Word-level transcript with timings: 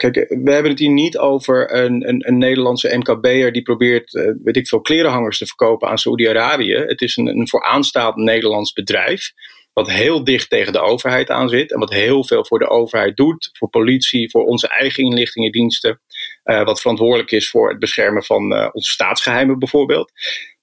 Kijk, 0.00 0.14
we 0.28 0.52
hebben 0.52 0.70
het 0.70 0.80
hier 0.80 0.90
niet 0.90 1.18
over 1.18 1.74
een, 1.74 2.08
een, 2.08 2.28
een 2.28 2.38
Nederlandse 2.38 2.96
MKB'er 2.96 3.52
die 3.52 3.62
probeert, 3.62 4.14
uh, 4.14 4.30
weet 4.42 4.56
ik 4.56 4.68
veel, 4.68 4.80
klerenhangers 4.80 5.38
te 5.38 5.46
verkopen 5.46 5.88
aan 5.88 5.98
Saoedi-Arabië. 5.98 6.74
Het 6.74 7.00
is 7.00 7.16
een, 7.16 7.26
een 7.26 7.48
vooraanstaand 7.48 8.16
Nederlands 8.16 8.72
bedrijf 8.72 9.32
wat 9.72 9.90
heel 9.90 10.24
dicht 10.24 10.50
tegen 10.50 10.72
de 10.72 10.80
overheid 10.80 11.30
aan 11.30 11.48
zit 11.48 11.72
en 11.72 11.78
wat 11.78 11.92
heel 11.92 12.24
veel 12.24 12.44
voor 12.44 12.58
de 12.58 12.68
overheid 12.68 13.16
doet, 13.16 13.50
voor 13.52 13.68
politie, 13.68 14.30
voor 14.30 14.44
onze 14.44 14.68
eigen 14.68 15.04
inlichtingendiensten, 15.04 16.00
uh, 16.44 16.64
wat 16.64 16.80
verantwoordelijk 16.80 17.30
is 17.30 17.50
voor 17.50 17.68
het 17.68 17.78
beschermen 17.78 18.24
van 18.24 18.52
uh, 18.52 18.68
onze 18.72 18.90
staatsgeheimen 18.90 19.58
bijvoorbeeld. 19.58 20.12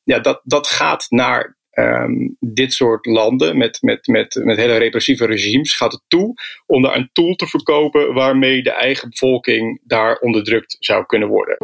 Ja, 0.04 0.20
dat, 0.20 0.42
dat 0.44 0.68
gaat 0.68 1.06
naar 1.10 1.57
um, 1.80 2.38
dit 2.40 2.74
soort 2.74 3.06
landen 3.06 3.58
met, 3.58 3.82
met, 3.82 4.08
met, 4.08 4.40
met 4.44 4.58
hele 4.58 4.78
repressieve 4.78 5.26
regimes, 5.26 5.76
gaat 5.76 5.92
het 5.92 6.04
toe 6.08 6.34
om 6.66 6.82
daar 6.82 6.96
een 6.96 7.10
tool 7.14 7.36
te 7.36 7.48
verkopen 7.48 8.14
waarmee 8.14 8.64
de 8.64 8.72
eigen 8.72 9.10
bevolking 9.10 9.82
daar 9.84 10.18
onderdrukt 10.18 10.78
zou 10.80 11.06
kunnen 11.06 11.28
worden. 11.28 11.58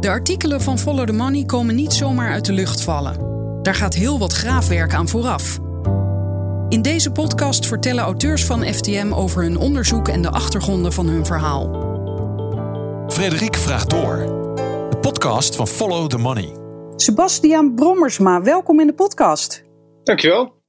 De 0.00 0.08
artikelen 0.10 0.60
van 0.60 0.78
Follow 0.78 1.06
the 1.06 1.12
Money 1.12 1.44
komen 1.44 1.74
niet 1.74 1.92
zomaar 1.92 2.30
uit 2.30 2.44
de 2.44 2.52
lucht 2.52 2.82
vallen. 2.82 3.32
Daar 3.62 3.74
gaat 3.74 3.94
heel 3.94 4.18
wat 4.18 4.32
graafwerk 4.32 4.94
aan 4.94 5.08
vooraf. 5.08 5.58
In 6.68 6.82
deze 6.82 7.10
podcast 7.10 7.66
vertellen 7.66 8.04
auteurs 8.04 8.44
van 8.44 8.64
FTM 8.64 9.12
over 9.12 9.42
hun 9.42 9.56
onderzoek 9.56 10.08
en 10.08 10.22
de 10.22 10.30
achtergronden 10.30 10.92
van 10.92 11.06
hun 11.06 11.26
verhaal. 11.26 11.82
Frederik 13.08 13.56
vraagt 13.56 13.90
door. 13.90 14.16
De 14.90 14.98
podcast 15.00 15.56
van 15.56 15.68
Follow 15.68 16.06
the 16.06 16.18
Money. 16.18 16.63
Sebastiaan 16.96 17.74
Brommersma, 17.74 18.42
welkom 18.42 18.80
in 18.80 18.86
de 18.86 18.94
podcast. 18.94 19.62
Dankjewel. 20.02 20.62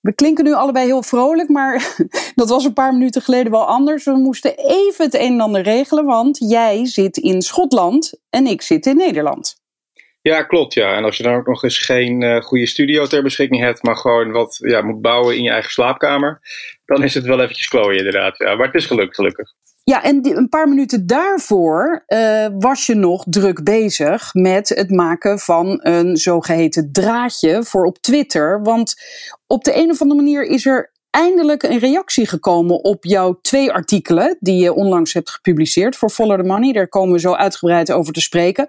We 0.00 0.14
klinken 0.14 0.44
nu 0.44 0.52
allebei 0.52 0.86
heel 0.86 1.02
vrolijk, 1.02 1.48
maar 1.48 1.96
dat 2.34 2.48
was 2.48 2.64
een 2.64 2.72
paar 2.72 2.92
minuten 2.92 3.22
geleden 3.22 3.52
wel 3.52 3.66
anders. 3.66 4.04
We 4.04 4.16
moesten 4.16 4.56
even 4.56 5.04
het 5.04 5.14
een 5.14 5.32
en 5.32 5.40
ander 5.40 5.62
regelen, 5.62 6.04
want 6.04 6.38
jij 6.38 6.86
zit 6.86 7.16
in 7.16 7.42
Schotland 7.42 8.20
en 8.30 8.46
ik 8.46 8.62
zit 8.62 8.86
in 8.86 8.96
Nederland. 8.96 9.56
Ja, 10.22 10.42
klopt. 10.42 10.74
Ja. 10.74 10.96
En 10.96 11.04
als 11.04 11.16
je 11.16 11.22
dan 11.22 11.34
ook 11.34 11.46
nog 11.46 11.62
eens 11.62 11.78
geen 11.78 12.22
uh, 12.22 12.40
goede 12.40 12.66
studio 12.66 13.06
ter 13.06 13.22
beschikking 13.22 13.60
hebt, 13.60 13.82
maar 13.82 13.96
gewoon 13.96 14.30
wat 14.30 14.56
ja, 14.60 14.82
moet 14.82 15.00
bouwen 15.00 15.36
in 15.36 15.42
je 15.42 15.50
eigen 15.50 15.70
slaapkamer, 15.70 16.40
dan 16.84 17.02
is 17.02 17.14
het 17.14 17.24
wel 17.24 17.40
eventjes 17.40 17.68
klooien 17.68 17.98
inderdaad. 17.98 18.38
Ja. 18.38 18.54
Maar 18.54 18.66
het 18.66 18.74
is 18.74 18.86
gelukt, 18.86 19.14
gelukkig. 19.14 19.52
Ja, 19.88 20.02
en 20.02 20.36
een 20.36 20.48
paar 20.48 20.68
minuten 20.68 21.06
daarvoor 21.06 22.04
uh, 22.08 22.46
was 22.58 22.86
je 22.86 22.94
nog 22.94 23.24
druk 23.28 23.64
bezig 23.64 24.34
met 24.34 24.68
het 24.68 24.90
maken 24.90 25.38
van 25.38 25.78
een 25.82 26.16
zogeheten 26.16 26.92
draadje 26.92 27.64
voor 27.64 27.84
op 27.84 27.98
Twitter. 27.98 28.62
Want 28.62 28.94
op 29.46 29.64
de 29.64 29.76
een 29.76 29.90
of 29.90 30.00
andere 30.00 30.20
manier 30.20 30.46
is 30.46 30.66
er 30.66 30.92
eindelijk 31.10 31.62
een 31.62 31.78
reactie 31.78 32.26
gekomen 32.26 32.84
op 32.84 33.04
jouw 33.04 33.38
twee 33.42 33.72
artikelen 33.72 34.36
die 34.40 34.62
je 34.62 34.72
onlangs 34.72 35.12
hebt 35.12 35.30
gepubliceerd 35.30 35.96
voor 35.96 36.10
Follow 36.10 36.40
the 36.40 36.46
Money. 36.46 36.72
Daar 36.72 36.88
komen 36.88 37.12
we 37.12 37.20
zo 37.20 37.32
uitgebreid 37.32 37.92
over 37.92 38.12
te 38.12 38.20
spreken. 38.20 38.68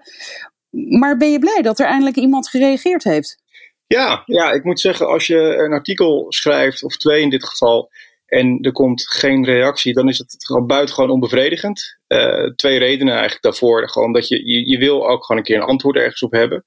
Maar 0.70 1.16
ben 1.16 1.30
je 1.32 1.38
blij 1.38 1.62
dat 1.62 1.78
er 1.78 1.86
eindelijk 1.86 2.16
iemand 2.16 2.48
gereageerd 2.48 3.04
heeft? 3.04 3.42
Ja, 3.86 4.22
ja, 4.26 4.50
ik 4.50 4.64
moet 4.64 4.80
zeggen, 4.80 5.08
als 5.08 5.26
je 5.26 5.56
een 5.56 5.72
artikel 5.72 6.26
schrijft, 6.28 6.82
of 6.82 6.96
twee 6.96 7.22
in 7.22 7.30
dit 7.30 7.44
geval, 7.44 7.90
en 8.30 8.58
er 8.60 8.72
komt 8.72 9.08
geen 9.08 9.44
reactie, 9.44 9.92
dan 9.92 10.08
is 10.08 10.18
het 10.18 10.36
gewoon 10.38 10.66
buitengewoon 10.66 11.10
onbevredigend. 11.10 11.98
Uh, 12.08 12.44
twee 12.56 12.78
redenen 12.78 13.12
eigenlijk 13.12 13.42
daarvoor. 13.42 13.88
Gewoon 13.88 14.12
dat 14.12 14.28
je, 14.28 14.46
je, 14.46 14.68
je, 14.68 14.78
wil 14.78 15.08
ook 15.08 15.24
gewoon 15.24 15.40
een 15.40 15.46
keer 15.46 15.56
een 15.56 15.68
antwoord 15.68 15.96
ergens 15.96 16.22
op 16.22 16.32
hebben. 16.32 16.64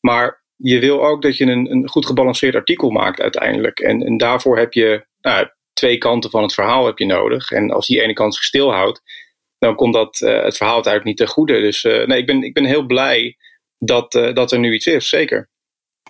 Maar 0.00 0.42
je 0.56 0.78
wil 0.78 1.06
ook 1.06 1.22
dat 1.22 1.36
je 1.36 1.44
een, 1.44 1.70
een 1.70 1.88
goed 1.88 2.06
gebalanceerd 2.06 2.54
artikel 2.54 2.90
maakt 2.90 3.20
uiteindelijk. 3.20 3.80
En, 3.80 4.02
en 4.02 4.16
daarvoor 4.16 4.58
heb 4.58 4.72
je 4.72 5.06
nou, 5.20 5.48
twee 5.72 5.98
kanten 5.98 6.30
van 6.30 6.42
het 6.42 6.54
verhaal 6.54 6.86
heb 6.86 6.98
je 6.98 7.06
nodig. 7.06 7.50
En 7.50 7.70
als 7.70 7.86
die 7.86 8.02
ene 8.02 8.12
kant 8.12 8.34
zich 8.34 8.44
stilhoudt, 8.44 9.02
dan 9.58 9.74
komt 9.74 9.94
dat 9.94 10.20
uh, 10.20 10.42
het 10.42 10.56
verhaal 10.56 10.74
uiteindelijk 10.74 11.04
niet 11.04 11.16
ten 11.16 11.34
goede. 11.34 11.60
Dus 11.60 11.84
uh, 11.84 12.06
nee, 12.06 12.18
ik 12.18 12.26
ben, 12.26 12.42
ik 12.42 12.54
ben 12.54 12.64
heel 12.64 12.86
blij 12.86 13.36
dat, 13.78 14.12
dat 14.12 14.52
er 14.52 14.58
nu 14.58 14.74
iets 14.74 14.86
is, 14.86 15.08
zeker. 15.08 15.50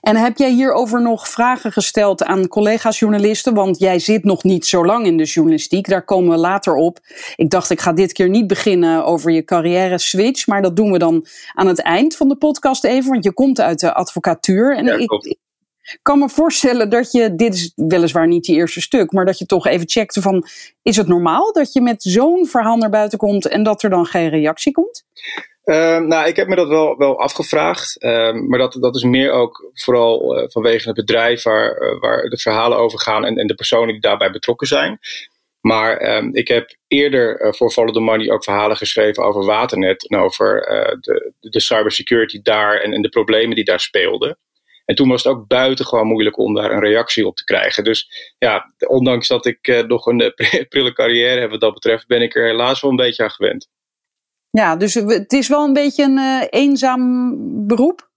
En 0.05 0.17
heb 0.17 0.39
jij 0.39 0.51
hierover 0.51 1.03
nog 1.03 1.29
vragen 1.29 1.73
gesteld 1.73 2.25
aan 2.25 2.49
collega's 2.49 2.99
journalisten? 2.99 3.55
Want 3.55 3.79
jij 3.79 3.99
zit 3.99 4.25
nog 4.25 4.43
niet 4.43 4.67
zo 4.67 4.85
lang 4.85 5.07
in 5.07 5.17
de 5.17 5.25
journalistiek. 5.25 5.89
Daar 5.89 6.05
komen 6.05 6.31
we 6.31 6.37
later 6.37 6.75
op. 6.75 6.99
Ik 7.37 7.51
dacht, 7.51 7.71
ik 7.71 7.81
ga 7.81 7.93
dit 7.93 8.13
keer 8.13 8.29
niet 8.29 8.47
beginnen 8.47 9.05
over 9.05 9.33
je 9.33 9.45
carrière 9.45 9.99
switch. 9.99 10.47
Maar 10.47 10.63
dat 10.63 10.77
doen 10.77 10.93
we 10.93 10.99
dan 10.99 11.27
aan 11.53 11.67
het 11.67 11.83
eind 11.83 12.17
van 12.17 12.29
de 12.29 12.37
podcast 12.37 12.85
even. 12.85 13.11
Want 13.11 13.25
je 13.25 13.33
komt 13.33 13.61
uit 13.61 13.81
de 13.81 13.95
advocatuur. 13.95 14.77
En 14.77 14.85
ja, 14.85 14.95
ik, 14.95 15.37
kan 16.03 16.19
me 16.19 16.29
voorstellen 16.29 16.91
dat 16.91 17.13
je, 17.13 17.35
dit 17.35 17.55
is 17.55 17.73
weliswaar 17.77 18.27
niet 18.27 18.47
je 18.47 18.55
eerste 18.55 18.81
stuk, 18.81 19.13
maar 19.13 19.25
dat 19.25 19.39
je 19.39 19.47
toch 19.47 19.67
even 19.67 19.89
checkte 19.89 20.21
van, 20.21 20.47
is 20.83 20.97
het 20.97 21.09
normaal 21.09 21.53
dat 21.53 21.73
je 21.73 21.81
met 21.81 22.03
zo'n 22.03 22.47
verhaal 22.47 22.77
naar 22.77 22.91
buiten 22.91 23.19
komt 23.19 23.49
en 23.49 23.63
dat 23.63 23.83
er 23.83 23.91
dan 23.91 24.07
geen 24.07 24.29
reactie 24.29 24.73
komt? 24.73 25.05
Uh, 25.65 25.99
nou, 25.99 26.27
ik 26.27 26.37
heb 26.37 26.49
me 26.49 26.55
dat 26.55 26.69
wel, 26.69 26.97
wel 26.97 27.21
afgevraagd. 27.21 28.03
Uh, 28.03 28.33
maar 28.33 28.59
dat, 28.59 28.77
dat 28.81 28.97
is 28.97 29.03
meer 29.03 29.33
ook 29.33 29.71
vooral 29.73 30.39
uh, 30.39 30.45
vanwege 30.49 30.87
het 30.87 30.97
bedrijf 30.97 31.43
waar, 31.43 31.77
eh, 31.77 32.01
waar 32.01 32.29
de 32.29 32.39
verhalen 32.39 32.79
over 32.79 33.01
gaan 33.01 33.25
en, 33.25 33.37
en 33.37 33.47
de 33.47 33.55
personen 33.55 33.93
die 33.93 34.01
daarbij 34.01 34.31
betrokken 34.31 34.67
zijn. 34.67 34.99
Maar 35.61 35.97
ehm, 35.97 36.29
ik 36.33 36.49
heb 36.49 36.77
eerder 36.89 37.41
eh, 37.41 37.53
voor 37.53 37.71
Follow 37.71 37.95
the 37.95 38.01
Money 38.01 38.31
ook 38.31 38.45
verhalen 38.45 38.77
geschreven 38.77 39.25
over 39.25 39.45
Waternet 39.45 40.09
en 40.09 40.19
over 40.19 40.61
de, 41.01 41.33
de 41.41 41.61
cybersecurity 41.61 42.41
daar 42.43 42.81
en, 42.81 42.93
en 42.93 43.03
de 43.03 43.09
problemen 43.09 43.55
die 43.55 43.65
daar 43.65 43.81
speelden. 43.81 44.39
En 44.85 44.95
toen 44.95 45.09
was 45.09 45.23
het 45.23 45.33
ook 45.33 45.47
buitengewoon 45.47 46.07
moeilijk 46.07 46.39
om 46.39 46.55
daar 46.55 46.71
een 46.71 46.81
reactie 46.81 47.27
op 47.27 47.37
te 47.37 47.45
krijgen. 47.45 47.85
Dus 47.85 48.33
ja, 48.39 48.75
ondanks 48.87 49.29
dat 49.29 49.47
ik 49.47 49.69
uh, 49.69 49.83
nog 49.83 50.07
een 50.07 50.21
uh, 50.21 50.65
prille 50.69 50.93
carrière 50.93 51.41
heb 51.41 51.51
wat 51.51 51.61
dat 51.61 51.75
betreft, 51.75 52.07
ben 52.07 52.23
ik 52.23 52.35
er 52.35 52.47
helaas 52.47 52.81
wel 52.81 52.91
een 52.91 52.97
beetje 52.97 53.23
aan 53.23 53.31
gewend. 53.31 53.69
Ja, 54.51 54.77
dus 54.77 54.95
het 54.95 55.33
is 55.33 55.49
wel 55.49 55.65
een 55.65 55.73
beetje 55.73 56.05
een 56.05 56.19
uh, 56.19 56.43
eenzaam 56.51 57.67
beroep? 57.67 58.13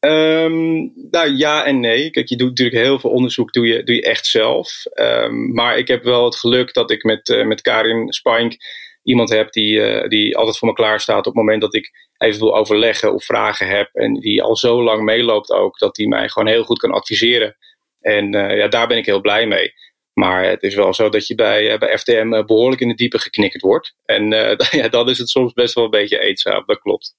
Um, 0.00 0.92
nou 1.10 1.30
ja 1.36 1.64
en 1.64 1.80
nee. 1.80 2.10
Kijk, 2.10 2.28
je 2.28 2.36
doet 2.36 2.48
natuurlijk 2.48 2.84
heel 2.84 2.98
veel 2.98 3.10
onderzoek, 3.10 3.52
doe 3.52 3.66
je, 3.66 3.82
doe 3.82 3.94
je 3.94 4.02
echt 4.02 4.26
zelf. 4.26 4.82
Um, 4.94 5.52
maar 5.52 5.78
ik 5.78 5.88
heb 5.88 6.02
wel 6.02 6.24
het 6.24 6.36
geluk 6.36 6.74
dat 6.74 6.90
ik 6.90 7.02
met, 7.02 7.42
met 7.46 7.60
Karin 7.60 8.12
Spink 8.12 8.56
iemand 9.04 9.28
heb 9.28 9.52
die, 9.52 10.02
uh, 10.02 10.08
die 10.08 10.36
altijd 10.36 10.58
voor 10.58 10.68
me 10.68 10.74
klaar 10.74 11.00
staat 11.00 11.18
op 11.18 11.24
het 11.24 11.34
moment 11.34 11.60
dat 11.60 11.74
ik 11.74 11.90
even 12.16 12.40
wil 12.40 12.56
overleggen 12.56 13.14
of 13.14 13.24
vragen 13.24 13.68
heb. 13.68 13.88
En 13.92 14.14
die 14.14 14.42
al 14.42 14.56
zo 14.56 14.82
lang 14.82 15.02
meeloopt 15.02 15.50
ook, 15.50 15.78
dat 15.78 15.94
die 15.94 16.08
mij 16.08 16.28
gewoon 16.28 16.48
heel 16.48 16.64
goed 16.64 16.78
kan 16.78 16.90
adviseren. 16.90 17.56
En 18.00 18.34
uh, 18.34 18.56
ja, 18.56 18.68
daar 18.68 18.86
ben 18.86 18.96
ik 18.96 19.06
heel 19.06 19.20
blij 19.20 19.46
mee. 19.46 19.72
Maar 20.12 20.44
het 20.44 20.62
is 20.62 20.74
wel 20.74 20.94
zo 20.94 21.08
dat 21.08 21.26
je 21.26 21.34
bij, 21.34 21.72
uh, 21.72 21.78
bij 21.78 21.98
FTM 21.98 22.44
behoorlijk 22.46 22.80
in 22.80 22.88
de 22.88 22.94
diepe 22.94 23.18
geknikkerd 23.18 23.62
wordt. 23.62 23.94
En 24.04 24.28
ja, 24.80 24.88
dan 24.88 25.08
is 25.08 25.18
het 25.18 25.28
soms 25.28 25.52
best 25.52 25.74
wel 25.74 25.84
een 25.84 25.90
beetje 25.90 26.20
eetzaam, 26.20 26.62
dat 26.66 26.80
klopt. 26.80 27.16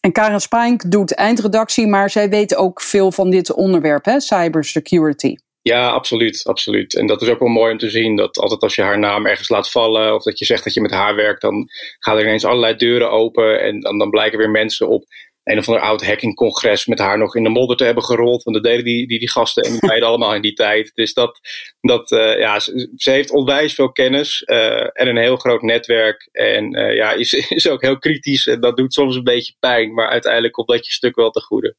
En 0.00 0.12
Karen 0.12 0.40
Spink 0.40 0.90
doet 0.90 1.14
eindredactie, 1.14 1.86
maar 1.86 2.10
zij 2.10 2.28
weet 2.28 2.54
ook 2.54 2.80
veel 2.80 3.12
van 3.12 3.30
dit 3.30 3.52
onderwerp, 3.52 4.04
hè? 4.04 4.20
cybersecurity. 4.20 5.36
Ja, 5.62 5.88
absoluut, 5.88 6.44
absoluut. 6.44 6.96
En 6.96 7.06
dat 7.06 7.22
is 7.22 7.28
ook 7.28 7.38
wel 7.38 7.48
mooi 7.48 7.72
om 7.72 7.78
te 7.78 7.90
zien 7.90 8.16
dat 8.16 8.38
altijd 8.38 8.62
als 8.62 8.74
je 8.74 8.82
haar 8.82 8.98
naam 8.98 9.26
ergens 9.26 9.48
laat 9.48 9.70
vallen 9.70 10.14
of 10.14 10.22
dat 10.22 10.38
je 10.38 10.44
zegt 10.44 10.64
dat 10.64 10.74
je 10.74 10.80
met 10.80 10.90
haar 10.90 11.14
werkt, 11.14 11.40
dan 11.40 11.68
gaan 11.98 12.16
er 12.16 12.22
ineens 12.22 12.44
allerlei 12.44 12.76
deuren 12.76 13.10
open 13.10 13.60
en 13.60 13.80
dan, 13.80 13.98
dan 13.98 14.10
blijken 14.10 14.38
weer 14.38 14.50
mensen 14.50 14.88
op 14.88 15.04
een 15.44 15.58
of 15.58 15.68
ander 15.68 15.82
oud 15.82 16.04
hackingcongres 16.04 16.86
met 16.86 16.98
haar 16.98 17.18
nog 17.18 17.36
in 17.36 17.42
de 17.42 17.48
modder 17.48 17.76
te 17.76 17.84
hebben 17.84 18.04
gerold. 18.04 18.42
Want 18.42 18.56
dat 18.56 18.64
deden 18.64 18.84
die, 18.84 19.06
die, 19.06 19.18
die 19.18 19.30
gasten 19.30 19.62
en 19.62 19.70
die 19.70 19.86
meiden 19.86 20.08
allemaal 20.08 20.34
in 20.34 20.42
die 20.42 20.52
tijd. 20.52 20.90
Dus 20.94 21.14
dat, 21.14 21.40
dat 21.80 22.10
uh, 22.10 22.38
ja, 22.38 22.60
ze, 22.60 23.10
heeft 23.10 23.30
onwijs 23.30 23.74
veel 23.74 23.92
kennis 23.92 24.42
uh, 24.46 24.80
en 24.80 25.08
een 25.08 25.16
heel 25.16 25.36
groot 25.36 25.62
netwerk. 25.62 26.28
En 26.32 26.78
uh, 26.78 26.94
ja, 26.94 27.12
is, 27.12 27.32
is 27.48 27.68
ook 27.68 27.82
heel 27.82 27.98
kritisch 27.98 28.46
en 28.46 28.60
dat 28.60 28.76
doet 28.76 28.92
soms 28.92 29.16
een 29.16 29.24
beetje 29.24 29.54
pijn. 29.58 29.94
Maar 29.94 30.08
uiteindelijk 30.08 30.52
komt 30.52 30.68
dat 30.68 30.86
je 30.86 30.92
stuk 30.92 31.16
wel 31.16 31.30
te 31.30 31.40
goede. 31.40 31.76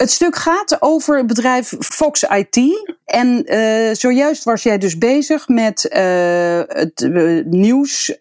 Het 0.00 0.10
stuk 0.10 0.36
gaat 0.36 0.76
over 0.82 1.16
het 1.16 1.26
bedrijf 1.26 1.74
Fox 1.78 2.22
IT. 2.22 2.58
En 3.04 3.54
uh, 3.54 3.94
zojuist 3.94 4.44
was 4.44 4.62
jij 4.62 4.78
dus 4.78 4.98
bezig 4.98 5.48
met 5.48 5.84
uh, 5.84 6.60
het 6.66 7.00
uh, 7.00 7.44
nieuws 7.44 8.18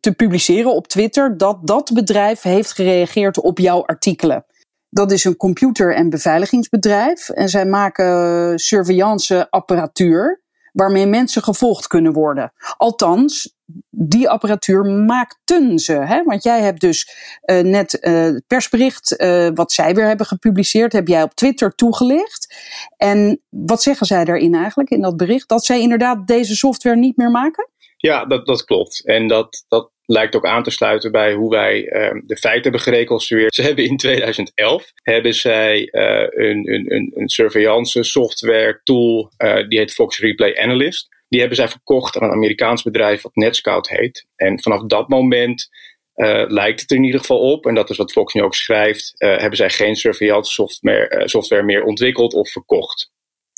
te 0.00 0.12
publiceren 0.16 0.74
op 0.74 0.88
Twitter 0.88 1.36
dat 1.36 1.66
dat 1.66 1.90
bedrijf 1.94 2.42
heeft 2.42 2.72
gereageerd 2.72 3.40
op 3.40 3.58
jouw 3.58 3.84
artikelen. 3.86 4.44
Dat 4.88 5.12
is 5.12 5.24
een 5.24 5.36
computer- 5.36 5.94
en 5.94 6.10
beveiligingsbedrijf 6.10 7.28
en 7.28 7.48
zij 7.48 7.66
maken 7.66 8.58
surveillance 8.58 9.50
apparatuur 9.50 10.41
waarmee 10.72 11.06
mensen 11.06 11.42
gevolgd 11.42 11.86
kunnen 11.86 12.12
worden. 12.12 12.52
Althans, 12.76 13.56
die 13.90 14.28
apparatuur 14.28 14.84
maakten 14.84 15.78
ze. 15.78 15.92
Hè? 15.92 16.22
Want 16.22 16.42
jij 16.42 16.60
hebt 16.60 16.80
dus 16.80 17.14
uh, 17.44 17.60
net 17.60 17.98
uh, 18.00 18.22
het 18.22 18.46
persbericht, 18.46 19.20
uh, 19.20 19.48
wat 19.54 19.72
zij 19.72 19.94
weer 19.94 20.06
hebben 20.06 20.26
gepubliceerd, 20.26 20.92
heb 20.92 21.08
jij 21.08 21.22
op 21.22 21.34
Twitter 21.34 21.74
toegelicht. 21.74 22.54
En 22.96 23.40
wat 23.48 23.82
zeggen 23.82 24.06
zij 24.06 24.24
daarin 24.24 24.54
eigenlijk, 24.54 24.90
in 24.90 25.00
dat 25.00 25.16
bericht? 25.16 25.48
Dat 25.48 25.64
zij 25.64 25.80
inderdaad 25.80 26.26
deze 26.26 26.56
software 26.56 26.96
niet 26.96 27.16
meer 27.16 27.30
maken? 27.30 27.68
Ja, 28.02 28.24
dat, 28.24 28.46
dat 28.46 28.64
klopt. 28.64 29.06
En 29.06 29.26
dat, 29.26 29.64
dat 29.68 29.90
lijkt 30.06 30.36
ook 30.36 30.46
aan 30.46 30.62
te 30.62 30.70
sluiten 30.70 31.12
bij 31.12 31.32
hoe 31.32 31.50
wij 31.50 31.82
uh, 31.82 32.20
de 32.26 32.36
feiten 32.36 32.62
hebben 32.62 32.80
gereconstrueerd. 32.80 33.54
Ze 33.54 33.62
hebben 33.62 33.84
in 33.84 33.96
2011 33.96 34.92
hebben 35.02 35.34
zij 35.34 35.88
uh, 35.92 36.26
een, 36.28 36.72
een, 36.72 37.12
een 37.14 37.28
surveillance 37.28 38.02
software 38.02 38.80
tool, 38.84 39.32
uh, 39.38 39.68
die 39.68 39.78
heet 39.78 39.92
Fox 39.92 40.18
Replay 40.18 40.56
Analyst. 40.56 41.08
Die 41.28 41.40
hebben 41.40 41.58
zij 41.58 41.68
verkocht 41.68 42.18
aan 42.18 42.28
een 42.28 42.34
Amerikaans 42.34 42.82
bedrijf 42.82 43.22
wat 43.22 43.34
Netscout 43.34 43.88
heet. 43.88 44.26
En 44.36 44.62
vanaf 44.62 44.82
dat 44.82 45.08
moment 45.08 45.68
uh, 46.14 46.44
lijkt 46.46 46.80
het 46.80 46.90
er 46.90 46.96
in 46.96 47.04
ieder 47.04 47.20
geval 47.20 47.52
op, 47.52 47.66
en 47.66 47.74
dat 47.74 47.90
is 47.90 47.96
wat 47.96 48.12
Fox 48.12 48.34
nu 48.34 48.42
ook 48.42 48.54
schrijft, 48.54 49.14
hebben 49.16 49.56
zij 49.56 49.70
geen 49.70 49.96
surveillance 49.96 50.52
software, 50.52 51.22
software 51.28 51.62
meer 51.62 51.82
ontwikkeld 51.82 52.34
of 52.34 52.50
verkocht. 52.50 53.11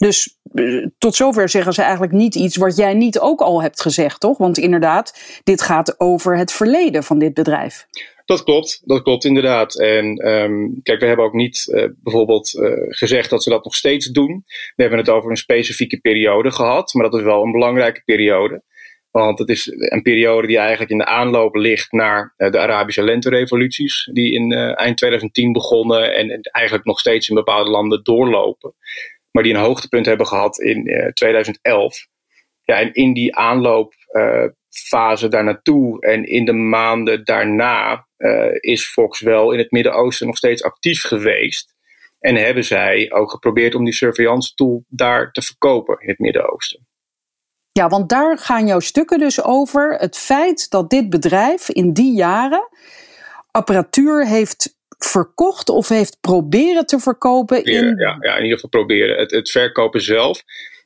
Dus 0.04 0.38
tot 0.98 1.14
zover 1.14 1.48
zeggen 1.48 1.72
ze 1.72 1.82
eigenlijk 1.82 2.12
niet 2.12 2.34
iets 2.34 2.56
wat 2.56 2.76
jij 2.76 2.94
niet 2.94 3.18
ook 3.18 3.40
al 3.40 3.62
hebt 3.62 3.80
gezegd, 3.80 4.20
toch? 4.20 4.38
Want 4.38 4.58
inderdaad, 4.58 5.40
dit 5.44 5.62
gaat 5.62 6.00
over 6.00 6.36
het 6.36 6.52
verleden 6.52 7.04
van 7.04 7.18
dit 7.18 7.34
bedrijf. 7.34 7.86
Dat 8.24 8.42
klopt, 8.42 8.82
dat 8.84 9.02
klopt 9.02 9.24
inderdaad. 9.24 9.78
En 9.80 10.28
um, 10.28 10.82
kijk, 10.82 11.00
we 11.00 11.06
hebben 11.06 11.24
ook 11.24 11.32
niet 11.32 11.66
uh, 11.66 11.84
bijvoorbeeld 12.02 12.54
uh, 12.54 12.70
gezegd 12.88 13.30
dat 13.30 13.42
ze 13.42 13.50
dat 13.50 13.64
nog 13.64 13.74
steeds 13.74 14.06
doen. 14.06 14.42
We 14.46 14.82
hebben 14.82 14.98
het 14.98 15.08
over 15.08 15.30
een 15.30 15.36
specifieke 15.36 16.00
periode 16.00 16.50
gehad, 16.50 16.94
maar 16.94 17.10
dat 17.10 17.20
is 17.20 17.24
wel 17.24 17.42
een 17.42 17.52
belangrijke 17.52 18.02
periode. 18.04 18.62
Want 19.10 19.38
het 19.38 19.48
is 19.48 19.70
een 19.74 20.02
periode 20.02 20.46
die 20.46 20.58
eigenlijk 20.58 20.90
in 20.90 20.98
de 20.98 21.06
aanloop 21.06 21.54
ligt 21.54 21.92
naar 21.92 22.34
de 22.36 22.58
Arabische 22.58 23.02
lenterevoluties, 23.02 24.10
die 24.12 24.32
in 24.32 24.52
eind 24.52 24.96
2010 24.96 25.52
begonnen 25.52 26.14
en, 26.14 26.30
en 26.30 26.40
eigenlijk 26.42 26.86
nog 26.86 26.98
steeds 26.98 27.28
in 27.28 27.34
bepaalde 27.34 27.70
landen 27.70 28.02
doorlopen. 28.02 28.74
Maar 29.34 29.42
die 29.42 29.54
een 29.54 29.60
hoogtepunt 29.60 30.06
hebben 30.06 30.26
gehad 30.26 30.58
in 30.58 31.10
2011. 31.14 32.06
Ja, 32.62 32.80
en 32.80 32.92
in 32.92 33.12
die 33.12 33.36
aanloopfase 33.36 35.28
daar 35.28 35.44
naartoe 35.44 36.00
en 36.00 36.24
in 36.24 36.44
de 36.44 36.52
maanden 36.52 37.24
daarna 37.24 38.06
uh, 38.18 38.54
is 38.60 38.86
Fox 38.86 39.20
wel 39.20 39.52
in 39.52 39.58
het 39.58 39.70
Midden-Oosten 39.70 40.26
nog 40.26 40.36
steeds 40.36 40.62
actief 40.62 41.02
geweest. 41.02 41.74
En 42.18 42.34
hebben 42.34 42.64
zij 42.64 43.12
ook 43.12 43.30
geprobeerd 43.30 43.74
om 43.74 43.84
die 43.84 43.94
surveillance 43.94 44.54
tool 44.54 44.84
daar 44.88 45.30
te 45.32 45.42
verkopen 45.42 46.00
in 46.00 46.08
het 46.08 46.18
Midden-Oosten. 46.18 46.86
Ja, 47.72 47.88
want 47.88 48.08
daar 48.08 48.38
gaan 48.38 48.66
jouw 48.66 48.80
stukken 48.80 49.18
dus 49.18 49.42
over. 49.42 49.94
Het 49.94 50.16
feit 50.16 50.70
dat 50.70 50.90
dit 50.90 51.10
bedrijf 51.10 51.68
in 51.68 51.92
die 51.92 52.14
jaren 52.14 52.68
apparatuur 53.50 54.26
heeft 54.26 54.78
verkocht 55.04 55.68
of 55.68 55.88
heeft 55.88 56.18
proberen 56.20 56.86
te 56.86 56.98
verkopen. 56.98 57.64
In... 57.64 57.94
Ja, 57.96 58.16
ja, 58.20 58.36
in 58.36 58.42
ieder 58.42 58.58
geval 58.58 58.70
proberen. 58.70 59.18
Het, 59.18 59.30
het 59.30 59.50
verkopen 59.50 60.00
zelf 60.00 60.42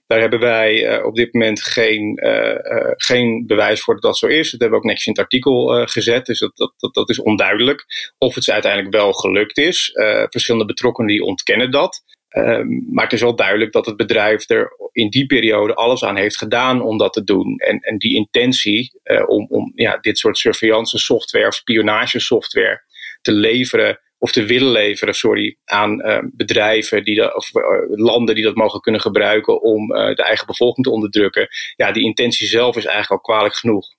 daar 0.08 0.20
hebben 0.20 0.40
wij 0.40 0.98
uh, 0.98 1.04
op 1.04 1.14
dit 1.14 1.32
moment 1.32 1.62
geen, 1.62 2.20
uh, 2.24 2.32
uh, 2.32 2.92
geen 2.96 3.46
bewijs 3.46 3.80
voor 3.80 3.94
dat 3.94 4.02
dat 4.02 4.18
zo 4.18 4.26
is. 4.26 4.50
Dat 4.50 4.60
hebben 4.60 4.70
we 4.70 4.76
ook 4.76 4.90
netjes 4.90 5.06
in 5.06 5.12
het 5.12 5.22
artikel 5.22 5.86
gezet. 5.86 6.26
Dus 6.26 6.38
dat, 6.38 6.56
dat, 6.56 6.72
dat, 6.76 6.94
dat, 6.94 7.10
is 7.10 7.20
onduidelijk. 7.20 7.84
Of 8.18 8.34
het 8.34 8.50
uiteindelijk 8.50 8.94
wel 8.94 9.12
gelukt 9.12 9.58
is. 9.58 9.90
verschillende 10.30 10.66
betrokkenen 10.66 11.10
die 11.10 11.22
ontkennen 11.22 11.70
dat. 11.70 12.02
Um, 12.36 12.86
maar 12.90 13.04
het 13.04 13.12
is 13.12 13.20
wel 13.20 13.36
duidelijk 13.36 13.72
dat 13.72 13.86
het 13.86 13.96
bedrijf 13.96 14.50
er 14.50 14.72
in 14.92 15.10
die 15.10 15.26
periode 15.26 15.74
alles 15.74 16.04
aan 16.04 16.16
heeft 16.16 16.38
gedaan 16.38 16.82
om 16.82 16.98
dat 16.98 17.12
te 17.12 17.24
doen. 17.24 17.58
En, 17.58 17.78
en 17.80 17.98
die 17.98 18.14
intentie 18.14 19.00
om, 19.26 19.46
om 19.50 19.72
ja, 19.74 19.98
dit 20.00 20.18
soort 20.18 20.38
surveillance 20.38 20.98
software 20.98 21.46
of 21.46 21.54
spionage 21.54 22.20
software 22.20 22.82
te 23.20 23.32
leveren 23.32 24.00
of 24.18 24.32
te 24.32 24.44
willen 24.44 24.72
leveren, 24.72 25.14
sorry, 25.14 25.56
aan 25.64 26.06
uh, 26.06 26.18
bedrijven 26.32 27.04
die 27.04 27.16
dat, 27.16 27.34
of 27.34 27.54
uh, 27.54 27.62
landen 27.88 28.34
die 28.34 28.44
dat 28.44 28.54
mogen 28.54 28.80
kunnen 28.80 29.00
gebruiken 29.00 29.62
om 29.62 29.92
uh, 29.92 30.14
de 30.14 30.22
eigen 30.22 30.46
bevolking 30.46 30.86
te 30.86 30.92
onderdrukken. 30.92 31.48
Ja, 31.76 31.92
die 31.92 32.04
intentie 32.04 32.46
zelf 32.46 32.76
is 32.76 32.84
eigenlijk 32.84 33.10
al 33.10 33.34
kwalijk 33.34 33.54
genoeg. 33.54 33.96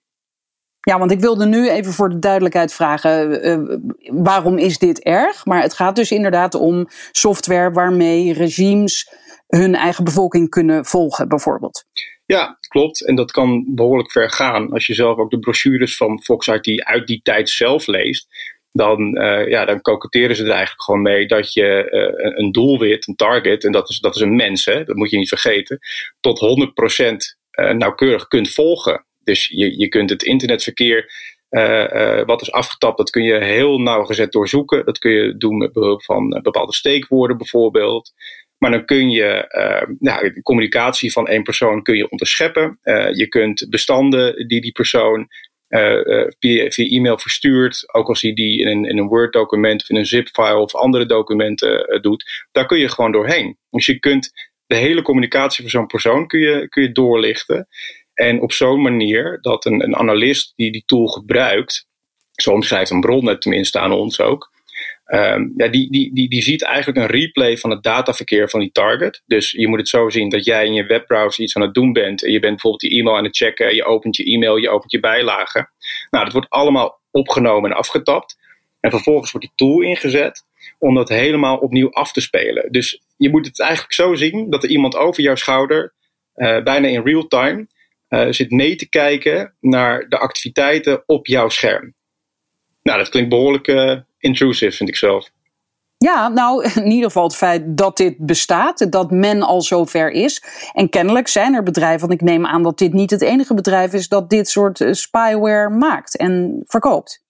Ja, 0.80 1.00
want 1.00 1.12
ik 1.12 1.20
wilde 1.20 1.46
nu 1.46 1.70
even 1.70 1.94
voor 1.94 2.10
de 2.10 2.20
duidelijkheid 2.20 2.74
vragen: 2.74 3.94
waarom 4.24 4.58
is 4.58 4.78
dit 4.78 5.04
erg? 5.04 5.46
Maar 5.46 5.62
het 5.62 5.74
gaat 5.74 5.96
dus 5.96 6.12
inderdaad 6.12 6.56
om 6.56 6.88
software 7.12 7.72
waarmee 7.72 8.34
regimes 8.34 9.10
hun 9.48 9.76
eigen 9.76 10.04
bevolking 10.04 10.50
kunnen 10.50 10.86
volgen, 10.86 11.28
bijvoorbeeld. 11.28 11.86
Ja, 12.26 12.58
klopt. 12.68 13.06
En 13.06 13.16
dat 13.16 13.32
kan 13.32 13.66
behoorlijk 13.76 14.12
ver 14.12 14.30
gaan. 14.30 14.72
Als 14.72 14.86
je 14.86 14.94
zelf 14.94 15.18
ook 15.18 15.30
de 15.30 15.40
brochures 15.40 15.98
van 15.98 16.22
Fox 16.24 16.48
IT 16.48 16.84
uit 16.84 17.08
die 17.08 17.22
tijd 17.24 17.50
zelf 17.50 17.88
leest 17.88 18.28
dan, 18.72 19.22
uh, 19.22 19.48
ja, 19.48 19.66
dan 19.66 19.82
ze 20.36 20.44
er 20.44 20.50
eigenlijk 20.50 20.82
gewoon 20.82 21.02
mee 21.02 21.28
dat 21.28 21.54
je 21.54 21.88
uh, 21.92 22.38
een 22.38 22.52
doelwit, 22.52 23.08
een 23.08 23.16
target, 23.16 23.64
en 23.64 23.72
dat 23.72 23.90
is, 23.90 24.00
dat 24.00 24.16
is 24.16 24.22
een 24.22 24.36
mens, 24.36 24.66
hè, 24.66 24.84
dat 24.84 24.96
moet 24.96 25.10
je 25.10 25.18
niet 25.18 25.30
vergeten, 25.30 25.80
tot 26.20 26.40
100% 26.40 27.04
uh, 27.04 27.16
eh, 27.52 27.76
nauwkeurig 27.76 28.28
kunt 28.28 28.50
volgen. 28.54 29.06
Dus 29.24 29.48
je, 29.48 29.80
je 29.80 29.88
kunt 29.88 30.10
het 30.10 30.24
internetverkeer, 30.24 31.12
wat 32.26 32.42
is 32.42 32.52
afgetapt, 32.52 32.98
dat 32.98 33.10
kun 33.10 33.24
je 33.24 33.44
heel 33.44 33.80
nauwgezet 33.80 34.32
doorzoeken. 34.32 34.86
Dat 34.86 34.98
kun 34.98 35.12
je 35.12 35.38
doen 35.38 35.58
met 35.58 35.74
behulp 35.74 36.04
van 36.04 36.40
bepaalde 36.42 36.74
steekwoorden 36.74 37.38
bijvoorbeeld. 37.38 38.12
Maar 38.58 38.72
dan 38.72 38.86
kun 38.86 39.10
je 39.10 39.46
nou, 40.00 40.34
de 40.34 40.42
communicatie 40.42 41.12
van 41.12 41.28
één 41.28 41.44
persoon 41.44 41.84
kun 41.84 41.96
je 41.96 42.10
onderscheppen. 42.10 42.80
je 43.14 43.26
kunt 43.30 43.68
bestanden 43.70 44.48
die 44.48 44.62
die 44.62 44.72
persoon 44.72 45.28
via, 46.40 46.70
via, 46.70 46.86
e-mail 46.90 47.18
verstuurt, 47.18 47.94
ook 47.94 48.08
als 48.08 48.22
hij 48.22 48.34
die 48.34 48.60
in 48.60 48.68
een, 48.68 48.86
in 48.86 48.98
een 48.98 49.08
Word-document 49.08 49.82
of 49.82 49.90
in 49.90 49.96
een 49.96 50.06
zip-file 50.06 50.58
of 50.58 50.76
andere 50.76 51.06
documenten 51.06 51.94
uh, 51.94 52.02
doet, 52.02 52.48
daar 52.52 52.66
kun 52.66 52.80
je 52.80 52.90
gewoon 52.90 53.12
doorheen. 53.12 53.58
Dus 53.70 53.86
je 53.86 54.00
kunt 54.00 54.32
de 54.66 54.76
hele 54.76 55.02
communicatie 55.02 55.62
van 55.62 55.72
zo'n 55.72 55.88
persoon 55.88 56.28
kun 56.28 56.40
je, 56.40 56.70
kun 56.70 56.84
je 56.84 56.92
doorlichten. 56.92 57.68
En 58.14 58.42
op 58.42 58.52
zo'n 58.52 58.82
manier 58.82 59.38
dat 59.42 59.66
een, 59.66 59.84
een 59.84 59.96
analist 59.96 60.54
die 60.56 60.72
die 60.72 60.84
tool 60.86 61.08
gebruikt, 61.08 61.88
zo 62.32 62.52
omschrijft 62.52 62.92
een 62.92 63.02
bron 63.02 63.40
tenminste 63.40 63.80
aan 63.80 63.92
ons 63.92 64.20
ook, 64.22 64.52
Um, 65.14 65.54
ja, 65.58 65.68
die, 65.68 65.92
die, 65.92 66.14
die, 66.14 66.30
die 66.30 66.42
ziet 66.42 66.64
eigenlijk 66.64 66.98
een 66.98 67.20
replay 67.20 67.58
van 67.58 67.70
het 67.70 67.84
dataverkeer 67.84 68.50
van 68.50 68.60
die 68.60 68.72
target. 68.72 69.22
Dus 69.26 69.52
je 69.52 69.68
moet 69.68 69.80
het 69.80 69.88
zo 69.88 70.10
zien 70.10 70.30
dat 70.30 70.46
jij 70.46 70.66
in 70.66 70.74
je 70.74 70.86
webbrowser 70.86 71.44
iets 71.44 71.56
aan 71.56 71.62
het 71.62 71.74
doen 71.74 71.94
bent. 71.94 72.24
En 72.24 72.32
je 72.32 72.40
bent 72.40 72.54
bijvoorbeeld 72.54 72.92
je 72.92 73.00
e-mail 73.00 73.18
aan 73.18 73.24
het 73.24 73.38
checken. 73.38 73.76
Je 73.76 73.84
opent 73.84 74.16
je 74.16 74.24
e-mail, 74.24 74.58
je 74.58 74.70
opent 74.70 74.92
je 74.92 75.00
bijlagen. 75.00 75.72
Nou, 76.10 76.24
dat 76.24 76.34
wordt 76.34 76.50
allemaal 76.50 77.00
opgenomen 77.12 77.72
en 77.72 77.78
afgetapt. 77.78 78.38
En 78.80 78.90
vervolgens 78.90 79.32
wordt 79.32 79.48
die 79.48 79.68
tool 79.68 79.82
ingezet 79.82 80.46
om 80.80 80.96
dat 80.96 81.10
helemaal 81.10 81.58
opnieuw 81.58 81.92
af 81.92 82.12
te 82.12 82.22
spelen. 82.22 82.72
Dus 82.72 83.02
je 83.18 83.30
moet 83.30 83.46
het 83.46 83.60
eigenlijk 83.60 83.94
zo 83.94 84.16
zien 84.16 84.50
dat 84.50 84.64
er 84.64 84.70
iemand 84.70 84.96
over 84.96 85.24
jouw 85.24 85.36
schouder, 85.36 85.94
uh, 86.36 86.64
bijna 86.64 86.88
in 86.88 87.04
real 87.04 87.28
time, 87.28 87.68
uh, 88.10 88.28
zit 88.30 88.52
mee 88.52 88.76
te 88.76 88.90
kijken 88.90 89.56
naar 89.60 90.10
de 90.10 90.18
activiteiten 90.18 91.04
op 91.06 91.28
jouw 91.28 91.50
scherm. 91.50 91.94
Nou, 92.82 92.98
dat 92.98 93.10
klinkt 93.10 93.30
behoorlijk 93.30 93.68
uh, 93.68 93.96
intrusive, 94.20 94.76
vind 94.76 94.90
ik 94.90 94.96
zelf. 94.96 95.30
Ja, 95.98 96.28
nou, 96.28 96.64
in 96.84 96.92
ieder 96.92 97.06
geval 97.06 97.24
het 97.24 97.36
feit 97.36 97.78
dat 97.78 97.98
dit 97.98 98.16
bestaat, 98.18 98.92
dat 98.92 99.12
men 99.12 99.42
al 99.42 99.62
zover 99.62 100.12
is. 100.12 100.44
En 100.74 100.90
kennelijk 100.90 101.28
zijn 101.28 101.54
er 101.54 101.64
bedrijven, 101.64 102.08
want 102.08 102.22
ik 102.22 102.28
neem 102.28 102.46
aan 102.46 102.64
dat 102.64 102.78
dit 102.78 102.94
niet 102.94 103.12
het 103.12 103.22
enige 103.22 103.54
bedrijf 103.54 103.94
is 103.94 104.08
dat 104.08 104.30
dit 104.30 104.50
soort 104.50 104.82
eh, 104.82 104.92
spyware 104.92 105.70
maakt 105.70 106.18
en 106.18 106.64
verkoopt. 106.66 107.28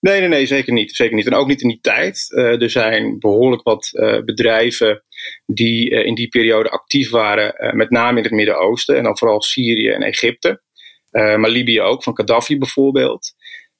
Nee, 0.00 0.20
nee, 0.20 0.28
nee, 0.28 0.46
zeker 0.46 0.72
niet. 0.72 0.92
Zeker 0.92 1.16
niet. 1.16 1.26
En 1.26 1.34
ook 1.34 1.46
niet 1.46 1.62
in 1.62 1.68
die 1.68 1.80
tijd. 1.80 2.26
Uh, 2.28 2.62
er 2.62 2.70
zijn 2.70 3.18
behoorlijk 3.18 3.62
wat 3.62 3.90
uh, 3.92 4.22
bedrijven 4.24 5.02
die 5.46 5.90
uh, 5.90 6.06
in 6.06 6.14
die 6.14 6.28
periode 6.28 6.70
actief 6.70 7.10
waren, 7.10 7.76
met 7.76 7.90
name 7.90 8.16
in 8.16 8.24
het 8.24 8.32
Midden-Oosten 8.32 8.96
en 8.96 9.02
dan 9.02 9.18
vooral 9.18 9.42
Syrië 9.42 9.88
en 9.88 10.02
Egypte. 10.02 10.62
maar 11.10 11.50
Libië 11.50 11.80
ook, 11.80 12.02
van 12.02 12.16
Gaddafi 12.16 12.58
bijvoorbeeld. 12.58 13.34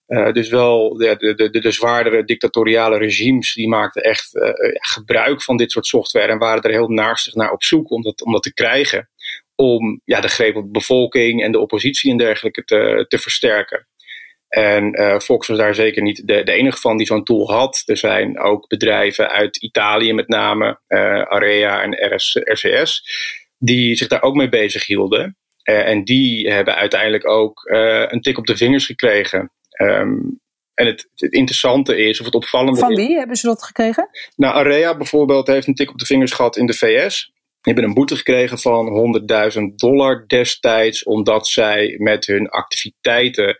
Uh, 0.08 0.32
dus 0.32 0.48
wel 0.48 0.96
de, 0.96 1.16
de, 1.16 1.50
de, 1.50 1.60
de, 1.60 1.70
zwaardere 1.70 2.24
dictatoriale 2.24 2.98
regimes 2.98 3.54
die 3.54 3.68
maakten 3.68 4.02
echt 4.02 4.34
uh, 4.34 4.50
gebruik 4.72 5.42
van 5.42 5.56
dit 5.56 5.70
soort 5.70 5.86
software 5.86 6.26
en 6.26 6.38
waren 6.38 6.62
er 6.62 6.70
heel 6.70 6.88
naarstig 6.88 7.34
naar 7.34 7.52
op 7.52 7.62
zoek 7.62 7.90
om 7.90 8.02
dat, 8.02 8.22
om 8.22 8.32
dat 8.32 8.42
te 8.42 8.54
krijgen. 8.54 9.08
Om 9.54 10.00
ja, 10.04 10.20
de 10.20 10.28
greep 10.28 10.56
op 10.56 10.64
de 10.64 10.70
bevolking 10.70 11.42
en 11.42 11.52
de 11.52 11.58
oppositie 11.58 12.10
en 12.10 12.16
dergelijke 12.16 12.64
te, 12.64 13.04
te 13.08 13.18
versterken. 13.18 13.86
En 14.48 15.00
uh, 15.00 15.18
Fox 15.18 15.46
was 15.46 15.58
daar 15.58 15.74
zeker 15.74 16.02
niet 16.02 16.26
de, 16.26 16.42
de 16.42 16.52
enige 16.52 16.78
van 16.78 16.96
die 16.96 17.06
zo'n 17.06 17.24
tool 17.24 17.50
had. 17.50 17.82
Er 17.84 17.96
zijn 17.96 18.40
ook 18.40 18.66
bedrijven 18.66 19.30
uit 19.30 19.56
Italië 19.56 20.12
met 20.12 20.28
name, 20.28 20.80
Area 21.28 21.82
en 21.82 22.14
RS, 22.14 22.40
RCS, 22.44 23.02
die 23.58 23.94
zich 23.94 24.08
daar 24.08 24.22
ook 24.22 24.34
mee 24.34 24.48
bezig 24.48 24.86
hielden. 24.86 25.36
en 25.62 26.04
die 26.04 26.52
hebben 26.52 26.74
uiteindelijk 26.74 27.28
ook 27.28 27.62
een 28.10 28.20
tik 28.20 28.38
op 28.38 28.46
de 28.46 28.56
vingers 28.56 28.86
gekregen 28.86 29.52
Um, 29.82 30.40
en 30.74 30.86
het, 30.86 31.08
het, 31.14 31.32
interessante 31.32 31.96
is, 31.96 32.20
of 32.20 32.26
het 32.26 32.34
opvallende 32.34 32.78
Van 32.78 32.94
wie 32.94 33.16
hebben 33.16 33.36
ze 33.36 33.46
dat 33.46 33.62
gekregen? 33.62 34.08
Nou, 34.36 34.54
Area 34.54 34.96
bijvoorbeeld 34.96 35.46
heeft 35.46 35.66
een 35.66 35.74
tik 35.74 35.90
op 35.90 35.98
de 35.98 36.06
vingers 36.06 36.32
gehad 36.32 36.56
in 36.56 36.66
de 36.66 36.74
VS. 36.74 37.32
Die 37.60 37.72
hebben 37.72 37.84
een 37.84 37.94
boete 37.94 38.16
gekregen 38.16 38.58
van 38.58 39.14
100.000 39.52 39.60
dollar 39.76 40.24
destijds, 40.26 41.04
omdat 41.04 41.48
zij 41.48 41.94
met 41.98 42.26
hun 42.26 42.48
activiteiten 42.48 43.58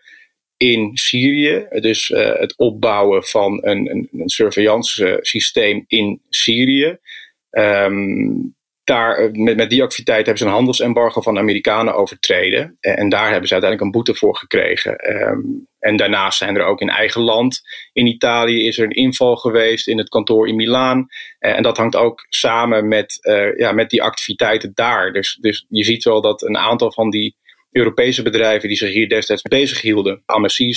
in 0.57 0.91
Syrië, 0.93 1.67
dus 1.69 2.09
uh, 2.09 2.33
het 2.33 2.57
opbouwen 2.57 3.23
van 3.23 3.65
een, 3.65 3.89
een, 3.89 4.09
een 4.11 4.29
surveillance 4.29 5.17
systeem 5.21 5.83
in 5.87 6.21
Syrië, 6.29 6.97
um, 7.51 8.57
daar, 8.89 9.17
eh, 9.17 9.31
met, 9.31 9.55
met 9.55 9.69
die 9.69 9.83
activiteit 9.83 10.25
hebben 10.25 10.37
ze 10.37 10.45
een 10.45 10.55
handelsembargo 10.55 11.21
van 11.21 11.37
Amerikanen 11.37 11.95
overtreden. 11.95 12.77
En 12.79 13.09
daar 13.09 13.29
hebben 13.29 13.47
ze 13.47 13.53
uiteindelijk 13.53 13.81
een 13.81 13.91
boete 13.91 14.15
voor 14.15 14.35
gekregen. 14.35 15.21
Um, 15.21 15.67
en 15.79 15.97
daarnaast 15.97 16.37
zijn 16.37 16.55
er 16.55 16.65
ook 16.65 16.81
in 16.81 16.89
eigen 16.89 17.21
land, 17.21 17.61
in 17.93 18.07
Italië, 18.07 18.67
is 18.67 18.77
er 18.77 18.83
een 18.83 18.91
inval 18.91 19.35
geweest 19.35 19.87
in 19.87 19.97
het 19.97 20.09
kantoor 20.09 20.47
in 20.47 20.55
Milaan. 20.55 20.97
Uh, 21.39 21.57
en 21.57 21.63
dat 21.63 21.77
hangt 21.77 21.95
ook 21.95 22.25
samen 22.29 22.87
met, 22.87 23.19
ja, 23.57 23.71
met 23.71 23.89
die 23.89 24.03
activiteiten 24.03 24.71
daar. 24.73 25.11
Dus, 25.11 25.37
dus 25.41 25.65
je 25.69 25.83
ziet 25.83 26.03
wel 26.03 26.21
dat 26.21 26.41
een 26.41 26.57
aantal 26.57 26.91
van 26.91 27.09
die 27.09 27.35
Europese 27.71 28.21
bedrijven 28.21 28.67
die 28.67 28.77
zich 28.77 28.91
hier 28.91 29.09
destijds 29.09 29.41
bezig 29.41 29.81
hielden. 29.81 30.23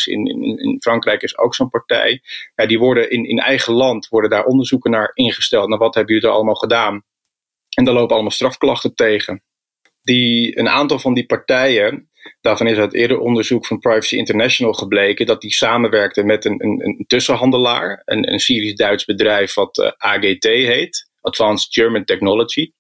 In, 0.05 0.27
in 0.59 0.77
Frankrijk 0.81 1.23
is 1.23 1.39
ook 1.39 1.55
zo'n 1.55 1.71
partij. 1.71 2.21
Ja, 2.55 2.67
die 2.67 2.79
worden 2.79 3.11
in, 3.11 3.25
in 3.29 3.39
eigen 3.39 3.73
land 3.73 4.09
worden 4.09 4.31
daar 4.31 4.45
onderzoeken 4.45 4.91
naar 4.91 5.11
ingesteld. 5.15 5.69
Nou, 5.69 5.81
wat 5.81 5.95
hebben 5.95 6.15
jullie 6.15 6.29
er 6.29 6.35
allemaal 6.35 6.55
gedaan? 6.55 7.05
En 7.75 7.85
daar 7.85 7.95
lopen 7.95 8.15
allemaal 8.15 8.31
strafklachten 8.31 8.95
tegen. 8.95 9.43
Die, 10.03 10.59
een 10.59 10.69
aantal 10.69 10.99
van 10.99 11.15
die 11.15 11.27
partijen, 11.27 12.11
daarvan 12.41 12.67
is 12.67 12.77
uit 12.77 12.95
eerder 12.95 13.19
onderzoek 13.19 13.67
van 13.67 13.79
Privacy 13.79 14.17
International 14.17 14.73
gebleken 14.73 15.27
dat 15.27 15.41
die 15.41 15.53
samenwerkten 15.53 16.27
met 16.27 16.45
een, 16.45 16.65
een, 16.65 16.85
een 16.85 17.05
tussenhandelaar, 17.07 18.03
een, 18.05 18.33
een 18.33 18.41
Syrisch-Duits 18.41 19.05
bedrijf 19.05 19.55
wat 19.55 19.79
eh, 19.79 19.91
AGT 19.97 20.45
heet, 20.45 21.11
Advanced 21.21 21.73
German 21.73 22.05
Technology. 22.05 22.71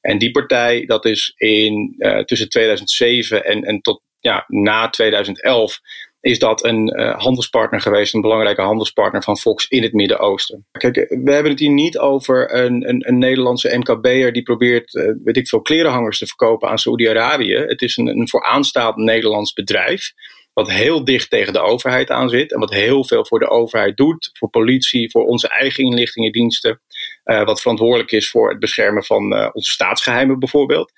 En 0.00 0.18
die 0.18 0.30
partij, 0.30 0.86
dat 0.86 1.04
is 1.04 1.32
in, 1.36 1.94
uh, 1.98 2.18
tussen 2.18 2.48
2007 2.48 3.44
en, 3.44 3.64
en 3.64 3.80
tot 3.80 4.02
ja, 4.18 4.44
na 4.46 4.88
2011 4.88 5.80
is 6.20 6.38
dat 6.38 6.64
een 6.64 7.00
uh, 7.00 7.18
handelspartner 7.18 7.80
geweest, 7.80 8.14
een 8.14 8.20
belangrijke 8.20 8.60
handelspartner 8.60 9.22
van 9.22 9.38
Fox 9.38 9.68
in 9.68 9.82
het 9.82 9.92
Midden-Oosten. 9.92 10.66
Kijk, 10.72 10.94
we 10.94 11.32
hebben 11.32 11.50
het 11.50 11.60
hier 11.60 11.70
niet 11.70 11.98
over 11.98 12.54
een, 12.54 12.88
een, 12.88 13.08
een 13.08 13.18
Nederlandse 13.18 13.78
MKB'er 13.78 14.32
die 14.32 14.42
probeert, 14.42 14.94
uh, 14.94 15.12
weet 15.24 15.36
ik 15.36 15.48
veel, 15.48 15.60
klerenhangers 15.60 16.18
te 16.18 16.26
verkopen 16.26 16.68
aan 16.68 16.78
Saoedi-Arabië. 16.78 17.54
Het 17.54 17.82
is 17.82 17.96
een, 17.96 18.06
een 18.06 18.28
vooraanstaand 18.28 18.96
Nederlands 18.96 19.52
bedrijf 19.52 20.12
wat 20.52 20.70
heel 20.70 21.04
dicht 21.04 21.30
tegen 21.30 21.52
de 21.52 21.60
overheid 21.60 22.10
aan 22.10 22.28
zit 22.28 22.52
en 22.52 22.60
wat 22.60 22.70
heel 22.70 23.04
veel 23.04 23.26
voor 23.26 23.38
de 23.38 23.48
overheid 23.48 23.96
doet, 23.96 24.30
voor 24.32 24.50
politie, 24.50 25.10
voor 25.10 25.24
onze 25.24 25.48
eigen 25.48 25.84
inlichtingendiensten, 25.84 26.80
wat 27.24 27.60
verantwoordelijk 27.60 28.10
is 28.12 28.30
voor 28.30 28.50
het 28.50 28.58
beschermen 28.58 29.04
van 29.04 29.32
uh, 29.32 29.48
onze 29.52 29.70
staatsgeheimen 29.70 30.38
bijvoorbeeld. 30.38 30.92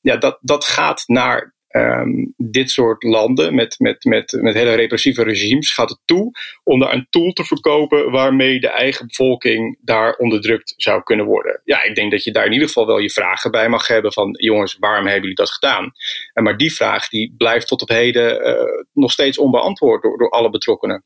Ja, 0.00 0.16
dat, 0.16 0.38
dat 0.40 0.64
gaat 0.64 1.02
naar 1.06 1.53
um, 1.76 2.34
dit 2.36 2.70
soort 2.70 3.02
landen 3.02 3.54
met, 3.54 3.74
met, 3.78 4.04
met, 4.04 4.38
met 4.40 4.54
hele 4.54 4.74
repressieve 4.74 5.22
regimes 5.22 5.72
gaat 5.72 5.88
het 5.88 6.00
toe 6.04 6.30
om 6.64 6.80
daar 6.80 6.92
een 6.92 7.06
tool 7.10 7.32
te 7.32 7.44
verkopen 7.44 8.10
waarmee 8.10 8.60
de 8.60 8.68
eigen 8.68 9.06
bevolking 9.06 9.78
daar 9.80 10.16
onderdrukt 10.16 10.74
zou 10.76 11.02
kunnen 11.02 11.26
worden. 11.26 11.60
Ja, 11.64 11.82
ik 11.82 11.94
denk 11.94 12.10
dat 12.10 12.24
je 12.24 12.32
daar 12.32 12.46
in 12.46 12.52
ieder 12.52 12.68
geval 12.68 12.86
wel 12.86 12.98
je 12.98 13.10
vragen 13.10 13.50
bij 13.50 13.68
mag 13.68 13.86
hebben 13.86 14.12
van 14.12 14.36
jongens, 14.40 14.76
waarom 14.78 15.04
hebben 15.04 15.20
jullie 15.20 15.36
dat 15.36 15.50
gedaan? 15.50 15.92
En 16.32 16.42
maar 16.42 16.56
die 16.56 16.74
vraag 16.74 17.08
die 17.08 17.34
blijft 17.36 17.66
tot 17.66 17.82
op 17.82 17.88
heden 17.88 18.46
uh, 18.46 18.84
nog 18.92 19.12
steeds 19.12 19.38
onbeantwoord 19.38 20.02
door, 20.02 20.18
door 20.18 20.30
alle 20.30 20.50
betrokkenen. 20.50 21.04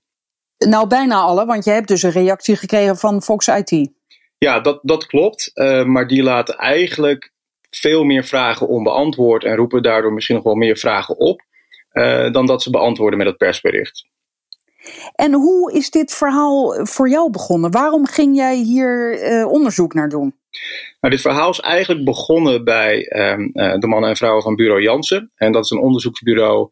Nou, 0.59 0.87
bijna 0.87 1.21
alle, 1.21 1.47
want 1.47 1.65
je 1.65 1.71
hebt 1.71 1.89
dus 1.89 2.03
een 2.03 2.11
reactie 2.11 2.57
gekregen 2.57 2.97
van 2.97 3.23
Fox 3.23 3.47
IT. 3.47 3.91
Ja, 4.39 4.61
dat, 4.61 4.79
dat 4.83 5.07
klopt. 5.07 5.51
Uh, 5.55 5.85
maar 5.85 6.07
die 6.07 6.23
laten 6.23 6.57
eigenlijk 6.57 7.33
veel 7.71 8.05
meer 8.05 8.25
vragen 8.25 8.69
onbeantwoord 8.69 9.45
en 9.45 9.57
roepen 9.57 9.83
daardoor 9.83 10.13
misschien 10.13 10.35
nog 10.35 10.45
wel 10.45 10.55
meer 10.55 10.77
vragen 10.77 11.19
op 11.19 11.43
uh, 11.93 12.33
dan 12.33 12.47
dat 12.47 12.63
ze 12.63 12.71
beantwoorden 12.71 13.19
met 13.19 13.27
het 13.27 13.37
persbericht. 13.37 14.07
En 15.15 15.33
hoe 15.33 15.73
is 15.73 15.91
dit 15.91 16.13
verhaal 16.13 16.87
voor 16.87 17.09
jou 17.09 17.31
begonnen? 17.31 17.71
Waarom 17.71 18.07
ging 18.07 18.37
jij 18.37 18.57
hier 18.57 19.23
uh, 19.31 19.47
onderzoek 19.47 19.95
naar 19.95 20.09
doen? 20.09 20.37
Nou, 21.01 21.15
dit 21.15 21.21
verhaal 21.21 21.51
is 21.51 21.61
eigenlijk 21.61 22.05
begonnen 22.05 22.65
bij 22.65 23.13
um, 23.33 23.51
uh, 23.53 23.75
de 23.75 23.87
mannen 23.87 24.11
en 24.11 24.17
vrouwen 24.17 24.43
van 24.43 24.55
Bureau 24.55 24.83
Jansen. 24.83 25.33
En 25.37 25.53
dat 25.53 25.65
is 25.65 25.71
een 25.71 25.79
onderzoeksbureau 25.79 26.69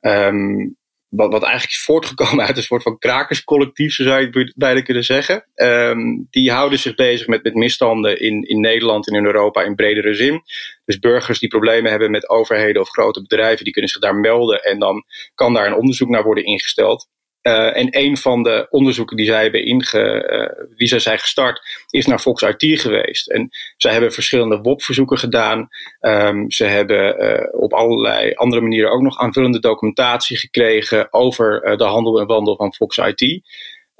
um, 0.00 0.76
wat, 1.10 1.32
wat 1.32 1.42
eigenlijk 1.42 1.72
is 1.72 1.84
voortgekomen 1.84 2.44
uit 2.46 2.56
een 2.56 2.62
soort 2.62 2.82
van 2.82 2.98
krakerscollectief, 2.98 3.94
zo 3.94 4.02
zou 4.02 4.20
je 4.20 4.38
het 4.38 4.52
bijna 4.56 4.80
kunnen 4.80 5.04
zeggen. 5.04 5.44
Um, 5.54 6.26
die 6.30 6.52
houden 6.52 6.78
zich 6.78 6.94
bezig 6.94 7.26
met, 7.26 7.42
met 7.42 7.54
misstanden 7.54 8.20
in, 8.20 8.42
in 8.42 8.60
Nederland 8.60 9.08
en 9.08 9.16
in 9.16 9.24
Europa 9.24 9.62
in 9.62 9.74
bredere 9.74 10.14
zin. 10.14 10.42
Dus 10.84 10.98
burgers 10.98 11.38
die 11.38 11.48
problemen 11.48 11.90
hebben 11.90 12.10
met 12.10 12.28
overheden 12.28 12.82
of 12.82 12.88
grote 12.88 13.20
bedrijven, 13.20 13.64
die 13.64 13.72
kunnen 13.72 13.90
zich 13.90 14.00
daar 14.00 14.16
melden 14.16 14.62
en 14.62 14.78
dan 14.78 15.04
kan 15.34 15.54
daar 15.54 15.66
een 15.66 15.74
onderzoek 15.74 16.08
naar 16.08 16.24
worden 16.24 16.44
ingesteld. 16.44 17.08
Uh, 17.42 17.76
en 17.76 17.88
een 17.90 18.16
van 18.16 18.42
de 18.42 18.66
onderzoeken 18.70 19.16
die 19.16 19.26
zij 19.26 19.42
hebben 19.42 19.64
inge, 19.64 20.28
uh, 20.30 20.76
die 20.76 20.88
zij 20.88 20.98
zijn 20.98 21.18
gestart, 21.18 21.60
is 21.90 22.06
naar 22.06 22.18
Fox 22.18 22.42
IT 22.42 22.80
geweest. 22.80 23.30
En 23.30 23.48
zij 23.76 23.92
hebben 23.92 24.12
verschillende 24.12 24.60
WOP-verzoeken 24.60 25.18
gedaan. 25.18 25.68
Um, 26.00 26.50
ze 26.50 26.64
hebben 26.64 27.22
uh, 27.22 27.60
op 27.60 27.72
allerlei 27.72 28.32
andere 28.34 28.62
manieren 28.62 28.90
ook 28.90 29.00
nog 29.00 29.18
aanvullende 29.18 29.60
documentatie 29.60 30.36
gekregen 30.36 31.12
over 31.12 31.76
de 31.76 31.84
handel 31.84 32.20
en 32.20 32.26
wandel 32.26 32.56
van 32.56 32.74
Fox 32.74 32.96
IT. 32.96 33.42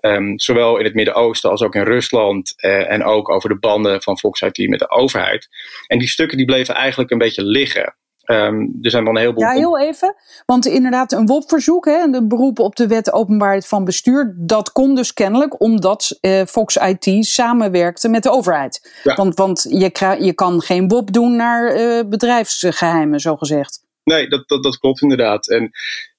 Um, 0.00 0.38
zowel 0.38 0.78
in 0.78 0.85
het 0.85 0.94
Midden-Oosten 0.94 1.50
als 1.50 1.62
ook 1.62 1.75
in 1.75 1.85
Rusland. 1.85 2.54
en 2.62 3.04
ook 3.04 3.28
over 3.28 3.49
de 3.49 3.59
banden 3.59 4.02
van 4.02 4.18
Fox 4.18 4.40
IT 4.40 4.68
met 4.68 4.78
de 4.78 4.90
overheid. 4.90 5.49
En 5.87 5.99
die 5.99 6.09
stukken 6.09 6.37
die 6.37 6.47
bleven 6.47 6.75
eigenlijk 6.75 7.11
een 7.11 7.18
beetje 7.18 7.44
liggen. 7.44 7.94
Um, 8.30 8.78
er 8.82 8.90
zijn 8.90 9.04
dan 9.04 9.14
een 9.14 9.20
heleboel. 9.20 9.42
Ja, 9.42 9.50
heel 9.50 9.78
even. 9.78 10.14
Want 10.46 10.66
inderdaad, 10.66 11.12
een 11.12 11.26
WOP-verzoek, 11.26 11.87
een 11.87 12.28
beroep 12.28 12.58
op 12.58 12.76
de 12.76 12.87
wet 12.87 13.12
openbaarheid 13.12 13.66
van 13.66 13.84
bestuur, 13.84 14.34
dat 14.38 14.72
kon 14.72 14.94
dus 14.94 15.12
kennelijk 15.12 15.60
omdat 15.60 16.18
uh, 16.20 16.42
Fox 16.44 16.76
IT 16.76 17.25
samenwerkte 17.26 18.08
met 18.08 18.22
de 18.22 18.30
overheid. 18.30 19.00
Ja. 19.02 19.14
Want, 19.14 19.38
want 19.38 19.66
je, 19.68 20.16
je 20.18 20.32
kan 20.32 20.60
geen 20.60 20.88
WOP 20.88 21.12
doen 21.12 21.37
naar 21.37 21.76
uh, 21.76 22.00
bedrijfsgeheimen, 22.08 23.20
zogezegd. 23.20 23.88
Nee, 24.04 24.28
dat, 24.28 24.49
dat, 24.49 24.62
dat 24.62 24.78
klopt 24.78 25.02
inderdaad. 25.02 25.49
En 25.49 25.70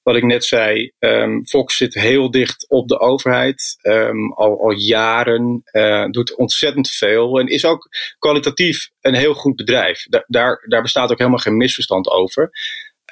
wat 0.02 0.16
ik 0.16 0.22
net 0.22 0.44
zei, 0.44 0.92
um, 0.98 1.46
Fox 1.46 1.76
zit 1.76 1.94
heel 1.94 2.30
dicht 2.30 2.68
op 2.68 2.88
de 2.88 2.98
overheid. 2.98 3.78
Um, 3.82 4.32
al, 4.32 4.60
al 4.60 4.70
jaren, 4.70 5.62
uh, 5.72 6.06
doet 6.10 6.36
ontzettend 6.36 6.90
veel 6.90 7.40
en 7.40 7.46
is 7.46 7.64
ook 7.64 7.88
kwalitatief 8.18 8.90
een 9.00 9.14
heel 9.14 9.34
goed 9.34 9.56
bedrijf. 9.56 10.06
Da 10.08 10.24
daar, 10.26 10.64
daar 10.68 10.82
bestaat 10.82 11.10
ook 11.10 11.18
helemaal 11.18 11.38
geen 11.38 11.56
misverstand 11.56 12.08
over. 12.08 12.50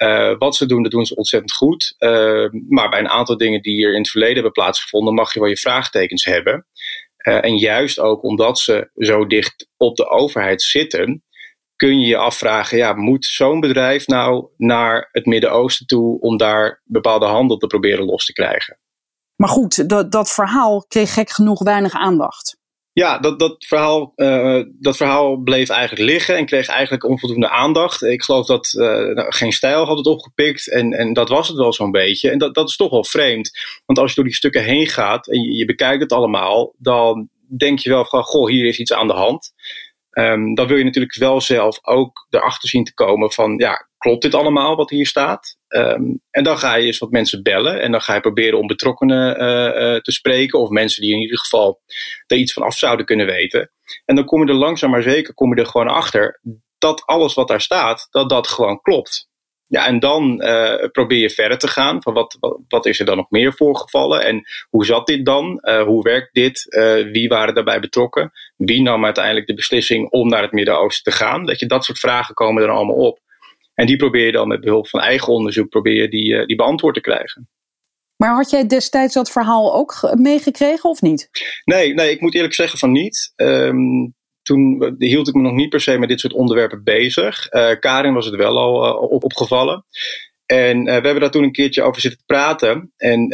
Uh, 0.01 0.37
wat 0.37 0.55
ze 0.55 0.65
doen, 0.65 0.83
dat 0.83 0.91
doen 0.91 1.05
ze 1.05 1.15
ontzettend 1.15 1.53
goed. 1.53 1.95
Uh, 1.99 2.49
maar 2.69 2.89
bij 2.89 2.99
een 2.99 3.09
aantal 3.09 3.37
dingen 3.37 3.61
die 3.61 3.73
hier 3.73 3.93
in 3.93 3.99
het 3.99 4.09
verleden 4.09 4.33
hebben 4.33 4.51
plaatsgevonden, 4.51 5.13
mag 5.13 5.33
je 5.33 5.39
wel 5.39 5.49
je 5.49 5.57
vraagtekens 5.57 6.25
hebben. 6.25 6.65
Uh, 7.27 7.43
en 7.43 7.57
juist 7.57 7.99
ook 7.99 8.23
omdat 8.23 8.59
ze 8.59 8.89
zo 8.95 9.27
dicht 9.27 9.67
op 9.77 9.95
de 9.95 10.09
overheid 10.09 10.61
zitten, 10.61 11.23
kun 11.81 11.99
je 11.99 12.07
je 12.07 12.17
afvragen, 12.17 12.77
ja, 12.77 12.93
moet 12.93 13.25
zo'n 13.25 13.59
bedrijf 13.59 14.07
nou 14.07 14.47
naar 14.57 15.09
het 15.11 15.25
Midden-Oosten 15.25 15.85
toe 15.85 16.19
om 16.19 16.37
daar 16.37 16.81
bepaalde 16.83 17.25
handel 17.25 17.57
te 17.57 17.67
proberen 17.67 18.05
los 18.05 18.25
te 18.25 18.33
krijgen? 18.33 18.79
Maar 19.35 19.49
goed, 19.49 19.89
dat, 19.89 20.11
dat 20.11 20.31
verhaal 20.31 20.85
kreeg 20.87 21.13
gek 21.13 21.29
genoeg 21.29 21.63
weinig 21.63 21.93
aandacht. 21.93 22.57
Ja, 22.93 23.19
dat, 23.19 23.39
dat, 23.39 23.65
verhaal, 23.65 24.13
uh, 24.15 24.63
dat 24.79 24.97
verhaal 24.97 25.37
bleef 25.37 25.69
eigenlijk 25.69 26.09
liggen 26.09 26.35
en 26.35 26.45
kreeg 26.45 26.67
eigenlijk 26.67 27.03
onvoldoende 27.03 27.49
aandacht. 27.49 28.01
Ik 28.01 28.23
geloof 28.23 28.45
dat 28.45 28.73
uh, 28.73 29.11
geen 29.13 29.51
stijl 29.51 29.85
had 29.85 29.97
het 29.97 30.07
opgepikt 30.07 30.71
en, 30.71 30.93
en 30.93 31.13
dat 31.13 31.29
was 31.29 31.47
het 31.47 31.57
wel 31.57 31.73
zo'n 31.73 31.91
beetje. 31.91 32.29
En 32.29 32.37
dat, 32.37 32.55
dat 32.55 32.69
is 32.69 32.75
toch 32.75 32.91
wel 32.91 33.05
vreemd. 33.05 33.51
Want 33.85 33.99
als 33.99 34.09
je 34.09 34.15
door 34.15 34.25
die 34.25 34.35
stukken 34.35 34.63
heen 34.63 34.87
gaat 34.87 35.27
en 35.27 35.41
je, 35.41 35.57
je 35.57 35.65
bekijkt 35.65 36.01
het 36.01 36.11
allemaal, 36.11 36.73
dan 36.77 37.29
denk 37.57 37.79
je 37.79 37.89
wel 37.89 38.05
van, 38.05 38.23
goh, 38.23 38.49
hier 38.49 38.67
is 38.67 38.79
iets 38.79 38.93
aan 38.93 39.07
de 39.07 39.13
hand. 39.13 39.53
Um, 40.11 40.55
dan 40.55 40.67
wil 40.67 40.77
je 40.77 40.83
natuurlijk 40.83 41.15
wel 41.15 41.41
zelf 41.41 41.79
ook 41.81 42.27
erachter 42.29 42.69
zien 42.69 42.83
te 42.83 42.93
komen 42.93 43.31
van, 43.31 43.57
ja, 43.57 43.87
klopt 43.97 44.21
dit 44.21 44.35
allemaal 44.35 44.75
wat 44.75 44.89
hier 44.89 45.07
staat? 45.07 45.57
Um, 45.67 46.21
en 46.29 46.43
dan 46.43 46.57
ga 46.57 46.75
je 46.75 46.85
eens 46.85 46.97
wat 46.97 47.11
mensen 47.11 47.43
bellen 47.43 47.81
en 47.81 47.91
dan 47.91 48.01
ga 48.01 48.13
je 48.13 48.19
proberen 48.19 48.59
om 48.59 48.67
betrokkenen 48.67 49.41
uh, 49.41 49.93
uh, 49.93 49.99
te 49.99 50.11
spreken 50.11 50.59
of 50.59 50.69
mensen 50.69 51.01
die 51.01 51.13
in 51.13 51.21
ieder 51.21 51.37
geval 51.37 51.81
er 52.27 52.37
iets 52.37 52.53
van 52.53 52.63
af 52.63 52.77
zouden 52.77 53.05
kunnen 53.05 53.25
weten. 53.25 53.71
En 54.05 54.15
dan 54.15 54.25
kom 54.25 54.41
je 54.41 54.47
er 54.47 54.57
langzaam 54.57 54.91
maar 54.91 55.03
zeker 55.03 55.33
kom 55.33 55.55
je 55.55 55.61
er 55.61 55.67
gewoon 55.67 55.87
achter 55.87 56.39
dat 56.77 57.05
alles 57.05 57.33
wat 57.33 57.47
daar 57.47 57.61
staat, 57.61 58.07
dat 58.09 58.29
dat 58.29 58.47
gewoon 58.47 58.81
klopt. 58.81 59.29
Ja, 59.71 59.87
en 59.87 59.99
dan 59.99 60.43
uh, 60.43 60.89
probeer 60.91 61.17
je 61.17 61.29
verder 61.29 61.57
te 61.57 61.67
gaan. 61.67 62.01
Van 62.01 62.13
wat, 62.13 62.37
wat, 62.39 62.59
wat, 62.67 62.85
is 62.85 62.99
er 62.99 63.05
dan 63.05 63.17
nog 63.17 63.29
meer 63.29 63.53
voorgevallen? 63.53 64.25
En 64.25 64.43
hoe 64.69 64.85
zat 64.85 65.07
dit 65.07 65.25
dan? 65.25 65.59
Uh, 65.61 65.83
hoe 65.83 66.03
werkt 66.03 66.33
dit? 66.33 66.65
Uh, 66.69 67.11
wie 67.11 67.27
waren 67.27 67.53
daarbij 67.53 67.79
betrokken? 67.79 68.31
Wie 68.57 68.81
nam 68.81 69.05
uiteindelijk 69.05 69.47
de 69.47 69.53
beslissing 69.53 70.09
om 70.09 70.29
naar 70.29 70.41
het 70.41 70.51
Midden-Oosten 70.51 71.11
te 71.11 71.17
gaan? 71.17 71.45
Dat 71.45 71.59
je 71.59 71.65
dat 71.65 71.85
soort 71.85 71.99
vragen 71.99 72.35
komen 72.35 72.63
er 72.63 72.69
allemaal 72.69 72.95
op. 72.95 73.19
En 73.73 73.85
die 73.85 73.95
probeer 73.95 74.25
je 74.25 74.31
dan 74.31 74.47
met 74.47 74.61
behulp 74.61 74.87
van 74.87 74.99
eigen 74.99 75.33
onderzoek 75.33 75.69
probeer 75.69 76.01
je 76.01 76.09
die, 76.09 76.45
die 76.45 76.55
beantwoord 76.55 76.95
te 76.95 77.01
krijgen. 77.01 77.49
Maar 78.15 78.35
had 78.35 78.49
jij 78.49 78.67
destijds 78.67 79.13
dat 79.13 79.31
verhaal 79.31 79.73
ook 79.75 80.11
meegekregen 80.13 80.89
of 80.89 81.01
niet? 81.01 81.29
Nee, 81.63 81.93
nee, 81.93 82.11
ik 82.11 82.21
moet 82.21 82.35
eerlijk 82.35 82.53
zeggen 82.53 82.79
van 82.79 82.91
niet. 82.91 83.33
Um, 83.35 84.15
toen 84.41 84.95
hield 84.97 85.27
ik 85.27 85.33
me 85.33 85.41
nog 85.41 85.53
niet 85.53 85.69
per 85.69 85.81
se 85.81 85.97
met 85.97 86.09
dit 86.09 86.19
soort 86.19 86.33
onderwerpen 86.33 86.83
bezig. 86.83 87.51
Uh, 87.51 87.69
Karin 87.79 88.13
was 88.13 88.25
het 88.25 88.35
wel 88.35 88.57
al 88.57 88.93
op, 88.97 89.23
opgevallen. 89.23 89.83
En 90.45 90.77
uh, 90.77 90.85
we 90.85 90.91
hebben 90.91 91.19
daar 91.19 91.31
toen 91.31 91.43
een 91.43 91.51
keertje 91.51 91.81
over 91.81 92.01
zitten 92.01 92.23
praten. 92.25 92.93
En 92.97 93.29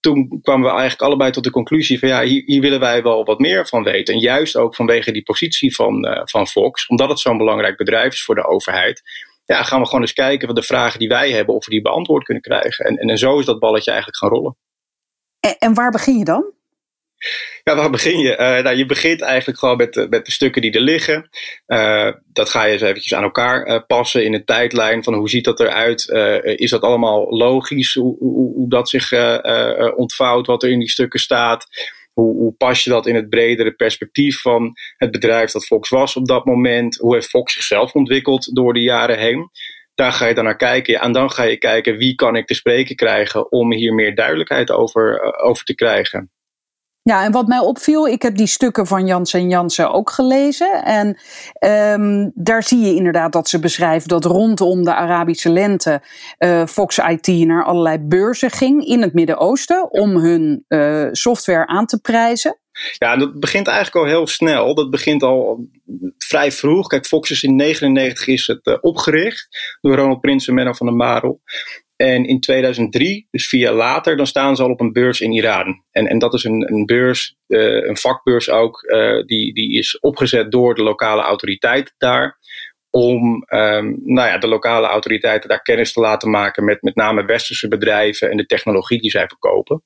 toen 0.00 0.40
kwamen 0.42 0.66
we 0.66 0.70
eigenlijk 0.70 1.02
allebei 1.02 1.30
tot 1.30 1.44
de 1.44 1.50
conclusie 1.50 1.98
van 1.98 2.08
ja, 2.08 2.22
hier, 2.22 2.42
hier, 2.46 2.60
willen 2.60 2.80
wij 2.80 3.02
wel 3.02 3.24
wat 3.24 3.38
meer 3.38 3.66
van 3.66 3.82
weten. 3.82 4.14
En 4.14 4.20
juist 4.20 4.56
ook 4.56 4.74
vanwege 4.74 5.12
die 5.12 5.22
positie 5.22 5.74
van, 5.74 6.22
van 6.24 6.46
Fox, 6.46 6.86
omdat 6.86 7.08
het 7.08 7.18
zo'n 7.20 7.38
belangrijk 7.38 7.76
bedrijf 7.76 8.12
is 8.12 8.24
voor 8.24 8.34
de 8.34 8.46
overheid. 8.46 9.02
Ja, 9.44 9.62
gaan 9.62 9.80
we 9.80 9.86
gewoon 9.86 10.00
eens 10.00 10.12
kijken 10.12 10.46
wat 10.46 10.56
de 10.56 10.62
vragen 10.62 10.98
die 10.98 11.08
wij 11.08 11.30
hebben, 11.30 11.54
of 11.54 11.64
we 11.64 11.70
die 11.70 11.82
beantwoord 11.82 12.24
kunnen 12.24 12.42
krijgen. 12.42 12.84
En, 12.84 12.96
en, 12.96 13.08
en 13.08 13.18
zo 13.18 13.38
is 13.38 13.44
dat 13.44 13.58
balletje 13.58 13.90
eigenlijk 13.90 14.20
gaan 14.20 14.30
rollen. 14.30 14.56
En, 15.40 15.56
en 15.58 15.74
waar 15.74 15.90
begin 15.90 16.18
je 16.18 16.24
dan? 16.24 16.52
Ja, 17.64 17.76
waar 17.76 17.90
begin 17.90 18.18
je? 18.18 18.30
Uh, 18.32 18.38
nou, 18.38 18.76
je 18.76 18.86
begint 18.86 19.20
eigenlijk 19.20 19.58
gewoon 19.58 19.76
met, 19.76 20.06
met 20.10 20.26
de 20.26 20.32
stukken 20.32 20.62
die 20.62 20.72
er 20.72 20.80
liggen. 20.80 21.28
Uh, 21.66 22.10
dat 22.32 22.48
ga 22.48 22.64
je 22.64 22.72
eens 22.72 22.82
eventjes 22.82 23.14
aan 23.14 23.22
elkaar 23.22 23.86
passen 23.86 24.24
in 24.24 24.34
een 24.34 24.44
tijdlijn 24.44 25.04
van 25.04 25.14
hoe 25.14 25.28
ziet 25.28 25.44
dat 25.44 25.60
eruit? 25.60 26.08
is 26.42 26.70
dat 26.70 26.82
allemaal 26.82 27.36
logisch? 27.36 27.94
Hoe, 27.94 28.16
hoe, 28.18 28.54
hoe 28.54 28.68
dat 28.68 28.88
zich 28.88 29.12
ontvouwt, 29.96 30.46
wat 30.46 30.62
er 30.62 30.70
in 30.70 30.78
die 30.78 30.90
stukken 30.90 31.20
staat? 31.20 31.66
Hoe, 32.12 32.34
hoe, 32.34 32.52
pas 32.52 32.84
je 32.84 32.90
dat 32.90 33.06
in 33.06 33.14
het 33.14 33.28
bredere 33.28 33.72
perspectief 33.72 34.40
van 34.40 34.72
het 34.96 35.10
bedrijf 35.10 35.50
dat 35.50 35.66
Fox 35.66 35.88
was 35.88 36.16
op 36.16 36.26
dat 36.26 36.44
moment? 36.44 36.96
Hoe 36.96 37.14
heeft 37.14 37.28
Fox 37.28 37.52
zichzelf 37.52 37.92
ontwikkeld 37.92 38.54
door 38.54 38.72
de 38.72 38.82
jaren 38.82 39.18
heen? 39.18 39.50
Daar 39.94 40.12
ga 40.12 40.26
je 40.26 40.34
dan 40.34 40.44
naar 40.44 40.56
kijken. 40.56 41.00
En 41.00 41.12
dan 41.12 41.30
ga 41.30 41.42
je 41.42 41.56
kijken 41.56 41.96
wie 41.96 42.14
kan 42.14 42.36
ik 42.36 42.46
te 42.46 42.54
spreken 42.54 42.96
krijgen 42.96 43.52
om 43.52 43.72
hier 43.72 43.94
meer 43.94 44.14
duidelijkheid 44.14 44.70
over, 44.70 45.34
over 45.42 45.64
te 45.64 45.74
krijgen. 45.74 46.30
Ja, 47.04 47.24
en 47.24 47.32
wat 47.32 47.46
mij 47.46 47.58
opviel, 47.58 48.08
ik 48.08 48.22
heb 48.22 48.36
die 48.36 48.46
stukken 48.46 48.86
van 48.86 49.06
Jansen 49.06 49.40
en 49.40 49.48
Jansen 49.48 49.92
ook 49.92 50.10
gelezen. 50.10 50.84
En 50.84 51.18
um, 52.00 52.32
daar 52.34 52.62
zie 52.62 52.80
je 52.80 52.94
inderdaad 52.94 53.32
dat 53.32 53.48
ze 53.48 53.58
beschrijven 53.58 54.08
dat 54.08 54.24
rondom 54.24 54.84
de 54.84 54.94
Arabische 54.94 55.50
lente 55.50 56.02
uh, 56.38 56.66
Fox 56.66 56.98
IT 56.98 57.26
naar 57.26 57.64
allerlei 57.64 57.98
beurzen 57.98 58.50
ging 58.50 58.84
in 58.84 59.02
het 59.02 59.12
Midden-Oosten 59.12 59.92
om 59.92 60.16
hun 60.16 60.64
uh, 60.68 61.08
software 61.12 61.66
aan 61.66 61.86
te 61.86 61.98
prijzen. 62.00 62.56
Ja, 62.98 63.16
dat 63.16 63.40
begint 63.40 63.66
eigenlijk 63.66 63.96
al 63.96 64.12
heel 64.12 64.26
snel. 64.26 64.74
Dat 64.74 64.90
begint 64.90 65.22
al 65.22 65.68
vrij 66.18 66.52
vroeg. 66.52 66.86
Kijk, 66.86 67.06
Fox 67.06 67.30
is 67.30 67.42
in 67.42 67.58
1999 67.58 68.26
is 68.26 68.46
het 68.46 68.66
uh, 68.66 68.78
opgericht 68.80 69.48
door 69.80 69.96
Ronald 69.96 70.20
Prins 70.20 70.48
en 70.48 70.54
Menno 70.54 70.72
van 70.72 70.86
der 70.86 70.96
Marel. 70.96 71.40
En 72.02 72.24
in 72.24 72.40
2003, 72.40 73.26
dus 73.30 73.48
vier 73.48 73.60
jaar 73.60 73.72
later, 73.72 74.16
dan 74.16 74.26
staan 74.26 74.56
ze 74.56 74.62
al 74.62 74.70
op 74.70 74.80
een 74.80 74.92
beurs 74.92 75.20
in 75.20 75.32
Iran. 75.32 75.84
En, 75.90 76.06
en 76.06 76.18
dat 76.18 76.34
is 76.34 76.44
een, 76.44 76.72
een 76.72 76.86
beurs, 76.86 77.36
uh, 77.48 77.86
een 77.86 77.96
vakbeurs 77.96 78.50
ook, 78.50 78.82
uh, 78.82 79.22
die, 79.24 79.54
die 79.54 79.78
is 79.78 79.98
opgezet 79.98 80.50
door 80.50 80.74
de 80.74 80.82
lokale 80.82 81.22
autoriteiten 81.22 81.94
daar. 81.98 82.38
Om 82.90 83.44
um, 83.48 84.00
nou 84.04 84.28
ja, 84.28 84.38
de 84.38 84.46
lokale 84.46 84.86
autoriteiten 84.86 85.48
daar 85.48 85.62
kennis 85.62 85.92
te 85.92 86.00
laten 86.00 86.30
maken 86.30 86.64
met 86.64 86.82
met 86.82 86.94
name 86.94 87.24
westerse 87.24 87.68
bedrijven 87.68 88.30
en 88.30 88.36
de 88.36 88.46
technologie 88.46 89.00
die 89.00 89.10
zij 89.10 89.26
verkopen 89.26 89.82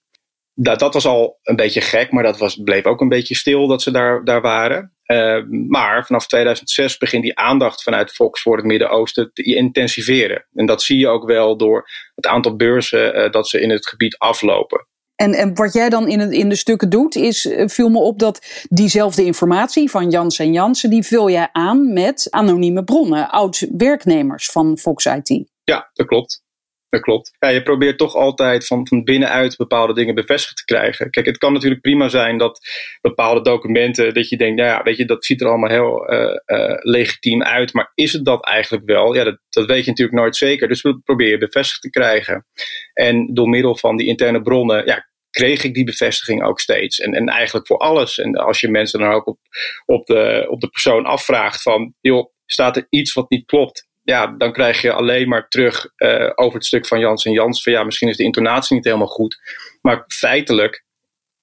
dat, 0.58 0.78
dat 0.78 0.94
was 0.94 1.06
al 1.06 1.38
een 1.42 1.56
beetje 1.56 1.80
gek, 1.80 2.10
maar 2.10 2.22
dat 2.22 2.38
was, 2.38 2.60
bleef 2.64 2.84
ook 2.84 3.00
een 3.00 3.08
beetje 3.08 3.34
stil 3.34 3.66
dat 3.66 3.82
ze 3.82 3.90
daar, 3.90 4.24
daar 4.24 4.40
waren. 4.40 4.95
Uh, 5.06 5.42
maar 5.68 6.06
vanaf 6.06 6.26
2006 6.26 6.98
begint 6.98 7.22
die 7.22 7.38
aandacht 7.38 7.82
vanuit 7.82 8.12
Fox 8.12 8.42
voor 8.42 8.56
het 8.56 8.66
Midden-Oosten 8.66 9.30
te 9.32 9.42
intensiveren. 9.42 10.46
En 10.52 10.66
dat 10.66 10.82
zie 10.82 10.98
je 10.98 11.08
ook 11.08 11.26
wel 11.26 11.56
door 11.56 11.88
het 12.14 12.26
aantal 12.26 12.56
beurzen 12.56 13.16
uh, 13.16 13.30
dat 13.30 13.48
ze 13.48 13.60
in 13.60 13.70
het 13.70 13.86
gebied 13.86 14.18
aflopen. 14.18 14.86
En, 15.16 15.32
en 15.32 15.54
wat 15.54 15.72
jij 15.72 15.88
dan 15.88 16.08
in, 16.08 16.20
het, 16.20 16.32
in 16.32 16.48
de 16.48 16.54
stukken 16.54 16.90
doet, 16.90 17.14
is, 17.14 17.46
uh, 17.46 17.66
viel 17.66 17.88
me 17.88 17.98
op 17.98 18.18
dat 18.18 18.64
diezelfde 18.68 19.24
informatie 19.24 19.90
van 19.90 20.10
Jans 20.10 20.38
en 20.38 20.52
Jansen, 20.52 20.90
die 20.90 21.02
vul 21.02 21.30
jij 21.30 21.48
aan 21.52 21.92
met 21.92 22.26
anonieme 22.30 22.84
bronnen, 22.84 23.30
oud-werknemers 23.30 24.50
van 24.50 24.78
Fox 24.78 25.04
IT. 25.04 25.44
Ja, 25.64 25.90
dat 25.92 26.06
klopt. 26.06 26.44
Dat 26.88 27.00
klopt. 27.00 27.36
Ja, 27.38 27.48
je 27.48 27.62
probeert 27.62 27.98
toch 27.98 28.14
altijd 28.14 28.66
van, 28.66 28.86
van 28.86 29.04
binnenuit 29.04 29.56
bepaalde 29.56 29.94
dingen 29.94 30.14
bevestigd 30.14 30.56
te 30.56 30.64
krijgen. 30.64 31.10
Kijk, 31.10 31.26
het 31.26 31.38
kan 31.38 31.52
natuurlijk 31.52 31.82
prima 31.82 32.08
zijn 32.08 32.38
dat 32.38 32.60
bepaalde 33.00 33.40
documenten, 33.40 34.14
dat 34.14 34.28
je 34.28 34.36
denkt, 34.36 34.56
nou 34.56 34.68
ja, 34.68 34.82
weet 34.82 34.96
je, 34.96 35.04
dat 35.04 35.24
ziet 35.24 35.40
er 35.40 35.48
allemaal 35.48 35.70
heel 35.70 36.12
uh, 36.12 36.36
uh, 36.46 36.74
legitiem 36.78 37.42
uit. 37.42 37.72
Maar 37.72 37.92
is 37.94 38.12
het 38.12 38.24
dat 38.24 38.44
eigenlijk 38.44 38.84
wel? 38.86 39.14
Ja, 39.14 39.24
dat, 39.24 39.38
dat 39.48 39.66
weet 39.66 39.84
je 39.84 39.90
natuurlijk 39.90 40.18
nooit 40.18 40.36
zeker. 40.36 40.68
Dus 40.68 40.82
we 40.82 41.00
proberen 41.00 41.38
bevestigd 41.38 41.82
te 41.82 41.90
krijgen. 41.90 42.46
En 42.92 43.34
door 43.34 43.48
middel 43.48 43.76
van 43.76 43.96
die 43.96 44.06
interne 44.06 44.42
bronnen, 44.42 44.86
ja, 44.86 45.08
kreeg 45.30 45.64
ik 45.64 45.74
die 45.74 45.84
bevestiging 45.84 46.42
ook 46.42 46.60
steeds. 46.60 47.00
En, 47.00 47.12
en 47.12 47.28
eigenlijk 47.28 47.66
voor 47.66 47.78
alles. 47.78 48.18
En 48.18 48.34
als 48.34 48.60
je 48.60 48.68
mensen 48.68 49.00
dan 49.00 49.12
ook 49.12 49.26
op, 49.26 49.38
op, 49.86 50.06
de, 50.06 50.46
op 50.50 50.60
de 50.60 50.68
persoon 50.68 51.04
afvraagt 51.04 51.62
van, 51.62 51.94
joh, 52.00 52.32
staat 52.46 52.76
er 52.76 52.86
iets 52.90 53.12
wat 53.12 53.30
niet 53.30 53.46
klopt? 53.46 53.85
Ja, 54.06 54.26
dan 54.26 54.52
krijg 54.52 54.82
je 54.82 54.92
alleen 54.92 55.28
maar 55.28 55.48
terug 55.48 55.88
uh, 55.96 56.30
over 56.34 56.54
het 56.54 56.64
stuk 56.64 56.86
van 56.86 56.98
Jans 56.98 57.24
en 57.24 57.32
Jans. 57.32 57.62
Van 57.62 57.72
ja, 57.72 57.84
misschien 57.84 58.08
is 58.08 58.16
de 58.16 58.24
intonatie 58.24 58.76
niet 58.76 58.84
helemaal 58.84 59.06
goed. 59.06 59.38
Maar 59.80 60.04
feitelijk 60.06 60.84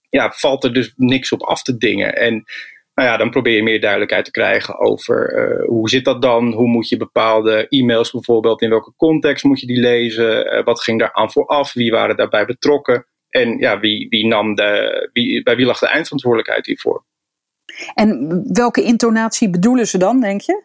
ja, 0.10 0.32
valt 0.32 0.63
er 0.63 0.73
dus 0.73 0.93
niks 0.95 1.32
op 1.32 1.41
af 1.41 1.62
te 1.62 1.78
dingen. 1.78 2.15
En 2.15 2.34
nou 2.93 3.10
ja, 3.10 3.17
dan 3.17 3.30
probeer 3.30 3.56
je 3.56 3.63
meer 3.63 3.82
duidelijkheid 3.82 4.26
te 4.26 4.32
krijgen 4.32 4.80
over 4.80 5.49
uh, 5.49 5.67
hoe 5.67 5.89
zit 5.89 6.06
dat 6.06 6.21
dan? 6.21 6.54
Hoe 6.54 6.67
moet 6.67 6.89
je 6.89 6.97
bepaalde 6.97 7.67
e-mails 7.67 8.12
bijvoorbeeld, 8.12 8.62
in 8.62 8.69
welke 8.69 8.93
context 8.97 9.43
moet 9.43 9.60
je 9.60 9.67
die 9.67 9.80
lezen? 9.80 10.54
Uh, 10.54 10.63
wat 10.63 10.82
ging 10.82 10.99
daar 10.99 11.13
aan 11.13 11.32
vooraf? 11.32 11.73
Wie 11.73 11.91
waren 11.91 12.15
daarbij 12.15 12.45
betrokken? 12.45 13.06
En 13.30 13.58
ja, 13.58 13.80
wie, 13.80 14.10
wie 14.10 14.28
nam 14.28 14.56
de, 14.56 15.10
wie, 15.13 15.43
bij 15.43 15.56
wie 15.56 15.65
lag 15.65 15.80
de 15.80 15.88
eindverantwoordelijkheid 15.88 16.65
hiervoor? 16.65 17.06
En 17.93 18.41
welke 18.53 18.83
intonatie 18.83 19.49
bedoelen 19.49 19.88
ze 19.88 19.97
dan, 19.97 20.21
denk 20.21 20.41
je? 20.41 20.63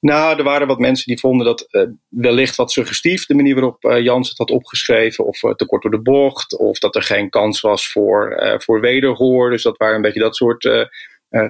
Nou, 0.00 0.38
er 0.38 0.44
waren 0.44 0.66
wat 0.66 0.78
mensen 0.78 1.06
die 1.06 1.20
vonden 1.20 1.46
dat 1.46 1.66
uh, 1.70 1.82
wellicht 2.08 2.56
wat 2.56 2.72
suggestief 2.72 3.26
de 3.26 3.34
manier 3.34 3.54
waarop 3.54 3.84
uh, 3.84 4.00
Jans 4.00 4.28
het 4.28 4.38
had 4.38 4.50
opgeschreven, 4.50 5.26
of 5.26 5.42
uh, 5.42 5.54
te 5.54 5.66
kort 5.66 5.82
door 5.82 5.90
de 5.90 6.02
bocht, 6.02 6.58
of 6.58 6.78
dat 6.78 6.96
er 6.96 7.02
geen 7.02 7.30
kans 7.30 7.60
was 7.60 7.92
voor, 7.92 8.56
voor 8.58 8.80
wederhoor. 8.80 9.50
Dus 9.50 9.62
dat 9.62 9.76
waren 9.76 9.96
een 9.96 10.02
beetje 10.02 10.20
dat 10.20 10.36
soort 10.36 10.90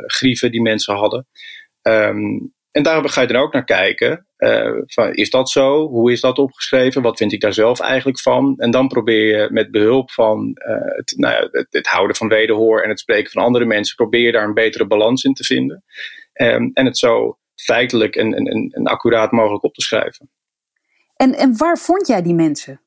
grieven 0.07 0.51
die 0.51 0.63
mensen 0.63 0.95
hadden. 0.95 1.27
Um, 1.83 2.53
en 2.71 2.83
daar 2.83 3.09
ga 3.09 3.21
je 3.21 3.27
dan 3.27 3.43
ook 3.43 3.53
naar 3.53 3.65
kijken. 3.65 4.27
Van, 4.87 5.13
is 5.13 5.31
dat 5.31 5.51
zo? 5.51 5.89
Hoe 5.89 6.13
is 6.13 6.21
dat 6.21 6.39
opgeschreven? 6.39 7.03
Wat 7.03 7.17
vind 7.17 7.33
ik 7.33 7.41
daar 7.41 7.53
zelf 7.53 7.81
eigenlijk 7.81 8.21
van? 8.21 8.55
En 8.57 8.71
dan 8.71 8.89
probeer 8.89 9.41
je 9.41 9.49
met 9.51 9.71
behulp 9.71 10.11
van 10.11 10.51
het, 10.97 11.15
nou 11.17 11.35
ja, 11.35 11.49
het, 11.51 11.67
het, 11.71 11.87
houden 11.87 12.17
van 12.17 12.29
wederhoor 12.29 12.81
en 12.81 12.89
het 12.89 13.01
spreken 13.01 13.31
van 13.31 13.43
andere 13.43 13.65
mensen, 13.65 13.97
probeer 13.97 14.21
je 14.21 14.33
daar 14.33 14.45
een 14.45 14.55
betere 14.55 14.87
balans 14.87 15.25
in 15.25 15.35
te 15.35 15.45
vinden. 15.45 15.85
Um, 16.35 16.71
en 16.75 16.85
het 16.85 16.99
zo 16.99 17.39
feitelijk 17.55 18.17
en, 18.17 18.35
en, 18.35 18.71
en 18.71 18.85
accuraat 18.85 19.33
mogelijk 19.33 19.65
op 19.65 19.75
te 19.75 19.83
schrijven. 19.83 20.31
En, 21.17 21.35
en 21.35 21.57
waar 21.57 21.79
vond 21.79 22.07
jij 22.07 22.23
die 22.23 22.35
mensen? 22.35 22.81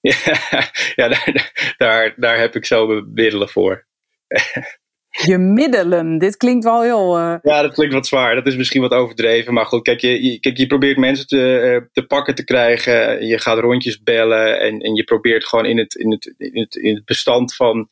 Ja, 0.00 0.16
ja 0.96 1.08
daar, 1.08 1.74
daar, 1.76 2.14
daar 2.16 2.38
heb 2.38 2.56
ik 2.56 2.66
zo 2.66 2.86
middelen 3.12 3.48
voor. 3.48 3.86
Je 5.12 5.38
middelen, 5.38 6.18
dit 6.18 6.36
klinkt 6.36 6.64
wel 6.64 6.82
heel. 6.82 7.18
Uh... 7.18 7.34
Ja, 7.42 7.62
dat 7.62 7.74
klinkt 7.74 7.94
wat 7.94 8.06
zwaar. 8.06 8.34
Dat 8.34 8.46
is 8.46 8.56
misschien 8.56 8.80
wat 8.80 8.92
overdreven. 8.92 9.54
Maar 9.54 9.66
goed, 9.66 9.82
kijk, 9.82 10.00
je, 10.00 10.38
kijk, 10.40 10.56
je 10.56 10.66
probeert 10.66 10.96
mensen 10.96 11.26
te, 11.26 11.62
uh, 11.64 11.88
te 11.92 12.06
pakken 12.06 12.34
te 12.34 12.44
krijgen. 12.44 13.26
Je 13.26 13.38
gaat 13.38 13.58
rondjes 13.58 14.02
bellen. 14.02 14.60
En, 14.60 14.80
en 14.80 14.94
je 14.94 15.04
probeert 15.04 15.46
gewoon 15.46 15.66
in 15.66 15.78
het, 15.78 15.94
in 15.94 16.10
het, 16.10 16.34
in 16.38 16.60
het, 16.60 16.74
in 16.74 16.94
het 16.94 17.04
bestand 17.04 17.54
van 17.54 17.88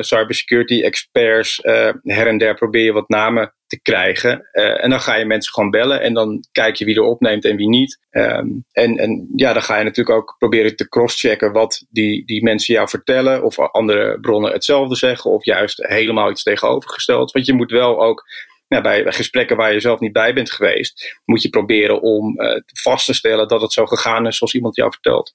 cybersecurity 0.00 0.82
experts 0.82 1.60
her 2.02 2.26
en 2.26 2.38
der 2.38 2.54
probeer 2.54 2.84
je 2.84 2.92
wat 2.92 3.08
namen 3.08 3.52
te 3.68 3.80
krijgen. 3.82 4.48
Uh, 4.52 4.84
en 4.84 4.90
dan 4.90 5.00
ga 5.00 5.14
je 5.14 5.24
mensen 5.24 5.52
gewoon 5.52 5.70
bellen 5.70 6.00
en 6.00 6.14
dan 6.14 6.44
kijk 6.52 6.76
je 6.76 6.84
wie 6.84 6.96
er 6.96 7.02
opneemt 7.02 7.44
en 7.44 7.56
wie 7.56 7.68
niet. 7.68 7.98
Um, 8.10 8.64
en, 8.72 8.96
en 8.96 9.28
ja, 9.36 9.52
dan 9.52 9.62
ga 9.62 9.78
je 9.78 9.84
natuurlijk 9.84 10.16
ook 10.16 10.34
proberen 10.38 10.76
te 10.76 10.88
crosschecken 10.88 11.52
wat 11.52 11.86
die, 11.90 12.26
die 12.26 12.42
mensen 12.42 12.74
jou 12.74 12.88
vertellen. 12.88 13.42
Of 13.42 13.58
andere 13.58 14.20
bronnen 14.20 14.52
hetzelfde 14.52 14.96
zeggen 14.96 15.30
of 15.30 15.44
juist 15.44 15.86
helemaal 15.86 16.30
iets 16.30 16.42
tegenovergesteld. 16.42 17.30
Want 17.30 17.46
je 17.46 17.52
moet 17.52 17.70
wel 17.70 18.02
ook 18.02 18.24
ja, 18.68 18.80
bij, 18.80 19.12
gesprekken 19.12 19.56
waar 19.56 19.72
je 19.72 19.80
zelf 19.80 20.00
niet 20.00 20.12
bij 20.12 20.34
bent 20.34 20.50
geweest, 20.50 21.20
moet 21.24 21.42
je 21.42 21.48
proberen 21.48 22.02
om 22.02 22.34
vast 22.66 23.06
te 23.06 23.14
stellen 23.14 23.48
dat 23.48 23.60
het 23.60 23.72
zo 23.72 23.86
gegaan 23.86 24.26
is 24.26 24.36
zoals 24.36 24.54
iemand 24.54 24.76
jou 24.76 24.90
vertelt. 24.90 25.34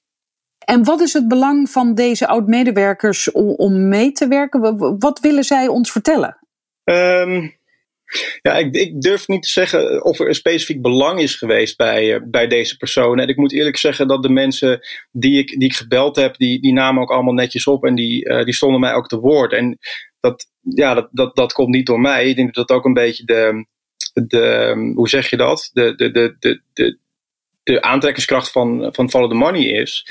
En 0.64 0.84
wat 0.84 1.00
is 1.00 1.12
het 1.12 1.28
belang 1.28 1.70
van 1.70 1.94
deze 1.94 2.26
oud-medewerkers 2.26 3.32
om, 3.32 3.48
om 3.48 3.88
mee 3.88 4.12
te 4.12 4.28
werken? 4.28 4.78
Wat 4.98 5.20
willen 5.20 5.44
zij 5.44 5.68
ons 5.68 5.92
vertellen? 5.92 6.38
Um, 6.84 7.56
ja, 8.42 8.56
ik, 8.56 8.74
ik, 8.74 9.00
durf 9.00 9.28
niet 9.28 9.42
te 9.42 9.48
zeggen 9.48 10.04
of 10.04 10.18
er 10.18 10.28
een 10.28 10.34
specifiek 10.34 10.82
belang 10.82 11.20
is 11.20 11.34
geweest 11.34 11.76
bij, 11.76 12.14
uh, 12.14 12.20
bij 12.24 12.46
deze 12.46 12.76
personen. 12.76 13.24
En 13.24 13.30
ik 13.30 13.36
moet 13.36 13.52
eerlijk 13.52 13.76
zeggen 13.76 14.08
dat 14.08 14.22
de 14.22 14.28
mensen 14.28 14.80
die 15.12 15.38
ik, 15.38 15.48
die 15.48 15.68
ik 15.68 15.74
gebeld 15.74 16.16
heb, 16.16 16.36
die, 16.36 16.60
die 16.60 16.72
namen 16.72 17.02
ook 17.02 17.10
allemaal 17.10 17.34
netjes 17.34 17.66
op 17.66 17.84
en 17.84 17.94
die, 17.94 18.28
uh, 18.28 18.44
die 18.44 18.54
stonden 18.54 18.80
mij 18.80 18.94
ook 18.94 19.08
te 19.08 19.18
woord. 19.18 19.52
En 19.52 19.78
dat, 20.20 20.46
ja, 20.60 20.94
dat, 20.94 21.08
dat, 21.12 21.36
dat 21.36 21.52
komt 21.52 21.74
niet 21.74 21.86
door 21.86 22.00
mij. 22.00 22.28
Ik 22.28 22.36
denk 22.36 22.54
dat 22.54 22.68
dat 22.68 22.76
ook 22.76 22.84
een 22.84 22.92
beetje 22.92 23.24
de, 23.24 23.66
de 24.12 24.92
hoe 24.94 25.08
zeg 25.08 25.30
je 25.30 25.36
dat? 25.36 25.70
De, 25.72 25.94
de, 25.94 26.10
de, 26.10 26.36
de, 26.38 26.60
de, 26.72 26.98
de 27.62 27.82
aantrekkingskracht 27.82 28.50
van, 28.50 28.88
van 28.94 29.10
Follow 29.10 29.30
the 29.30 29.36
Money 29.36 29.64
is. 29.64 30.06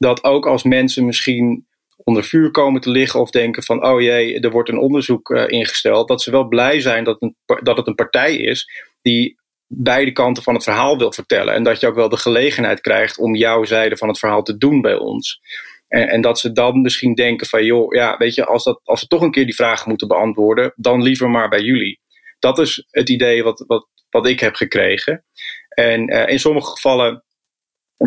Dat 0.00 0.24
ook 0.24 0.46
als 0.46 0.62
mensen 0.62 1.04
misschien 1.04 1.66
onder 2.04 2.24
vuur 2.24 2.50
komen 2.50 2.80
te 2.80 2.90
liggen 2.90 3.20
of 3.20 3.30
denken 3.30 3.62
van 3.62 3.84
oh 3.84 4.00
jee, 4.00 4.40
er 4.40 4.50
wordt 4.50 4.68
een 4.68 4.78
onderzoek 4.78 5.30
uh, 5.30 5.44
ingesteld, 5.48 6.08
dat 6.08 6.22
ze 6.22 6.30
wel 6.30 6.48
blij 6.48 6.80
zijn 6.80 7.04
dat, 7.04 7.32
dat 7.62 7.76
het 7.76 7.86
een 7.86 7.94
partij 7.94 8.36
is 8.36 8.70
die 9.02 9.38
beide 9.66 10.12
kanten 10.12 10.42
van 10.42 10.54
het 10.54 10.62
verhaal 10.62 10.98
wil 10.98 11.12
vertellen. 11.12 11.54
En 11.54 11.62
dat 11.62 11.80
je 11.80 11.86
ook 11.86 11.94
wel 11.94 12.08
de 12.08 12.16
gelegenheid 12.16 12.80
krijgt 12.80 13.18
om 13.18 13.34
jouw 13.34 13.64
zijde 13.64 13.96
van 13.96 14.08
het 14.08 14.18
verhaal 14.18 14.42
te 14.42 14.56
doen 14.56 14.80
bij 14.80 14.94
ons. 14.94 15.40
En, 15.88 16.08
en 16.08 16.20
dat 16.20 16.38
ze 16.38 16.52
dan 16.52 16.80
misschien 16.80 17.14
denken 17.14 17.46
van 17.46 17.64
joh, 17.64 17.94
ja, 17.94 18.16
weet 18.16 18.34
je, 18.34 18.44
als, 18.44 18.64
dat, 18.64 18.80
als 18.84 19.00
we 19.00 19.06
toch 19.06 19.22
een 19.22 19.30
keer 19.30 19.44
die 19.44 19.54
vragen 19.54 19.88
moeten 19.88 20.08
beantwoorden, 20.08 20.72
dan 20.76 21.02
liever 21.02 21.30
maar 21.30 21.48
bij 21.48 21.62
jullie. 21.62 22.00
Dat 22.38 22.58
is 22.58 22.86
het 22.90 23.08
idee 23.08 23.42
wat, 23.42 23.64
wat, 23.66 23.88
wat 24.10 24.26
ik 24.26 24.40
heb 24.40 24.54
gekregen. 24.54 25.24
En 25.68 26.12
uh, 26.12 26.28
in 26.28 26.40
sommige 26.40 26.70
gevallen 26.70 27.24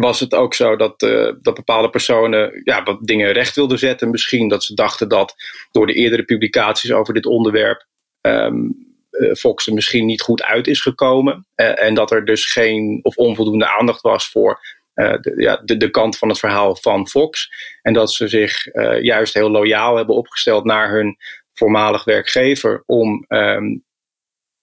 was 0.02 0.20
het 0.20 0.34
ook 0.34 0.54
zo 0.54 0.76
dat, 0.76 1.00
dat 1.42 1.54
bepaalde 1.54 1.90
personen 1.90 2.62
ja, 2.64 2.84
wat 2.84 2.98
dingen 3.02 3.32
recht 3.32 3.56
wilden 3.56 3.80
zetten. 3.80 4.10
Misschien 4.10 4.48
dat 4.48 4.64
ze 4.64 4.74
dachten 4.74 5.10
dat 5.10 5.36
door 5.72 5.88
de 5.88 5.94
eerdere 5.94 6.24
publicaties 6.24 6.92
over 6.92 7.14
dit 7.14 7.26
onderwerp 7.26 7.86
um, 8.22 8.92
Fox 9.38 9.68
er 9.68 9.74
misschien 9.74 10.06
niet 10.06 10.22
goed 10.22 10.44
uit 10.44 10.68
is 10.68 10.82
gekomen. 10.82 11.48
en 11.56 11.94
dat 11.94 12.12
er 12.12 12.26
dus 12.26 12.52
geen 12.52 13.00
of 13.02 13.18
onvoldoende 13.18 13.68
aandacht 13.68 14.02
was 14.02 14.30
voor 14.30 14.60
de, 14.94 15.34
ja, 15.38 15.62
de, 15.64 15.78
de, 15.78 15.90
kant 15.90 16.18
van 16.18 16.30
het 16.30 16.40
verhaal 16.40 16.76
van 16.76 17.08
Fox. 17.08 17.50
En 17.82 17.94
dat 17.94 18.12
ze 18.12 18.28
zich 18.28 18.66
juist 19.02 19.34
heel 19.34 19.50
loyaal 19.50 19.96
hebben 19.96 20.16
opgesteld 20.16 20.64
naar 20.64 20.92
hun 20.92 21.18
voormalig 21.54 22.04
werkgever 22.04 22.84
om, 22.86 23.26
um, 23.28 23.84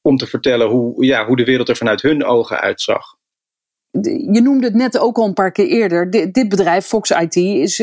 om 0.03 0.17
te 0.17 0.27
vertellen 0.27 0.69
hoe, 0.69 1.05
ja, 1.05 1.27
hoe 1.27 1.37
de 1.37 1.45
wereld 1.45 1.69
er 1.69 1.77
vanuit 1.77 2.03
hun 2.03 2.25
ogen 2.25 2.61
uitzag. 2.61 3.19
Je 4.33 4.41
noemde 4.43 4.67
het 4.67 4.75
net 4.75 4.99
ook 4.99 5.17
al 5.17 5.27
een 5.27 5.33
paar 5.33 5.53
keer 5.53 5.67
eerder. 5.67 6.11
dit 6.11 6.49
bedrijf, 6.49 6.87
Fox 6.87 7.11
IT, 7.11 7.37
is 7.37 7.75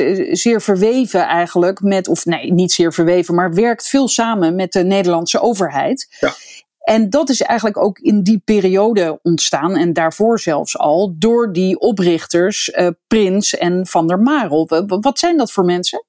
zeer 0.41 0.61
verweven 0.61 1.21
eigenlijk 1.21 1.81
met, 1.81 2.07
of 2.07 2.25
nee, 2.25 2.53
niet 2.53 2.71
zeer 2.71 2.93
verweven, 2.93 3.35
maar 3.35 3.53
werkt 3.53 3.87
veel 3.87 4.07
samen 4.07 4.55
met 4.55 4.71
de 4.71 4.83
Nederlandse 4.83 5.39
overheid. 5.39 6.15
Ja. 6.19 6.33
En 6.79 7.09
dat 7.09 7.29
is 7.29 7.41
eigenlijk 7.41 7.77
ook 7.77 7.99
in 7.99 8.23
die 8.23 8.41
periode 8.45 9.19
ontstaan 9.21 9.75
en 9.75 9.93
daarvoor 9.93 10.39
zelfs 10.39 10.77
al 10.77 11.15
door 11.17 11.53
die 11.53 11.79
oprichters 11.79 12.67
uh, 12.67 12.87
Prins 13.07 13.57
en 13.57 13.87
Van 13.87 14.07
der 14.07 14.19
Marel. 14.19 14.67
Wat 15.01 15.19
zijn 15.19 15.37
dat 15.37 15.51
voor 15.51 15.65
mensen? 15.65 16.05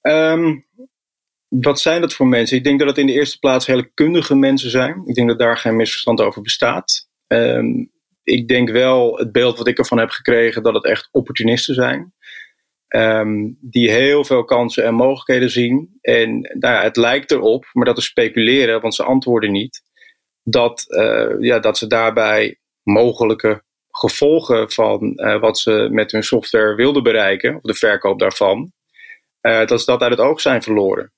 Um, 0.00 0.66
wat 1.48 1.80
zijn 1.80 2.00
dat 2.00 2.14
voor 2.14 2.26
mensen? 2.26 2.56
Ik 2.56 2.64
denk 2.64 2.78
dat 2.78 2.88
het 2.88 2.98
in 2.98 3.06
de 3.06 3.12
eerste 3.12 3.38
plaats 3.38 3.66
hele 3.66 3.90
kundige 3.94 4.34
mensen 4.34 4.70
zijn. 4.70 5.02
Ik 5.06 5.14
denk 5.14 5.28
dat 5.28 5.38
daar 5.38 5.56
geen 5.56 5.76
misverstand 5.76 6.20
over 6.20 6.42
bestaat. 6.42 7.08
Um, 7.26 7.90
ik 8.28 8.48
denk 8.48 8.70
wel 8.70 9.16
het 9.16 9.32
beeld 9.32 9.58
wat 9.58 9.68
ik 9.68 9.78
ervan 9.78 9.98
heb 9.98 10.10
gekregen 10.10 10.62
dat 10.62 10.74
het 10.74 10.84
echt 10.84 11.08
opportunisten 11.12 11.74
zijn. 11.74 12.12
Um, 12.88 13.58
die 13.60 13.90
heel 13.90 14.24
veel 14.24 14.44
kansen 14.44 14.84
en 14.84 14.94
mogelijkheden 14.94 15.50
zien. 15.50 15.98
En 16.00 16.40
nou 16.58 16.82
het 16.82 16.96
lijkt 16.96 17.30
erop, 17.30 17.68
maar 17.72 17.84
dat 17.84 17.98
is 17.98 18.04
speculeren, 18.04 18.80
want 18.80 18.94
ze 18.94 19.02
antwoorden 19.02 19.52
niet. 19.52 19.82
Dat, 20.42 20.84
uh, 20.88 21.34
ja, 21.38 21.58
dat 21.58 21.78
ze 21.78 21.86
daarbij 21.86 22.58
mogelijke 22.82 23.62
gevolgen 23.90 24.70
van 24.70 25.12
uh, 25.16 25.40
wat 25.40 25.58
ze 25.58 25.88
met 25.90 26.12
hun 26.12 26.22
software 26.22 26.74
wilden 26.74 27.02
bereiken, 27.02 27.56
of 27.56 27.62
de 27.62 27.74
verkoop 27.74 28.18
daarvan, 28.18 28.72
uh, 29.42 29.66
dat 29.66 29.80
ze 29.80 29.90
dat 29.90 30.00
uit 30.00 30.10
het 30.10 30.20
oog 30.20 30.40
zijn 30.40 30.62
verloren. 30.62 31.12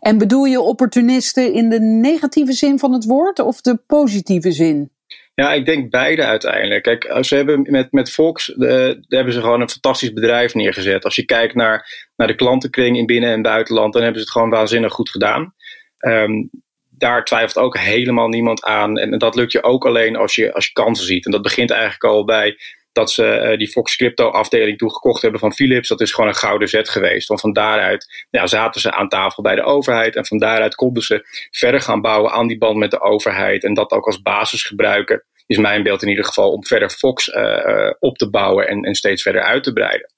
En 0.00 0.18
bedoel 0.18 0.44
je 0.44 0.60
opportunisten 0.60 1.52
in 1.52 1.68
de 1.70 1.80
negatieve 1.80 2.52
zin 2.52 2.78
van 2.78 2.92
het 2.92 3.04
woord 3.04 3.38
of 3.38 3.60
de 3.60 3.76
positieve 3.86 4.52
zin? 4.52 4.90
Ja, 5.34 5.52
ik 5.52 5.66
denk 5.66 5.90
beide 5.90 6.24
uiteindelijk. 6.24 6.82
Kijk, 6.82 7.16
ze 7.20 7.36
hebben 7.36 7.66
met, 7.70 7.92
met 7.92 8.10
Fox 8.10 8.48
uh, 8.48 8.90
hebben 9.08 9.32
ze 9.32 9.40
gewoon 9.40 9.60
een 9.60 9.70
fantastisch 9.70 10.12
bedrijf 10.12 10.54
neergezet. 10.54 11.04
Als 11.04 11.16
je 11.16 11.24
kijkt 11.24 11.54
naar, 11.54 12.08
naar 12.16 12.26
de 12.26 12.34
klantenkring 12.34 12.96
in 12.96 13.06
binnen- 13.06 13.30
en 13.30 13.42
buitenland, 13.42 13.92
dan 13.92 14.02
hebben 14.02 14.20
ze 14.20 14.26
het 14.26 14.36
gewoon 14.36 14.50
waanzinnig 14.50 14.92
goed 14.92 15.10
gedaan. 15.10 15.54
Um, 15.98 16.50
daar 16.90 17.24
twijfelt 17.24 17.64
ook 17.64 17.78
helemaal 17.78 18.28
niemand 18.28 18.64
aan. 18.64 18.98
En, 18.98 19.18
dat 19.18 19.34
lukt 19.34 19.52
je 19.52 19.62
ook 19.62 19.86
alleen 19.86 20.16
als 20.16 20.34
je, 20.34 20.52
als 20.52 20.66
je 20.66 20.72
kansen 20.72 21.06
ziet. 21.06 21.24
En 21.24 21.30
dat 21.30 21.42
begint 21.42 21.70
eigenlijk 21.70 22.04
al 22.04 22.24
bij 22.24 22.58
dat 22.92 23.10
ze 23.10 23.48
uh, 23.50 23.58
die 23.58 23.70
Fox 23.70 23.96
Crypto 23.96 24.28
afdeling 24.28 24.78
toegekocht 24.78 25.22
hebben 25.22 25.40
van 25.40 25.52
Philips. 25.52 25.88
Dat 25.88 26.00
is 26.00 26.12
gewoon 26.12 26.30
een 26.30 26.36
gouden 26.36 26.68
zet 26.68 26.88
geweest. 26.88 27.28
Want 27.28 27.40
van 27.40 27.52
daaruit 27.52 28.26
ja, 28.30 28.46
zaten 28.46 28.80
ze 28.80 28.92
aan 28.92 29.08
tafel 29.08 29.42
bij 29.42 29.54
de 29.54 29.62
overheid. 29.62 30.16
En 30.16 30.26
van 30.26 30.38
daaruit 30.38 30.74
konden 30.74 31.02
ze 31.02 31.26
verder 31.50 31.80
gaan 31.80 32.00
bouwen 32.00 32.32
aan 32.32 32.46
die 32.46 32.58
band 32.58 32.76
met 32.76 32.90
de 32.90 33.00
overheid. 33.00 33.64
En 33.64 33.74
dat 33.74 33.90
ook 33.90 34.06
als 34.06 34.22
basis 34.22 34.62
gebruiken. 34.62 35.24
Is 35.46 35.58
mijn 35.58 35.82
beeld 35.82 36.02
in 36.02 36.08
ieder 36.08 36.24
geval 36.24 36.52
om 36.52 36.66
verder 36.66 36.90
Fox 36.90 37.26
uh, 37.28 37.90
op 37.98 38.16
te 38.16 38.30
bouwen 38.30 38.68
en, 38.68 38.82
en 38.82 38.94
steeds 38.94 39.22
verder 39.22 39.42
uit 39.42 39.62
te 39.62 39.72
breiden. 39.72 40.10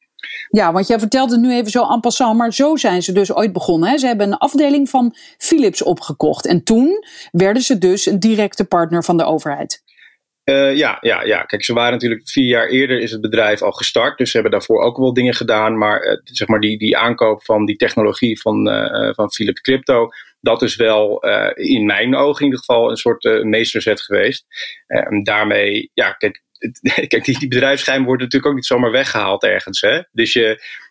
Ja, 0.49 0.73
want 0.73 0.87
jij 0.87 0.99
vertelt 0.99 1.31
het 1.31 1.41
nu 1.41 1.55
even 1.55 1.71
zo 1.71 1.89
en 1.89 2.01
passant, 2.01 2.39
maar 2.39 2.53
zo 2.53 2.77
zijn 2.77 3.03
ze 3.03 3.13
dus 3.13 3.35
ooit 3.35 3.53
begonnen. 3.53 3.89
Hè? 3.89 3.99
Ze 3.99 4.07
hebben 4.07 4.27
een 4.27 4.39
afdeling 4.39 4.89
van 4.89 5.15
Philips 5.39 5.83
opgekocht. 5.83 6.47
En 6.47 6.65
toen 6.65 7.05
werden 7.31 7.63
ze 7.63 7.79
dus 7.79 8.07
een 8.07 8.19
directe 8.19 8.65
partner 8.65 9.05
van 9.05 9.17
de 9.17 9.25
overheid. 9.25 9.83
Uh, 10.45 10.77
ja, 10.77 10.99
ja, 11.01 11.23
ja, 11.23 11.43
kijk, 11.43 11.65
ze 11.65 11.73
waren 11.73 11.93
natuurlijk 11.93 12.29
vier 12.29 12.47
jaar 12.47 12.69
eerder 12.69 13.01
is 13.01 13.11
het 13.11 13.21
bedrijf 13.21 13.63
al 13.63 13.73
gestart. 13.73 14.19
Dus 14.19 14.31
ze 14.31 14.35
hebben 14.35 14.53
daarvoor 14.53 14.83
ook 14.83 14.97
wel 14.97 15.13
dingen 15.13 15.35
gedaan. 15.35 15.79
Maar 15.79 16.05
uh, 16.05 16.19
zeg 16.25 16.49
maar 16.49 16.61
die, 16.61 16.79
die 16.79 16.97
aankoop 16.97 17.45
van 17.45 17.67
die 17.67 17.77
technologie 17.77 18.41
van, 18.41 18.69
uh, 18.69 19.15
van 19.15 19.33
Philips 19.33 19.61
Crypto, 19.61 20.09
dat 20.41 20.63
is 20.63 20.77
wel 20.77 21.19
in 21.55 21.87
mijn 21.87 22.17
ogen 22.17 22.39
in 22.39 22.45
ieder 22.45 22.59
geval 22.59 22.91
een 22.91 22.97
soort 22.97 23.45
meesterzet 23.45 24.01
geweest. 24.01 24.47
Daarmee, 25.23 25.91
ja, 25.95 26.13
kijk, 26.13 26.43
kijk 27.09 27.25
die, 27.25 27.39
die 27.39 27.49
bedrijfsgeheim 27.49 28.05
worden 28.05 28.23
natuurlijk 28.23 28.51
ook 28.51 28.59
niet 28.59 28.67
zomaar 28.67 28.91
weggehaald 28.91 29.45
ergens. 29.45 29.81
Hè? 29.81 30.01
Dus 30.13 30.39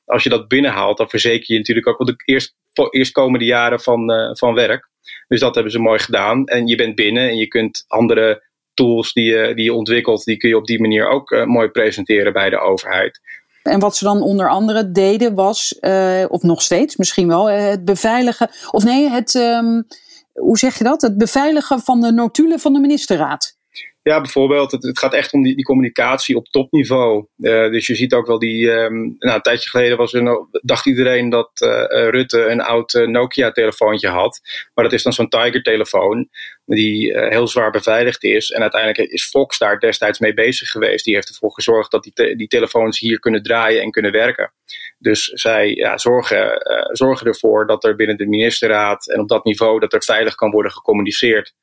als 0.05 0.23
je 0.23 0.29
dat 0.29 0.47
binnenhaalt, 0.47 0.97
dan 0.97 1.09
verzeker 1.09 1.45
je 1.53 1.57
natuurlijk 1.57 1.87
ook 1.87 1.97
wel 1.97 2.07
de 2.07 2.23
eerst, 2.25 2.55
eerstkomende 2.89 3.45
jaren 3.45 3.79
van, 3.79 4.11
van 4.37 4.53
werk. 4.53 4.89
Dus 5.27 5.39
dat 5.39 5.53
hebben 5.53 5.71
ze 5.71 5.79
mooi 5.79 5.99
gedaan. 5.99 6.45
En 6.45 6.67
je 6.67 6.75
bent 6.75 6.95
binnen 6.95 7.29
en 7.29 7.37
je 7.37 7.47
kunt 7.47 7.83
andere 7.87 8.51
tools 8.73 9.13
die 9.13 9.25
je, 9.25 9.53
die 9.55 9.63
je 9.63 9.73
ontwikkelt, 9.73 10.23
die 10.23 10.37
kun 10.37 10.49
je 10.49 10.57
op 10.57 10.65
die 10.65 10.81
manier 10.81 11.07
ook 11.07 11.31
uh, 11.31 11.45
mooi 11.45 11.67
presenteren 11.67 12.33
bij 12.33 12.49
de 12.49 12.59
overheid. 12.59 13.19
En 13.63 13.79
wat 13.79 13.95
ze 13.95 14.03
dan 14.03 14.21
onder 14.21 14.49
andere 14.49 14.91
deden 14.91 15.35
was, 15.35 15.77
uh, 15.81 16.25
of 16.27 16.41
nog 16.41 16.61
steeds 16.61 16.95
misschien 16.95 17.27
wel, 17.27 17.51
uh, 17.51 17.67
het 17.67 17.85
beveiligen, 17.85 18.49
of 18.71 18.83
nee, 18.83 19.09
het, 19.09 19.33
um, 19.33 19.87
hoe 20.33 20.57
zeg 20.57 20.77
je 20.77 20.83
dat? 20.83 21.01
Het 21.01 21.17
beveiligen 21.17 21.79
van 21.79 22.01
de 22.01 22.11
notulen 22.11 22.59
van 22.59 22.73
de 22.73 22.79
ministerraad. 22.79 23.57
Ja, 24.03 24.21
bijvoorbeeld, 24.21 24.71
het, 24.71 24.99
gaat 24.99 25.13
echt 25.13 25.33
om 25.33 25.43
die, 25.43 25.55
die 25.55 25.65
communicatie 25.65 26.35
op 26.35 26.47
topniveau. 26.47 27.25
Uh, 27.37 27.71
dus 27.71 27.87
je 27.87 27.95
ziet 27.95 28.13
ook 28.13 28.27
wel 28.27 28.39
die. 28.39 28.71
Um, 28.71 29.15
nou, 29.19 29.35
een 29.35 29.41
tijdje 29.41 29.69
geleden 29.69 29.97
was 29.97 30.13
er, 30.13 30.47
dacht 30.61 30.85
iedereen 30.85 31.29
dat 31.29 31.51
uh, 31.61 32.09
Rutte 32.09 32.45
een 32.45 32.61
oud 32.61 32.93
Nokia-telefoontje 33.05 34.07
had. 34.07 34.41
Maar 34.73 34.83
dat 34.83 34.93
is 34.93 35.03
dan 35.03 35.13
zo'n 35.13 35.29
Tiger-telefoon, 35.29 36.29
die 36.65 37.17
heel 37.17 37.47
zwaar 37.47 37.71
beveiligd 37.71 38.23
is. 38.23 38.51
En 38.51 38.61
uiteindelijk 38.61 39.11
is 39.11 39.29
Fox 39.29 39.57
daar 39.57 39.79
destijds 39.79 40.19
mee 40.19 40.33
bezig 40.33 40.69
geweest. 40.69 41.05
Die 41.05 41.13
heeft 41.13 41.29
ervoor 41.29 41.51
gezorgd 41.51 41.91
dat 41.91 42.03
die, 42.03 42.35
die 42.35 42.47
telefoons 42.47 42.99
hier 42.99 43.19
kunnen 43.19 43.43
draaien 43.43 43.81
en 43.81 43.91
kunnen 43.91 44.11
werken. 44.11 44.53
Dus 44.99 45.23
zij 45.23 45.69
ja, 45.69 45.97
zorgen, 45.97 46.61
zorgen 46.91 47.27
ervoor 47.27 47.67
dat 47.67 47.83
er 47.83 47.95
binnen 47.95 48.17
de 48.17 48.27
ministerraad 48.27 49.09
en 49.09 49.19
op 49.19 49.27
dat 49.27 49.43
niveau 49.43 49.79
dat 49.79 49.93
er 49.93 50.03
veilig 50.03 50.35
kan 50.35 50.51
worden 50.51 50.71
gecommuniceerd. 50.71 51.53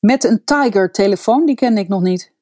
Met 0.00 0.24
een 0.24 0.44
Tiger-telefoon, 0.44 1.46
die 1.46 1.54
kende 1.54 1.80
ik 1.80 1.88
nog 1.88 2.02
niet. 2.02 2.34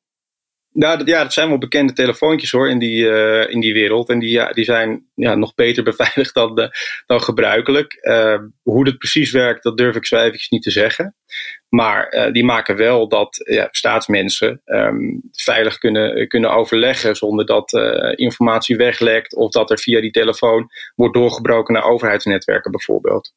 Ja, 0.75 0.97
dat 0.97 1.33
zijn 1.33 1.49
wel 1.49 1.59
bekende 1.59 1.93
telefoontjes 1.93 2.51
hoor 2.51 2.69
in 2.69 2.79
die, 2.79 3.05
uh, 3.05 3.51
in 3.51 3.61
die 3.61 3.73
wereld. 3.73 4.09
En 4.09 4.19
die, 4.19 4.31
ja, 4.31 4.53
die 4.53 4.65
zijn 4.65 5.07
ja, 5.15 5.35
nog 5.35 5.55
beter 5.55 5.83
beveiligd 5.93 6.35
dan, 6.35 6.61
uh, 6.61 6.69
dan 7.07 7.21
gebruikelijk. 7.21 7.99
Uh, 8.03 8.39
hoe 8.63 8.85
dat 8.85 8.99
precies 8.99 9.31
werkt, 9.31 9.63
dat 9.63 9.77
durf 9.77 9.97
ik 9.97 10.07
zo 10.07 10.17
eventjes 10.17 10.49
niet 10.49 10.63
te 10.63 10.71
zeggen. 10.71 11.17
Maar 11.69 12.31
die 12.33 12.45
maken 12.45 12.77
wel 12.77 13.09
dat 13.09 13.43
ja, 13.51 13.69
staatsmensen 13.71 14.61
um, 14.65 15.23
veilig 15.33 15.79
kunnen, 15.79 16.29
kunnen 16.29 16.51
overleggen 16.51 17.17
zonder 17.17 17.47
dat 17.47 17.73
informatie 18.17 18.77
weglekt 18.77 19.35
of 19.35 19.51
dat 19.51 19.71
er 19.71 19.79
via 19.79 20.01
die 20.01 20.11
telefoon 20.11 20.71
wordt 20.95 21.15
doorgebroken 21.15 21.75
naar 21.75 21.85
overheidsnetwerken 21.85 22.71
bijvoorbeeld. 22.71 23.33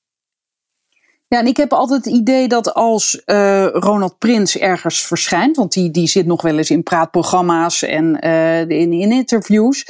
Ja, 1.30 1.40
en 1.40 1.48
ik 1.48 1.58
heb 1.58 1.74
altijd 1.74 2.06
het 2.06 2.14
idee 2.14 2.48
dat 2.48 2.74
als 2.74 3.22
uh, 3.26 3.68
Ronald 3.72 4.18
Prins 4.18 4.58
ergens 4.58 5.08
verschijnt, 5.08 5.56
want 5.56 5.74
die, 5.74 5.92
die 5.92 6.08
zit 6.08 6.26
nog 6.26 6.42
wel 6.42 6.58
eens 6.58 6.70
in 6.70 6.84
praatprogramma's 6.84 7.82
en 7.82 8.26
uh, 8.26 8.60
in, 8.60 8.92
in 8.94 9.12
interviews, 9.12 9.86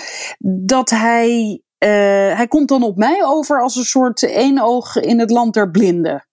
dat 0.65 0.89
hij, 0.89 1.61
uh, 1.79 2.35
hij 2.35 2.47
komt 2.47 2.67
dan 2.67 2.83
op 2.83 2.97
mij 2.97 3.25
over 3.25 3.61
als 3.61 3.75
een 3.75 3.83
soort 3.83 4.23
één 4.23 4.61
oog 4.61 4.95
in 4.95 5.19
het 5.19 5.29
land 5.29 5.53
der 5.53 5.71
blinden. 5.71 6.27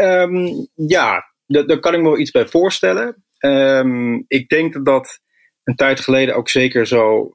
Um, 0.00 0.68
ja, 0.74 1.24
daar 1.46 1.80
kan 1.80 1.94
ik 1.94 2.00
me 2.00 2.08
wel 2.08 2.18
iets 2.18 2.30
bij 2.30 2.46
voorstellen. 2.46 3.24
Um, 3.38 4.24
ik 4.28 4.48
denk 4.48 4.72
dat 4.72 4.84
dat 4.84 5.20
een 5.64 5.74
tijd 5.76 6.00
geleden 6.00 6.36
ook 6.36 6.48
zeker 6.48 6.86
zo, 6.86 7.34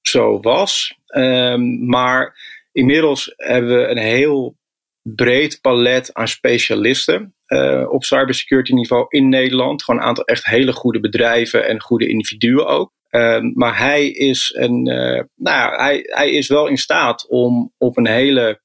zo 0.00 0.40
was. 0.40 0.98
Um, 1.14 1.86
maar 1.86 2.36
inmiddels 2.72 3.32
hebben 3.36 3.76
we 3.76 3.88
een 3.88 3.98
heel 3.98 4.58
breed 5.02 5.60
palet 5.60 6.14
aan 6.14 6.28
specialisten 6.28 7.34
uh, 7.46 7.86
op 7.90 8.04
cybersecurity 8.04 8.72
niveau 8.72 9.06
in 9.08 9.28
Nederland. 9.28 9.84
Gewoon 9.84 10.00
een 10.00 10.06
aantal 10.06 10.24
echt 10.24 10.44
hele 10.44 10.72
goede 10.72 11.00
bedrijven 11.00 11.66
en 11.66 11.80
goede 11.80 12.08
individuen 12.08 12.66
ook. 12.66 12.92
Uh, 13.10 13.40
maar 13.54 13.78
hij 13.78 14.10
is, 14.10 14.54
een, 14.56 14.88
uh, 14.88 15.22
nou 15.34 15.76
hij, 15.76 16.02
hij 16.04 16.30
is 16.30 16.48
wel 16.48 16.66
in 16.66 16.78
staat 16.78 17.28
om 17.28 17.72
op 17.78 17.96
een 17.96 18.06
hele 18.06 18.60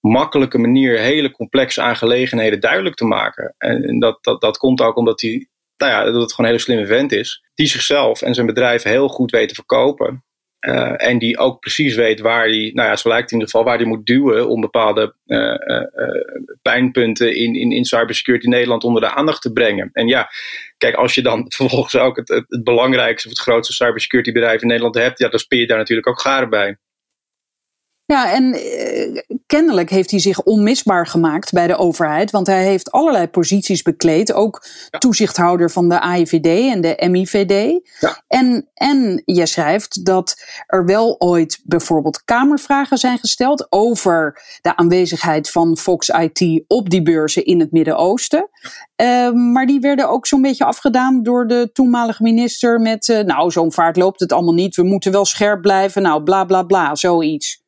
makkelijke 0.00 0.58
manier 0.58 0.98
hele 0.98 1.30
complexe 1.30 1.82
aangelegenheden 1.82 2.60
duidelijk 2.60 2.96
te 2.96 3.04
maken. 3.04 3.54
En 3.58 3.98
dat, 3.98 4.18
dat, 4.24 4.40
dat 4.40 4.56
komt 4.56 4.80
ook 4.80 4.96
omdat 4.96 5.20
hij, 5.20 5.48
nou 5.76 5.92
ja, 5.92 6.04
dat 6.04 6.22
het 6.22 6.32
gewoon 6.32 6.50
een 6.50 6.56
hele 6.56 6.58
slimme 6.58 6.86
vent 6.86 7.12
is. 7.12 7.44
Die 7.54 7.66
zichzelf 7.66 8.22
en 8.22 8.34
zijn 8.34 8.46
bedrijf 8.46 8.82
heel 8.82 9.08
goed 9.08 9.30
weet 9.30 9.48
te 9.48 9.54
verkopen. 9.54 10.24
Uh, 10.68 10.92
en 10.96 11.18
die 11.18 11.38
ook 11.38 11.60
precies 11.60 11.94
weet 11.94 12.20
waar 12.20 12.44
hij, 12.44 12.70
nou 12.74 12.88
ja, 12.88 12.96
zo 12.96 13.08
lijkt 13.08 13.30
in 13.30 13.38
ieder 13.38 13.50
geval, 13.50 13.66
waar 13.66 13.76
hij 13.76 13.86
moet 13.86 14.06
duwen 14.06 14.48
om 14.48 14.60
bepaalde 14.60 15.14
uh, 15.26 15.38
uh, 15.38 15.84
pijnpunten 16.62 17.36
in, 17.36 17.54
in, 17.54 17.72
in 17.72 17.84
cybersecurity 17.84 18.48
Nederland 18.48 18.84
onder 18.84 19.02
de 19.02 19.14
aandacht 19.14 19.42
te 19.42 19.52
brengen. 19.52 19.90
En 19.92 20.06
ja, 20.06 20.30
kijk, 20.78 20.94
als 20.94 21.14
je 21.14 21.22
dan 21.22 21.44
vervolgens 21.56 21.96
ook 21.96 22.16
het, 22.16 22.28
het, 22.28 22.44
het 22.48 22.64
belangrijkste 22.64 23.28
of 23.28 23.34
het 23.34 23.42
grootste 23.42 23.72
cybersecurity 23.72 24.32
bedrijf 24.32 24.62
in 24.62 24.68
Nederland 24.68 24.94
hebt, 24.94 25.18
ja, 25.18 25.28
dan 25.28 25.38
speel 25.38 25.58
je 25.58 25.66
daar 25.66 25.78
natuurlijk 25.78 26.08
ook 26.08 26.20
garen 26.20 26.50
bij. 26.50 26.76
Ja, 28.06 28.32
en 28.32 28.54
uh, 28.54 29.20
kennelijk 29.46 29.90
heeft 29.90 30.10
hij 30.10 30.20
zich 30.20 30.42
onmisbaar 30.42 31.06
gemaakt 31.06 31.52
bij 31.52 31.66
de 31.66 31.76
overheid. 31.76 32.30
Want 32.30 32.46
hij 32.46 32.64
heeft 32.64 32.90
allerlei 32.90 33.26
posities 33.26 33.82
bekleed. 33.82 34.32
Ook 34.32 34.66
ja. 34.90 34.98
toezichthouder 34.98 35.70
van 35.70 35.88
de 35.88 36.00
AIVD 36.00 36.46
en 36.46 36.80
de 36.80 37.08
MIVD. 37.10 37.80
Ja. 38.00 38.22
En, 38.28 38.68
en 38.74 39.22
je 39.24 39.46
schrijft 39.46 40.04
dat 40.04 40.42
er 40.66 40.84
wel 40.84 41.20
ooit 41.20 41.60
bijvoorbeeld 41.64 42.24
Kamervragen 42.24 42.98
zijn 42.98 43.18
gesteld. 43.18 43.66
over 43.70 44.42
de 44.60 44.76
aanwezigheid 44.76 45.50
van 45.50 45.76
Fox 45.76 46.08
IT 46.08 46.64
op 46.66 46.90
die 46.90 47.02
beurzen 47.02 47.44
in 47.44 47.60
het 47.60 47.72
Midden-Oosten. 47.72 48.48
Uh, 49.02 49.32
maar 49.32 49.66
die 49.66 49.80
werden 49.80 50.08
ook 50.08 50.26
zo'n 50.26 50.42
beetje 50.42 50.64
afgedaan 50.64 51.22
door 51.22 51.46
de 51.46 51.70
toenmalige 51.72 52.22
minister. 52.22 52.80
met. 52.80 53.08
Uh, 53.08 53.20
nou, 53.20 53.50
zo'n 53.50 53.72
vaart 53.72 53.96
loopt 53.96 54.20
het 54.20 54.32
allemaal 54.32 54.54
niet. 54.54 54.76
We 54.76 54.82
moeten 54.82 55.12
wel 55.12 55.24
scherp 55.24 55.60
blijven. 55.62 56.02
Nou, 56.02 56.22
bla 56.22 56.44
bla 56.44 56.62
bla, 56.62 56.94
zoiets. 56.94 57.61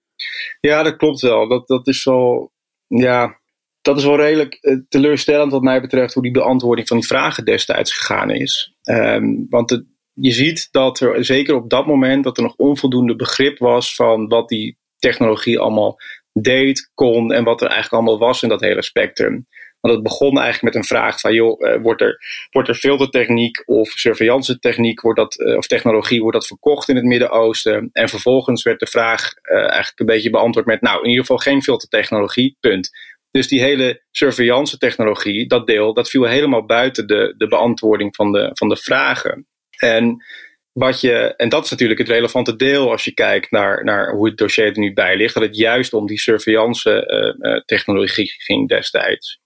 Ja, 0.61 0.83
dat 0.83 0.97
klopt 0.97 1.21
wel. 1.21 1.49
Dat, 1.49 1.67
dat 1.67 1.87
is 1.87 2.05
wel, 2.05 2.53
ja, 2.87 3.41
dat 3.81 3.97
is 3.97 4.05
wel 4.05 4.17
redelijk 4.17 4.59
uh, 4.61 4.79
teleurstellend 4.89 5.53
wat 5.53 5.63
mij 5.63 5.81
betreft 5.81 6.15
hoe 6.15 6.23
die 6.23 6.33
beantwoording 6.33 6.89
van 6.89 6.97
die 6.97 7.07
vragen 7.07 7.45
destijds 7.45 7.93
gegaan 7.93 8.31
is. 8.31 8.75
Um, 8.83 9.47
want 9.51 9.85
je 10.13 10.31
ziet 10.31 10.69
dat 10.71 11.01
er 11.01 11.25
zeker 11.25 11.55
op 11.55 11.71
dat 11.71 11.87
moment 11.87 12.25
dat 12.25 12.37
er 12.37 12.43
nog 12.43 12.57
onvoldoende 12.57 13.17
begrip 13.17 13.59
was 13.59 13.95
van 13.95 14.29
wat 14.29 14.49
die 14.49 14.79
technologie 14.99 15.59
allemaal 15.59 15.99
deed, 16.33 16.91
kon 16.95 17.33
en 17.33 17.45
wat 17.45 17.61
er 17.61 17.69
eigenlijk 17.69 17.95
allemaal 17.95 18.27
was 18.29 18.43
in 18.43 18.49
dat 18.49 18.61
hele 18.61 18.83
spectrum. 18.83 19.47
Want 19.85 19.97
het 19.97 20.05
begon 20.05 20.39
eigenlijk 20.39 20.63
met 20.63 20.75
een 20.75 20.89
vraag 20.89 21.21
van, 21.21 21.35
joh, 21.35 21.61
uh, 21.61 21.83
wordt 21.83 22.01
er, 22.01 22.21
wordt 22.51 22.69
er 22.69 22.75
filtertechniek 22.75 23.63
of 23.67 23.89
surveillance 23.89 24.59
techniek, 24.59 25.01
wordt 25.01 25.19
dat, 25.19 25.39
uh, 25.39 25.57
of 25.57 25.67
technologie, 25.67 26.21
wordt 26.21 26.37
dat 26.37 26.47
verkocht 26.47 26.89
in 26.89 26.97
het 26.97 27.05
Midden-Oosten? 27.05 27.91
En 27.93 28.09
vervolgens 28.09 28.63
werd 28.63 28.81
de 28.81 28.87
vraag 28.87 29.33
uh, 29.43 29.59
eigenlijk 29.59 30.01
een 30.01 30.07
beetje 30.07 30.31
beantwoord 30.31 30.67
met, 30.67 30.81
nou, 30.81 31.03
in 31.03 31.09
ieder 31.09 31.21
geval 31.21 31.39
geen 31.39 31.63
filtertechnologie, 31.63 32.57
punt. 32.61 32.91
Dus 33.31 33.49
die 33.49 33.61
hele 33.61 34.03
surveillance 34.11 34.79
technologie, 34.79 35.47
dat 35.47 35.67
deel, 35.67 35.95
dat 35.95 36.11
viel 36.11 36.25
helemaal 36.25 36.67
buiten 36.67 37.07
de, 37.07 37.35
de 37.37 37.49
beantwoording 37.49 38.15
van 38.15 38.33
de, 38.33 38.51
van 38.53 38.69
de 38.69 38.77
vragen. 38.77 39.47
En 39.79 40.25
wat 40.73 41.01
je, 41.01 41.35
en 41.37 41.49
dat 41.49 41.65
is 41.65 41.71
natuurlijk 41.71 42.01
het 42.01 42.09
relevante 42.09 42.57
deel 42.57 42.91
als 42.91 43.05
je 43.05 43.15
kijkt 43.15 43.51
naar, 43.51 43.85
naar 43.85 44.13
hoe 44.13 44.27
het 44.27 44.37
dossier 44.37 44.67
er 44.67 44.79
nu 44.79 44.93
bij 44.93 45.17
ligt, 45.17 45.35
dat 45.35 45.43
het 45.43 45.57
juist 45.57 45.93
om 45.93 46.07
die 46.07 46.19
surveillance 46.19 47.63
technologie 47.67 48.35
ging 48.39 48.69
destijds. 48.69 49.43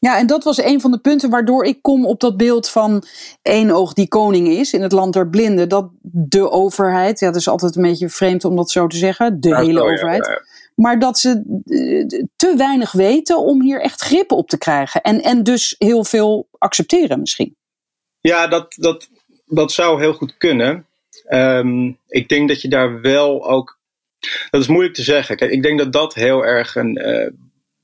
Ja, 0.00 0.18
en 0.18 0.26
dat 0.26 0.44
was 0.44 0.62
een 0.62 0.80
van 0.80 0.90
de 0.90 0.98
punten 0.98 1.30
waardoor 1.30 1.64
ik 1.64 1.82
kom 1.82 2.06
op 2.06 2.20
dat 2.20 2.36
beeld 2.36 2.68
van 2.68 3.04
één 3.42 3.70
oog 3.70 3.92
die 3.92 4.08
koning 4.08 4.48
is 4.48 4.72
in 4.72 4.82
het 4.82 4.92
land 4.92 5.12
der 5.12 5.28
blinden. 5.28 5.68
Dat 5.68 5.90
de 6.02 6.50
overheid, 6.50 7.20
ja, 7.20 7.26
dat 7.26 7.36
is 7.36 7.48
altijd 7.48 7.76
een 7.76 7.82
beetje 7.82 8.08
vreemd 8.08 8.44
om 8.44 8.56
dat 8.56 8.70
zo 8.70 8.86
te 8.86 8.96
zeggen, 8.96 9.40
de 9.40 9.48
ja, 9.48 9.60
hele 9.60 9.82
overheid. 9.82 10.26
Ja, 10.26 10.32
ja. 10.32 10.42
Maar 10.74 10.98
dat 10.98 11.18
ze 11.18 11.30
eh, 11.64 12.24
te 12.36 12.54
weinig 12.56 12.92
weten 12.92 13.38
om 13.38 13.62
hier 13.62 13.80
echt 13.80 14.00
grip 14.00 14.32
op 14.32 14.48
te 14.48 14.58
krijgen. 14.58 15.00
En, 15.00 15.22
en 15.22 15.42
dus 15.42 15.74
heel 15.78 16.04
veel 16.04 16.48
accepteren 16.58 17.20
misschien. 17.20 17.56
Ja, 18.20 18.46
dat, 18.46 18.74
dat, 18.74 19.08
dat 19.46 19.72
zou 19.72 20.00
heel 20.00 20.12
goed 20.12 20.36
kunnen. 20.36 20.86
Um, 21.28 21.98
ik 22.08 22.28
denk 22.28 22.48
dat 22.48 22.60
je 22.60 22.68
daar 22.68 23.00
wel 23.00 23.48
ook. 23.48 23.78
Dat 24.50 24.60
is 24.60 24.68
moeilijk 24.68 24.94
te 24.94 25.02
zeggen. 25.02 25.36
Kijk, 25.36 25.50
ik 25.50 25.62
denk 25.62 25.78
dat 25.78 25.92
dat 25.92 26.14
heel 26.14 26.44
erg 26.44 26.74
een. 26.74 26.98
Uh, 26.98 27.30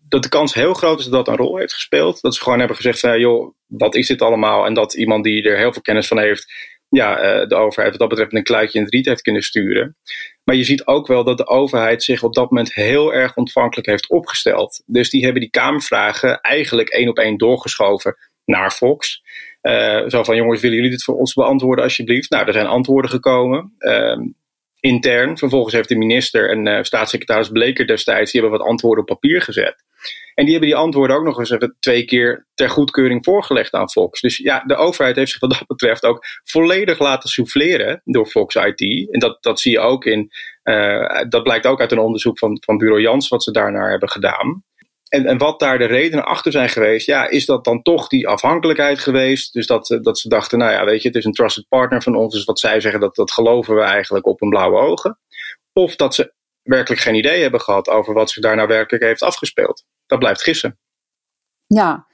dat 0.08 0.22
de 0.22 0.28
kans 0.28 0.54
heel 0.54 0.74
groot 0.74 0.98
is 0.98 1.04
dat 1.04 1.24
dat 1.24 1.28
een 1.28 1.44
rol 1.44 1.56
heeft 1.56 1.72
gespeeld. 1.72 2.20
Dat 2.20 2.34
ze 2.34 2.42
gewoon 2.42 2.58
hebben 2.58 2.76
gezegd 2.76 3.00
van, 3.00 3.20
joh, 3.20 3.54
wat 3.66 3.94
is 3.94 4.06
dit 4.06 4.22
allemaal? 4.22 4.66
En 4.66 4.74
dat 4.74 4.94
iemand 4.94 5.24
die 5.24 5.42
er 5.42 5.56
heel 5.56 5.72
veel 5.72 5.82
kennis 5.82 6.06
van 6.06 6.18
heeft, 6.18 6.52
ja, 6.88 7.40
uh, 7.40 7.48
de 7.48 7.54
overheid 7.54 7.90
wat 7.90 8.00
dat 8.00 8.08
betreft 8.08 8.34
een 8.34 8.42
kluitje 8.42 8.78
in 8.78 8.84
het 8.84 8.94
riet 8.94 9.06
heeft 9.06 9.22
kunnen 9.22 9.42
sturen. 9.42 9.96
Maar 10.44 10.56
je 10.56 10.64
ziet 10.64 10.86
ook 10.86 11.06
wel 11.06 11.24
dat 11.24 11.38
de 11.38 11.46
overheid 11.46 12.02
zich 12.02 12.22
op 12.22 12.34
dat 12.34 12.50
moment 12.50 12.74
heel 12.74 13.14
erg 13.14 13.36
ontvankelijk 13.36 13.88
heeft 13.88 14.08
opgesteld. 14.08 14.82
Dus 14.86 15.10
die 15.10 15.22
hebben 15.24 15.40
die 15.40 15.50
Kamervragen 15.50 16.40
eigenlijk 16.40 16.88
één 16.88 17.08
op 17.08 17.18
één 17.18 17.36
doorgeschoven 17.36 18.16
naar 18.44 18.70
Fox. 18.70 19.22
Uh, 19.62 20.02
zo 20.08 20.22
van, 20.22 20.36
jongens, 20.36 20.60
willen 20.60 20.76
jullie 20.76 20.90
dit 20.90 21.04
voor 21.04 21.16
ons 21.16 21.34
beantwoorden 21.34 21.84
alsjeblieft? 21.84 22.30
Nou, 22.30 22.46
er 22.46 22.52
zijn 22.52 22.66
antwoorden 22.66 23.10
gekomen. 23.10 23.74
Uh, 23.78 24.16
intern. 24.80 25.38
Vervolgens 25.38 25.74
heeft 25.74 25.88
de 25.88 25.96
minister 25.96 26.50
en 26.50 26.66
uh, 26.66 26.82
staatssecretaris 26.82 27.48
Bleker 27.48 27.86
destijds, 27.86 28.32
die 28.32 28.40
hebben 28.40 28.58
wat 28.58 28.68
antwoorden 28.68 29.04
op 29.04 29.10
papier 29.20 29.42
gezet. 29.42 29.84
En 30.34 30.44
die 30.44 30.50
hebben 30.52 30.70
die 30.70 30.78
antwoorden 30.78 31.16
ook 31.16 31.24
nog 31.24 31.38
eens 31.38 31.50
even 31.50 31.76
twee 31.80 32.04
keer 32.04 32.46
ter 32.54 32.70
goedkeuring 32.70 33.24
voorgelegd 33.24 33.72
aan 33.72 33.90
Fox. 33.90 34.20
Dus 34.20 34.36
ja, 34.36 34.62
de 34.66 34.76
overheid 34.76 35.16
heeft 35.16 35.30
zich 35.30 35.40
wat 35.40 35.50
dat 35.50 35.66
betreft 35.66 36.04
ook 36.04 36.24
volledig 36.44 36.98
laten 36.98 37.28
souffleren 37.28 38.00
door 38.04 38.26
Fox 38.26 38.54
IT. 38.54 39.10
En 39.10 39.18
dat, 39.18 39.42
dat 39.42 39.60
zie 39.60 39.72
je 39.72 39.78
ook 39.78 40.04
in, 40.04 40.30
uh, 40.64 41.22
dat 41.28 41.42
blijkt 41.42 41.66
ook 41.66 41.80
uit 41.80 41.92
een 41.92 41.98
onderzoek 41.98 42.38
van, 42.38 42.62
van 42.64 42.76
Bureau 42.76 43.00
Jans, 43.00 43.28
wat 43.28 43.42
ze 43.42 43.50
daarnaar 43.50 43.90
hebben 43.90 44.08
gedaan. 44.08 44.64
En, 45.08 45.26
en 45.26 45.38
wat 45.38 45.60
daar 45.60 45.78
de 45.78 45.84
redenen 45.84 46.24
achter 46.24 46.52
zijn 46.52 46.68
geweest, 46.68 47.06
ja, 47.06 47.28
is 47.28 47.46
dat 47.46 47.64
dan 47.64 47.82
toch 47.82 48.08
die 48.08 48.28
afhankelijkheid 48.28 48.98
geweest? 48.98 49.52
Dus 49.52 49.66
dat, 49.66 49.98
dat 50.02 50.18
ze 50.18 50.28
dachten, 50.28 50.58
nou 50.58 50.72
ja, 50.72 50.84
weet 50.84 51.02
je, 51.02 51.08
het 51.08 51.16
is 51.16 51.24
een 51.24 51.32
trusted 51.32 51.68
partner 51.68 52.02
van 52.02 52.16
ons, 52.16 52.34
dus 52.34 52.44
wat 52.44 52.58
zij 52.58 52.80
zeggen, 52.80 53.00
dat, 53.00 53.14
dat 53.14 53.30
geloven 53.30 53.74
we 53.74 53.80
eigenlijk 53.80 54.26
op 54.26 54.42
een 54.42 54.48
blauwe 54.48 54.78
ogen. 54.78 55.18
Of 55.72 55.96
dat 55.96 56.14
ze 56.14 56.34
werkelijk 56.66 57.00
geen 57.02 57.14
idee 57.14 57.42
hebben 57.42 57.60
gehad 57.60 57.88
over 57.88 58.14
wat 58.14 58.30
zich 58.30 58.42
daar 58.42 58.56
nou 58.56 58.68
werkelijk 58.68 59.04
heeft 59.04 59.22
afgespeeld. 59.22 59.84
Dat 60.06 60.18
blijft 60.18 60.42
gissen. 60.42 60.78
Ja, 61.66 62.06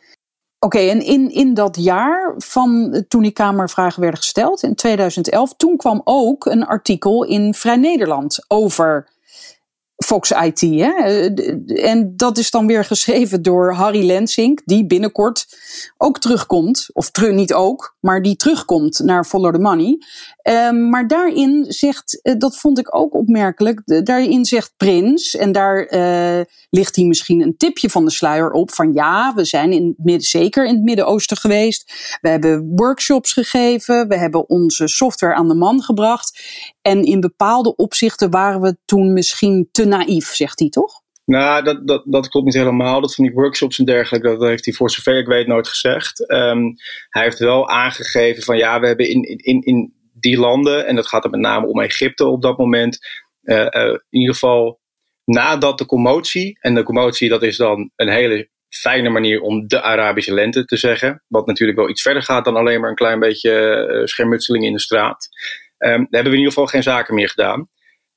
Oké, 0.65 0.79
en 0.79 1.01
in, 1.01 1.31
in 1.31 1.55
dat 1.55 1.77
jaar 1.81 2.35
van 2.37 3.05
toen 3.09 3.23
die 3.23 3.33
Kamervragen 3.33 4.01
werden 4.01 4.21
gesteld, 4.21 4.63
in 4.63 4.75
2011, 4.75 5.55
toen 5.57 5.77
kwam 5.77 6.01
ook 6.05 6.47
een 6.47 6.67
artikel 6.67 7.25
in 7.25 7.55
Vrij 7.55 7.77
Nederland 7.77 8.45
over 8.49 9.09
Fox 10.03 10.31
IT. 10.31 10.61
Hè? 10.61 10.91
En 11.75 12.13
dat 12.17 12.39
is 12.39 12.51
dan 12.51 12.67
weer 12.67 12.85
geschreven 12.85 13.43
door 13.43 13.73
Harry 13.73 14.07
Lensink, 14.07 14.61
die 14.65 14.87
binnenkort 14.87 15.47
ook 15.97 16.19
terugkomt. 16.19 16.89
Of 16.93 17.11
terug, 17.11 17.33
niet 17.33 17.55
ook, 17.55 17.97
maar 18.01 18.23
die 18.23 18.37
terugkomt 18.37 18.99
naar 18.99 19.25
Follow 19.25 19.55
the 19.55 19.61
Money. 19.61 19.99
Um, 20.43 20.89
maar 20.89 21.07
daarin 21.07 21.65
zegt, 21.69 22.21
uh, 22.23 22.35
dat 22.39 22.57
vond 22.57 22.79
ik 22.79 22.97
ook 22.97 23.15
opmerkelijk, 23.15 24.05
daarin 24.05 24.45
zegt 24.45 24.73
Prins, 24.77 25.37
en 25.37 25.53
daar 25.53 25.95
uh, 25.95 26.45
ligt 26.75 26.97
hij 26.97 27.05
misschien 27.05 27.41
een 27.41 27.57
tipje 27.57 27.91
van 27.91 28.05
de 28.05 28.11
sluier 28.11 28.51
op, 28.51 28.71
van 28.71 28.93
ja, 28.93 29.33
we 29.35 29.45
zijn 29.45 29.73
in 29.73 29.95
midden, 29.97 30.27
zeker 30.27 30.67
in 30.67 30.75
het 30.75 30.83
Midden-Oosten 30.83 31.37
geweest. 31.37 32.17
We 32.21 32.29
hebben 32.29 32.73
workshops 32.77 33.33
gegeven, 33.33 34.09
we 34.09 34.19
hebben 34.19 34.49
onze 34.49 34.89
software 34.89 35.35
aan 35.35 35.49
de 35.49 35.55
man 35.55 35.83
gebracht. 35.83 36.43
En 36.83 37.05
in 37.05 37.21
bepaalde 37.21 37.77
opzichten 37.77 38.31
waren 38.31 38.61
we 38.61 38.77
toen 38.85 39.13
misschien 39.13 39.69
te 39.73 39.85
naïef, 39.85 40.35
zegt 40.35 40.59
hij 40.59 40.69
toch? 40.69 41.01
Nou, 41.25 41.65
dat, 41.65 41.87
dat, 41.87 42.03
dat 42.07 42.29
klopt 42.29 42.47
niet 42.47 42.55
helemaal. 42.55 43.01
Dat 43.01 43.15
van 43.15 43.25
die 43.25 43.35
workshops 43.35 43.79
en 43.79 43.85
dergelijke, 43.85 44.29
dat 44.29 44.49
heeft 44.49 44.65
hij 44.65 44.75
voor 44.75 44.91
zover 44.91 45.19
ik 45.19 45.27
weet 45.27 45.47
nooit 45.47 45.69
gezegd. 45.69 46.31
Um, 46.31 46.75
hij 47.09 47.23
heeft 47.23 47.39
wel 47.39 47.69
aangegeven 47.69 48.43
van 48.43 48.57
ja, 48.57 48.81
we 48.81 48.87
hebben 48.87 49.09
in, 49.09 49.23
in, 49.23 49.61
in 49.61 49.95
die 50.13 50.39
landen, 50.39 50.87
en 50.87 50.97
dat 50.97 51.09
gaat 51.09 51.25
er 51.25 51.31
met 51.31 51.41
name 51.41 51.67
om 51.67 51.81
Egypte 51.81 52.27
op 52.27 52.43
dat 52.43 52.59
moment, 52.59 52.99
uh, 53.43 53.57
uh, 53.57 53.97
in 54.11 54.21
ieder 54.21 54.35
geval 54.35 54.81
nadat 55.25 55.79
de 55.79 55.87
commotie, 55.87 56.59
en 56.61 56.75
de 56.75 56.83
commotie 56.83 57.29
dat 57.29 57.43
is 57.43 57.57
dan 57.57 57.91
een 57.97 58.09
hele 58.09 58.51
fijne 58.69 59.09
manier 59.09 59.41
om 59.41 59.67
de 59.67 59.83
Arabische 59.83 60.35
lente 60.35 60.65
te 60.65 60.77
zeggen, 60.77 61.23
wat 61.29 61.47
natuurlijk 61.47 61.79
wel 61.79 61.89
iets 61.89 62.03
verder 62.03 62.23
gaat 62.23 62.45
dan 62.45 62.57
alleen 62.57 62.81
maar 62.81 62.91
een 62.91 62.97
klein 62.97 63.21
beetje 63.21 63.89
uh, 63.91 64.05
schermutseling 64.07 64.65
in 64.65 64.73
de 64.73 64.81
straat. 64.81 65.29
Um, 65.79 65.91
hebben 65.91 66.09
we 66.11 66.39
in 66.39 66.45
ieder 66.45 66.53
geval 66.53 66.67
geen 66.67 66.83
zaken 66.83 67.15
meer 67.15 67.29
gedaan. 67.29 67.69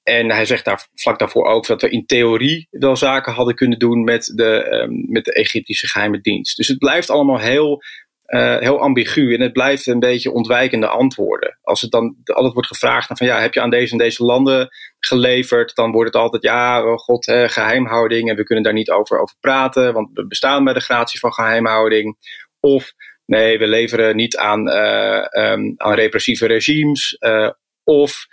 En 0.04 0.32
hij 0.32 0.46
zegt 0.46 0.66
daar 0.66 0.88
vlak 0.94 1.20
daarvoor 1.20 1.46
ook 1.46 1.66
dat 1.66 1.82
we 1.82 1.90
in 1.90 2.06
theorie 2.06 2.68
wel 2.70 2.96
zaken 2.96 3.34
hadden 3.34 3.56
kunnen 3.56 3.80
doen 3.80 4.04
met 4.04 4.32
de, 4.36 4.68
um, 4.72 5.06
met 5.12 5.26
de 5.26 5.34
Egyptische 5.34 5.88
geheime 5.88 6.22
dienst. 6.22 6.58
Dus 6.58 6.68
het 6.68 6.78
blijft 6.78 7.10
allemaal 7.10 7.40
heel, 7.40 7.82
uh, 8.28 8.58
heel 8.58 8.80
ambigu 8.80 9.34
en 9.34 9.42
het 9.42 9.54
blijft 9.54 9.88
een 9.88 10.00
beetje 10.00 10.32
ontwijkende 10.32 10.88
antwoorden. 10.88 11.58
Als 11.62 11.82
het 11.82 11.92
dan 11.92 12.16
altijd 12.24 12.54
wordt 12.54 12.68
gevraagd 12.68 13.18
van 13.18 13.28
ja, 13.28 13.40
heb 13.40 13.54
je 13.54 13.62
aan 13.62 13.70
deze 13.70 13.92
en 13.92 13.98
deze 13.98 14.24
landen 14.24 14.70
geleverd, 15.00 15.76
dan 15.76 15.92
wordt 15.92 16.14
het 16.14 16.22
altijd 16.22 16.44
ja, 16.44 16.86
oh 16.86 16.98
god, 16.98 17.28
eh, 17.28 17.50
geheimhouding 17.50 18.30
en 18.30 18.36
we 18.36 18.44
kunnen 18.44 18.64
daar 18.64 18.74
niet 18.74 18.92
over, 18.92 19.20
over 19.20 19.36
praten, 19.40 19.94
want 19.94 20.10
we 20.14 20.28
bestaan 20.28 20.64
bij 20.64 20.74
de 20.74 20.80
gratie 20.80 21.20
van 21.20 21.34
geheimhouding. 21.34 22.18
Of 22.60 22.94
nee, 23.26 23.58
we 23.58 23.68
leveren 23.68 24.16
niet 24.16 24.38
aan, 24.38 24.68
uh, 24.68 25.26
um, 25.32 25.74
aan 25.78 25.94
repressieve 25.94 26.46
regimes. 26.46 27.18
Uh, 27.20 27.50
of, 27.84 28.26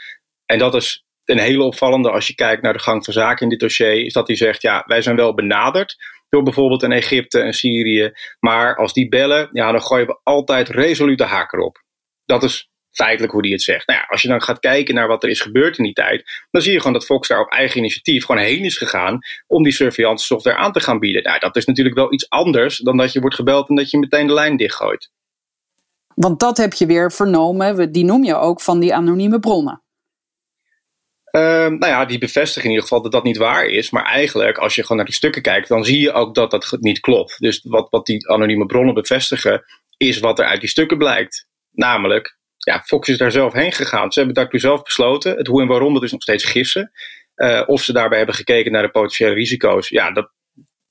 en 0.47 0.59
dat 0.59 0.75
is 0.75 1.05
een 1.25 1.39
hele 1.39 1.63
opvallende 1.63 2.11
als 2.11 2.27
je 2.27 2.35
kijkt 2.35 2.63
naar 2.63 2.73
de 2.73 2.79
gang 2.79 3.05
van 3.05 3.13
zaken 3.13 3.43
in 3.43 3.49
dit 3.49 3.61
dossier, 3.61 4.05
is 4.05 4.13
dat 4.13 4.27
hij 4.27 4.37
zegt, 4.37 4.63
ja, 4.63 4.83
wij 4.87 5.03
zijn 5.03 5.17
wel 5.17 5.35
benaderd 5.35 5.97
door 6.33 6.43
bijvoorbeeld 6.43 6.83
een 6.83 6.93
Egypte 6.93 7.41
en 7.41 7.53
Syrië, 7.53 8.13
maar 8.41 8.77
als 8.77 8.93
die 8.93 9.09
bellen, 9.09 9.49
ja, 9.53 9.73
dan 9.73 9.83
gooien 9.83 10.07
we 10.07 10.21
altijd 10.23 10.69
resoluut 10.69 11.19
de 11.19 11.25
haak 11.25 11.53
erop. 11.53 11.83
Dat 12.25 12.43
is 12.43 12.71
feitelijk 12.91 13.33
hoe 13.33 13.43
hij 13.43 13.51
het 13.51 13.63
zegt. 13.63 13.87
Nou 13.87 13.99
ja, 13.99 14.07
als 14.09 14.23
je 14.23 14.29
dan 14.29 14.43
gaat 14.43 14.59
kijken 14.59 14.95
naar 14.95 15.09
wat 15.09 15.23
er 15.23 15.29
is 15.29 15.41
gebeurd 15.41 15.79
in 15.79 15.85
die 15.85 15.93
tijd, 15.93 16.47
dan 16.51 16.63
zie 16.63 16.73
je 16.73 16.79
gewoon 16.79 16.93
dat 16.93 17.05
Fox 17.05 17.29
daar 17.29 17.41
op 17.41 17.51
eigen 17.51 17.79
initiatief 17.79 18.25
gewoon 18.25 18.43
heen 18.43 18.65
is 18.65 18.77
gegaan 18.77 19.19
om 19.47 19.63
die 19.63 19.73
surveillance 19.73 20.25
software 20.25 20.57
aan 20.57 20.73
te 20.73 20.81
gaan 20.81 20.99
bieden. 20.99 21.23
Nou, 21.23 21.39
dat 21.39 21.57
is 21.57 21.65
natuurlijk 21.65 21.97
wel 21.97 22.13
iets 22.13 22.29
anders 22.31 22.77
dan 22.79 22.97
dat 22.97 23.13
je 23.13 23.21
wordt 23.21 23.37
gebeld 23.37 23.69
en 23.69 23.75
dat 23.75 23.91
je 23.91 23.99
meteen 23.99 24.27
de 24.27 24.33
lijn 24.33 24.57
dichtgooit. 24.57 25.11
Want 26.15 26.41
dat 26.41 26.57
heb 26.57 26.73
je 26.73 26.87
weer 26.87 27.13
vernomen, 27.13 27.93
die 27.93 28.05
noem 28.05 28.25
je 28.25 28.35
ook 28.35 28.61
van 28.61 28.81
die 28.81 28.95
anonieme 28.95 29.41
bronnen. 29.41 29.82
Um, 31.37 31.79
nou 31.79 31.93
ja, 31.93 32.05
die 32.05 32.19
bevestigen 32.19 32.63
in 32.63 32.71
ieder 32.71 32.83
geval 32.83 33.03
dat 33.03 33.13
dat 33.13 33.25
niet 33.25 33.37
waar 33.37 33.65
is. 33.65 33.91
Maar 33.91 34.05
eigenlijk, 34.05 34.59
als 34.59 34.75
je 34.75 34.83
gewoon 34.83 34.97
naar 34.97 35.07
die 35.07 35.15
stukken 35.15 35.43
kijkt, 35.43 35.69
dan 35.69 35.85
zie 35.85 36.01
je 36.01 36.13
ook 36.13 36.35
dat 36.35 36.51
dat 36.51 36.77
niet 36.81 37.01
klopt. 37.01 37.41
Dus 37.41 37.61
wat, 37.63 37.91
wat 37.91 38.07
die 38.07 38.29
anonieme 38.29 38.67
bronnen 38.67 38.95
bevestigen, 38.95 39.65
is 39.97 40.19
wat 40.19 40.39
er 40.39 40.45
uit 40.45 40.61
die 40.61 40.69
stukken 40.69 40.99
blijkt. 40.99 41.47
Namelijk, 41.71 42.39
ja, 42.57 42.81
Fox 42.81 43.09
is 43.09 43.19
daar 43.19 43.33
zelf 43.33 43.53
heen 43.53 43.73
gegaan. 43.73 44.13
Ze 44.13 44.19
hebben 44.19 44.37
daartoe 44.37 44.61
zelf 44.61 44.83
besloten. 44.83 45.37
Het 45.37 45.47
hoe 45.47 45.61
en 45.61 45.69
waarom, 45.69 45.95
dat 45.95 46.03
is 46.03 46.13
nog 46.13 46.23
steeds 46.23 46.45
gissen. 46.45 46.93
Uh, 47.37 47.63
of 47.67 47.83
ze 47.83 47.93
daarbij 47.93 48.19
hebben 48.19 48.37
gekeken 48.37 48.73
naar 48.73 48.83
de 48.83 48.91
potentiële 48.91 49.35
risico's. 49.35 49.89
Ja, 49.89 50.11
dat, 50.11 50.31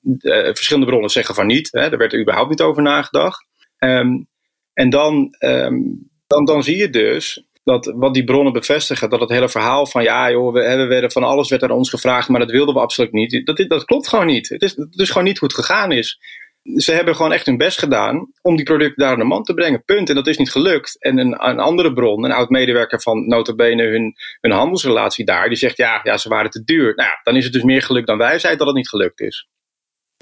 uh, 0.02 0.44
verschillende 0.44 0.86
bronnen 0.86 1.10
zeggen 1.10 1.34
van 1.34 1.46
niet. 1.46 1.68
Hè, 1.72 1.88
daar 1.88 1.98
werd 1.98 2.12
er 2.12 2.20
überhaupt 2.20 2.50
niet 2.50 2.60
over 2.60 2.82
nagedacht. 2.82 3.46
Um, 3.78 4.26
en 4.72 4.90
dan, 4.90 5.36
um, 5.38 6.10
dan, 6.26 6.44
dan 6.44 6.62
zie 6.62 6.76
je 6.76 6.90
dus 6.90 7.44
dat 7.64 7.92
wat 7.96 8.14
die 8.14 8.24
bronnen 8.24 8.52
bevestigen, 8.52 9.10
dat 9.10 9.20
het 9.20 9.30
hele 9.30 9.48
verhaal 9.48 9.86
van 9.86 10.02
ja 10.02 10.30
joh, 10.30 10.52
we, 10.52 10.60
we 10.60 10.86
werden 10.86 11.12
van 11.12 11.22
alles 11.22 11.50
werd 11.50 11.62
aan 11.62 11.70
ons 11.70 11.90
gevraagd, 11.90 12.28
maar 12.28 12.40
dat 12.40 12.50
wilden 12.50 12.74
we 12.74 12.80
absoluut 12.80 13.12
niet. 13.12 13.46
Dat, 13.46 13.64
dat 13.68 13.84
klopt 13.84 14.08
gewoon 14.08 14.26
niet. 14.26 14.48
Het 14.48 14.62
is, 14.96 15.10
gewoon 15.10 15.24
niet 15.24 15.40
het 15.40 15.54
gegaan 15.54 15.92
is. 15.92 16.20
Ze 16.76 16.92
hebben 16.92 17.16
gewoon 17.16 17.32
echt 17.32 17.46
hun 17.46 17.56
best 17.56 17.78
gedaan 17.78 18.30
om 18.42 18.56
die 18.56 18.64
producten 18.64 19.02
daar 19.02 19.12
aan 19.12 19.18
de 19.18 19.24
man 19.24 19.42
te 19.42 19.54
brengen. 19.54 19.84
Punt. 19.84 20.08
En 20.08 20.14
dat 20.14 20.26
is 20.26 20.36
niet 20.36 20.50
gelukt. 20.50 20.96
En 21.02 21.18
een, 21.18 21.48
een 21.48 21.58
andere 21.58 21.92
bron, 21.92 22.24
een 22.24 22.32
oud 22.32 22.48
medewerker 22.48 23.00
van 23.00 23.28
notabene 23.28 23.82
hun, 23.82 24.14
hun 24.40 24.52
handelsrelatie 24.52 25.24
daar, 25.24 25.48
die 25.48 25.58
zegt 25.58 25.76
ja, 25.76 26.00
ja, 26.02 26.16
ze 26.16 26.28
waren 26.28 26.50
te 26.50 26.64
duur. 26.64 26.94
Nou 26.94 27.10
dan 27.22 27.36
is 27.36 27.44
het 27.44 27.52
dus 27.52 27.62
meer 27.62 27.82
gelukt 27.82 28.06
dan 28.06 28.18
wij 28.18 28.38
zeiden 28.38 28.58
dat 28.58 28.68
het 28.68 28.76
niet 28.76 28.88
gelukt 28.88 29.20
is. 29.20 29.48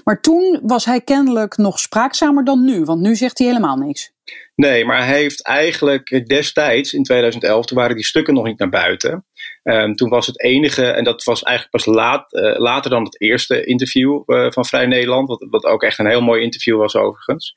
Maar 0.03 0.21
toen 0.21 0.59
was 0.63 0.85
hij 0.85 1.01
kennelijk 1.01 1.57
nog 1.57 1.79
spraakzamer 1.79 2.43
dan 2.43 2.65
nu, 2.65 2.83
want 2.83 3.01
nu 3.01 3.15
zegt 3.15 3.37
hij 3.37 3.47
helemaal 3.47 3.77
niks. 3.77 4.11
Nee, 4.55 4.85
maar 4.85 5.05
hij 5.05 5.17
heeft 5.17 5.43
eigenlijk 5.43 6.27
destijds, 6.27 6.93
in 6.93 7.03
2011, 7.03 7.65
toen 7.65 7.77
waren 7.77 7.95
die 7.95 8.05
stukken 8.05 8.33
nog 8.33 8.45
niet 8.45 8.59
naar 8.59 8.69
buiten. 8.69 9.25
Um, 9.63 9.95
toen 9.95 10.09
was 10.09 10.27
het 10.27 10.41
enige, 10.41 10.85
en 10.85 11.03
dat 11.03 11.23
was 11.23 11.43
eigenlijk 11.43 11.85
pas 11.85 11.95
laat, 11.95 12.33
uh, 12.33 12.57
later 12.57 12.91
dan 12.91 13.03
het 13.03 13.21
eerste 13.21 13.63
interview 13.63 14.23
uh, 14.25 14.51
van 14.51 14.65
Vrij 14.65 14.85
Nederland, 14.85 15.27
wat, 15.27 15.47
wat 15.49 15.65
ook 15.65 15.83
echt 15.83 15.99
een 15.99 16.07
heel 16.07 16.21
mooi 16.21 16.41
interview 16.41 16.77
was 16.77 16.95
overigens. 16.95 17.55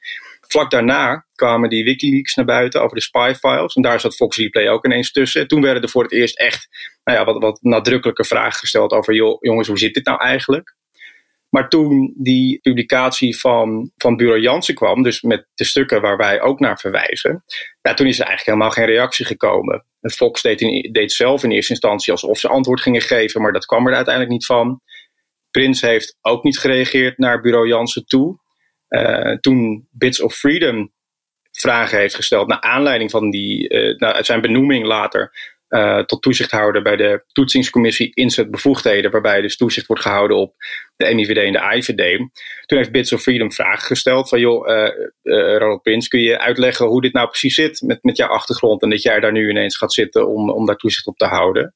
Vlak 0.48 0.70
daarna 0.70 1.26
kwamen 1.34 1.68
die 1.68 1.84
Wikileaks 1.84 2.34
naar 2.34 2.44
buiten 2.44 2.82
over 2.82 2.96
de 2.96 3.02
spy 3.02 3.34
files. 3.38 3.74
En 3.74 3.82
daar 3.82 4.00
zat 4.00 4.16
Fox 4.16 4.36
Replay 4.36 4.68
ook 4.68 4.84
ineens 4.84 5.12
tussen. 5.12 5.48
Toen 5.48 5.62
werden 5.62 5.82
er 5.82 5.88
voor 5.88 6.02
het 6.02 6.12
eerst 6.12 6.38
echt 6.38 6.68
nou 7.04 7.18
ja, 7.18 7.24
wat, 7.24 7.42
wat 7.42 7.58
nadrukkelijke 7.62 8.24
vragen 8.24 8.58
gesteld 8.58 8.92
over: 8.92 9.14
joh, 9.14 9.36
jongens, 9.40 9.68
hoe 9.68 9.78
zit 9.78 9.94
dit 9.94 10.04
nou 10.04 10.20
eigenlijk? 10.20 10.74
Maar 11.54 11.68
toen 11.68 12.14
die 12.16 12.58
publicatie 12.60 13.38
van, 13.38 13.90
van 13.96 14.16
Bureau 14.16 14.40
Jansen 14.40 14.74
kwam, 14.74 15.02
dus 15.02 15.22
met 15.22 15.46
de 15.54 15.64
stukken 15.64 16.00
waar 16.00 16.16
wij 16.16 16.40
ook 16.40 16.60
naar 16.60 16.78
verwijzen, 16.78 17.44
ja, 17.82 17.94
toen 17.94 18.06
is 18.06 18.18
er 18.18 18.26
eigenlijk 18.26 18.46
helemaal 18.46 18.70
geen 18.70 18.96
reactie 18.96 19.24
gekomen. 19.24 19.84
Fox 20.00 20.42
deed, 20.42 21.12
zelf 21.12 21.42
in 21.42 21.50
eerste 21.50 21.72
instantie 21.72 22.12
alsof 22.12 22.38
ze 22.38 22.48
antwoord 22.48 22.80
gingen 22.80 23.00
geven, 23.00 23.42
maar 23.42 23.52
dat 23.52 23.66
kwam 23.66 23.86
er 23.86 23.94
uiteindelijk 23.94 24.34
niet 24.34 24.46
van. 24.46 24.80
Prins 25.50 25.80
heeft 25.80 26.18
ook 26.20 26.42
niet 26.44 26.58
gereageerd 26.58 27.18
naar 27.18 27.40
Bureau 27.40 27.68
Jansen 27.68 28.06
toe. 28.06 28.38
Uh, 28.88 29.36
toen 29.40 29.88
Bits 29.90 30.22
of 30.22 30.34
Freedom 30.34 30.92
vragen 31.50 31.98
heeft 31.98 32.14
gesteld 32.14 32.48
naar 32.48 32.60
aanleiding 32.60 33.10
van 33.10 33.30
die, 33.30 33.68
uh, 33.68 34.20
zijn 34.20 34.40
benoeming 34.40 34.86
later 34.86 35.53
uh, 35.74 35.98
tot 35.98 36.22
toezichthouder 36.22 36.82
bij 36.82 36.96
de 36.96 37.24
toetsingscommissie 37.32 38.14
inzetbevoegdheden, 38.14 39.10
waarbij 39.10 39.40
dus 39.40 39.56
toezicht 39.56 39.86
wordt 39.86 40.02
gehouden 40.02 40.36
op 40.36 40.54
de 40.96 41.06
NIVD 41.06 41.36
en 41.36 41.52
de 41.52 41.76
IVD. 41.76 42.18
Toen 42.66 42.78
heeft 42.78 42.92
Bits 42.92 43.12
of 43.12 43.22
Freedom 43.22 43.52
vragen 43.52 43.86
gesteld 43.86 44.28
van 44.28 44.40
joh, 44.40 44.68
uh, 44.68 44.88
Ronald 45.58 45.82
Prins, 45.82 46.08
kun 46.08 46.20
je 46.20 46.38
uitleggen 46.38 46.86
hoe 46.86 47.00
dit 47.00 47.12
nou 47.12 47.28
precies 47.28 47.54
zit 47.54 47.80
met, 47.80 48.02
met 48.02 48.16
jouw 48.16 48.28
achtergrond 48.28 48.82
en 48.82 48.90
dat 48.90 49.02
jij 49.02 49.20
daar 49.20 49.32
nu 49.32 49.50
ineens 49.50 49.76
gaat 49.76 49.92
zitten 49.92 50.28
om, 50.28 50.50
om 50.50 50.66
daar 50.66 50.76
toezicht 50.76 51.06
op 51.06 51.16
te 51.16 51.26
houden. 51.26 51.74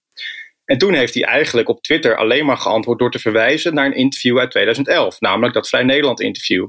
En 0.65 0.79
toen 0.79 0.95
heeft 0.95 1.15
hij 1.15 1.25
eigenlijk 1.25 1.69
op 1.69 1.83
Twitter 1.83 2.17
alleen 2.17 2.47
maar 2.47 2.57
geantwoord 2.57 2.99
door 2.99 3.11
te 3.11 3.19
verwijzen 3.19 3.75
naar 3.75 3.87
een 3.87 3.97
interview 3.97 4.39
uit 4.39 4.51
2011, 4.51 5.21
namelijk 5.21 5.55
dat 5.55 5.69
Vrij 5.69 5.83
Nederland 5.83 6.21
interview. 6.21 6.69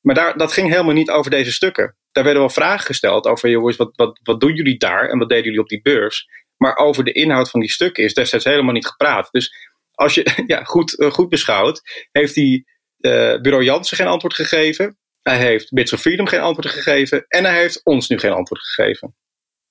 Maar 0.00 0.14
daar, 0.14 0.36
dat 0.36 0.52
ging 0.52 0.68
helemaal 0.70 0.94
niet 0.94 1.10
over 1.10 1.30
deze 1.30 1.52
stukken. 1.52 1.96
Daar 2.12 2.24
werden 2.24 2.42
wel 2.42 2.52
vragen 2.52 2.86
gesteld 2.86 3.26
over, 3.26 3.50
jongens, 3.50 3.76
wat, 3.76 3.90
wat, 3.96 4.20
wat 4.22 4.40
doen 4.40 4.54
jullie 4.54 4.78
daar 4.78 5.08
en 5.08 5.18
wat 5.18 5.28
deden 5.28 5.44
jullie 5.44 5.60
op 5.60 5.68
die 5.68 5.82
beurs? 5.82 6.28
Maar 6.58 6.76
over 6.76 7.04
de 7.04 7.12
inhoud 7.12 7.50
van 7.50 7.60
die 7.60 7.70
stukken 7.70 8.04
is 8.04 8.14
destijds 8.14 8.44
helemaal 8.44 8.72
niet 8.72 8.86
gepraat. 8.86 9.28
Dus 9.30 9.54
als 9.94 10.14
je 10.14 10.32
ja, 10.46 10.64
goed, 10.64 10.98
eh, 10.98 11.10
goed 11.10 11.28
beschouwt, 11.28 11.82
heeft 12.12 12.34
die 12.34 12.66
uh, 12.98 13.40
bureau 13.40 13.64
Jansen 13.64 13.96
geen 13.96 14.06
antwoord 14.06 14.34
gegeven. 14.34 14.98
Hij 15.22 15.38
heeft 15.38 15.72
Bits 15.72 15.92
of 15.92 16.00
Freedom 16.00 16.26
geen 16.26 16.40
antwoord 16.40 16.68
gegeven. 16.68 17.24
En 17.28 17.44
hij 17.44 17.60
heeft 17.60 17.84
ons 17.84 18.08
nu 18.08 18.18
geen 18.18 18.32
antwoord 18.32 18.62
gegeven. 18.62 19.14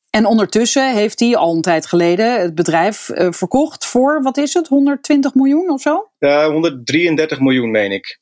En 0.10 0.26
ondertussen 0.26 0.96
heeft 0.96 1.20
hij 1.20 1.36
al 1.36 1.56
een 1.56 1.62
tijd 1.62 1.88
geleden 1.88 2.42
het 2.42 2.56
bedrijf 2.56 3.10
uh, 3.10 3.32
verkocht 3.32 3.86
voor, 3.86 4.22
wat 4.22 4.38
is 4.38 4.54
het, 4.54 4.68
120 4.68 5.34
miljoen 5.34 5.70
of 5.70 5.82
zo? 5.82 6.12
Ja, 6.18 6.52
133 6.52 7.40
miljoen 7.40 7.72
meen 7.72 7.92
ik. 7.92 8.20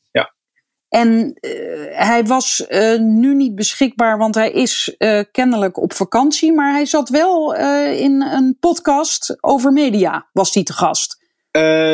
En 0.96 1.38
uh, 1.42 1.52
hij 1.90 2.24
was 2.24 2.66
uh, 2.70 3.00
nu 3.00 3.36
niet 3.36 3.56
beschikbaar, 3.56 4.18
want 4.18 4.36
hij 4.36 4.52
is 4.52 4.96
uh, 4.98 5.22
kennelijk 5.32 5.82
op 5.82 5.94
vakantie. 5.94 6.54
Maar 6.54 6.72
hij 6.72 6.86
zat 6.86 7.10
wel 7.10 7.56
in 7.92 8.22
een 8.22 8.58
podcast 8.60 9.38
over 9.40 9.72
media, 9.72 10.30
was 10.32 10.54
hij 10.54 10.64
te 10.64 10.74
gast. 10.74 11.18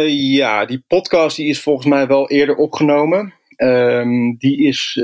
ja, 0.07 0.65
die 0.65 0.83
podcast 0.87 1.35
die 1.35 1.47
is 1.47 1.61
volgens 1.61 1.87
mij 1.87 2.07
wel 2.07 2.29
eerder 2.29 2.55
opgenomen. 2.55 3.33
Um, 3.57 4.35
die 4.37 4.67
is. 4.67 4.99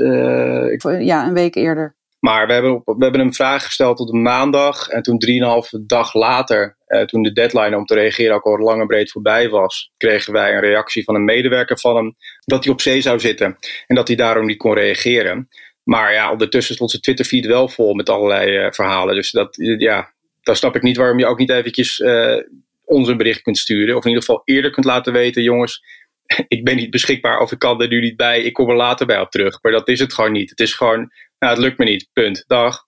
ja, 0.98 1.26
een 1.26 1.34
week 1.34 1.54
eerder. 1.54 1.96
Maar 2.18 2.46
we 2.46 2.52
hebben, 2.52 2.82
we 2.84 3.02
hebben 3.02 3.20
hem 3.20 3.34
vraag 3.34 3.64
gesteld 3.64 4.00
op 4.00 4.06
de 4.06 4.18
maandag. 4.18 4.88
En 4.88 5.02
toen 5.02 5.18
drieënhalve 5.18 5.86
dag 5.86 6.14
later, 6.14 6.77
eh, 6.88 7.02
toen 7.02 7.22
de 7.22 7.32
deadline 7.32 7.76
om 7.76 7.84
te 7.84 7.94
reageren 7.94 8.34
ook 8.34 8.44
al 8.44 8.58
lang 8.58 8.80
en 8.80 8.86
breed 8.86 9.10
voorbij 9.10 9.48
was, 9.48 9.90
kregen 9.96 10.32
wij 10.32 10.54
een 10.54 10.60
reactie 10.60 11.04
van 11.04 11.14
een 11.14 11.24
medewerker 11.24 11.78
van 11.78 11.96
hem 11.96 12.14
dat 12.44 12.64
hij 12.64 12.72
op 12.72 12.80
zee 12.80 13.00
zou 13.00 13.20
zitten. 13.20 13.56
En 13.86 13.94
dat 13.96 14.08
hij 14.08 14.16
daarom 14.16 14.46
niet 14.46 14.56
kon 14.56 14.74
reageren. 14.74 15.48
Maar 15.82 16.12
ja, 16.12 16.30
ondertussen 16.32 16.74
stond 16.74 16.90
zijn 16.90 17.02
Twitterfeed 17.02 17.46
wel 17.46 17.68
vol 17.68 17.94
met 17.94 18.08
allerlei 18.08 18.64
uh, 18.64 18.70
verhalen. 18.70 19.14
Dus 19.14 19.30
dat, 19.30 19.56
ja, 19.78 20.12
dan 20.42 20.56
snap 20.56 20.76
ik 20.76 20.82
niet 20.82 20.96
waarom 20.96 21.18
je 21.18 21.26
ook 21.26 21.38
niet 21.38 21.50
eventjes 21.50 21.98
uh, 21.98 22.36
ons 22.84 23.08
een 23.08 23.16
bericht 23.16 23.42
kunt 23.42 23.58
sturen. 23.58 23.96
Of 23.96 24.02
in 24.02 24.08
ieder 24.08 24.24
geval 24.24 24.42
eerder 24.44 24.70
kunt 24.70 24.86
laten 24.86 25.12
weten, 25.12 25.42
jongens, 25.42 25.82
ik 26.48 26.64
ben 26.64 26.76
niet 26.76 26.90
beschikbaar 26.90 27.40
of 27.40 27.52
ik 27.52 27.58
kan 27.58 27.82
er 27.82 27.88
nu 27.88 28.00
niet 28.00 28.16
bij. 28.16 28.42
Ik 28.42 28.52
kom 28.52 28.70
er 28.70 28.76
later 28.76 29.06
bij 29.06 29.20
op 29.20 29.30
terug. 29.30 29.62
Maar 29.62 29.72
dat 29.72 29.88
is 29.88 30.00
het 30.00 30.14
gewoon 30.14 30.32
niet. 30.32 30.50
Het 30.50 30.60
is 30.60 30.74
gewoon 30.74 31.10
nou, 31.38 31.54
het 31.54 31.62
lukt 31.62 31.78
me 31.78 31.84
niet. 31.84 32.08
Punt. 32.12 32.44
Dag. 32.46 32.87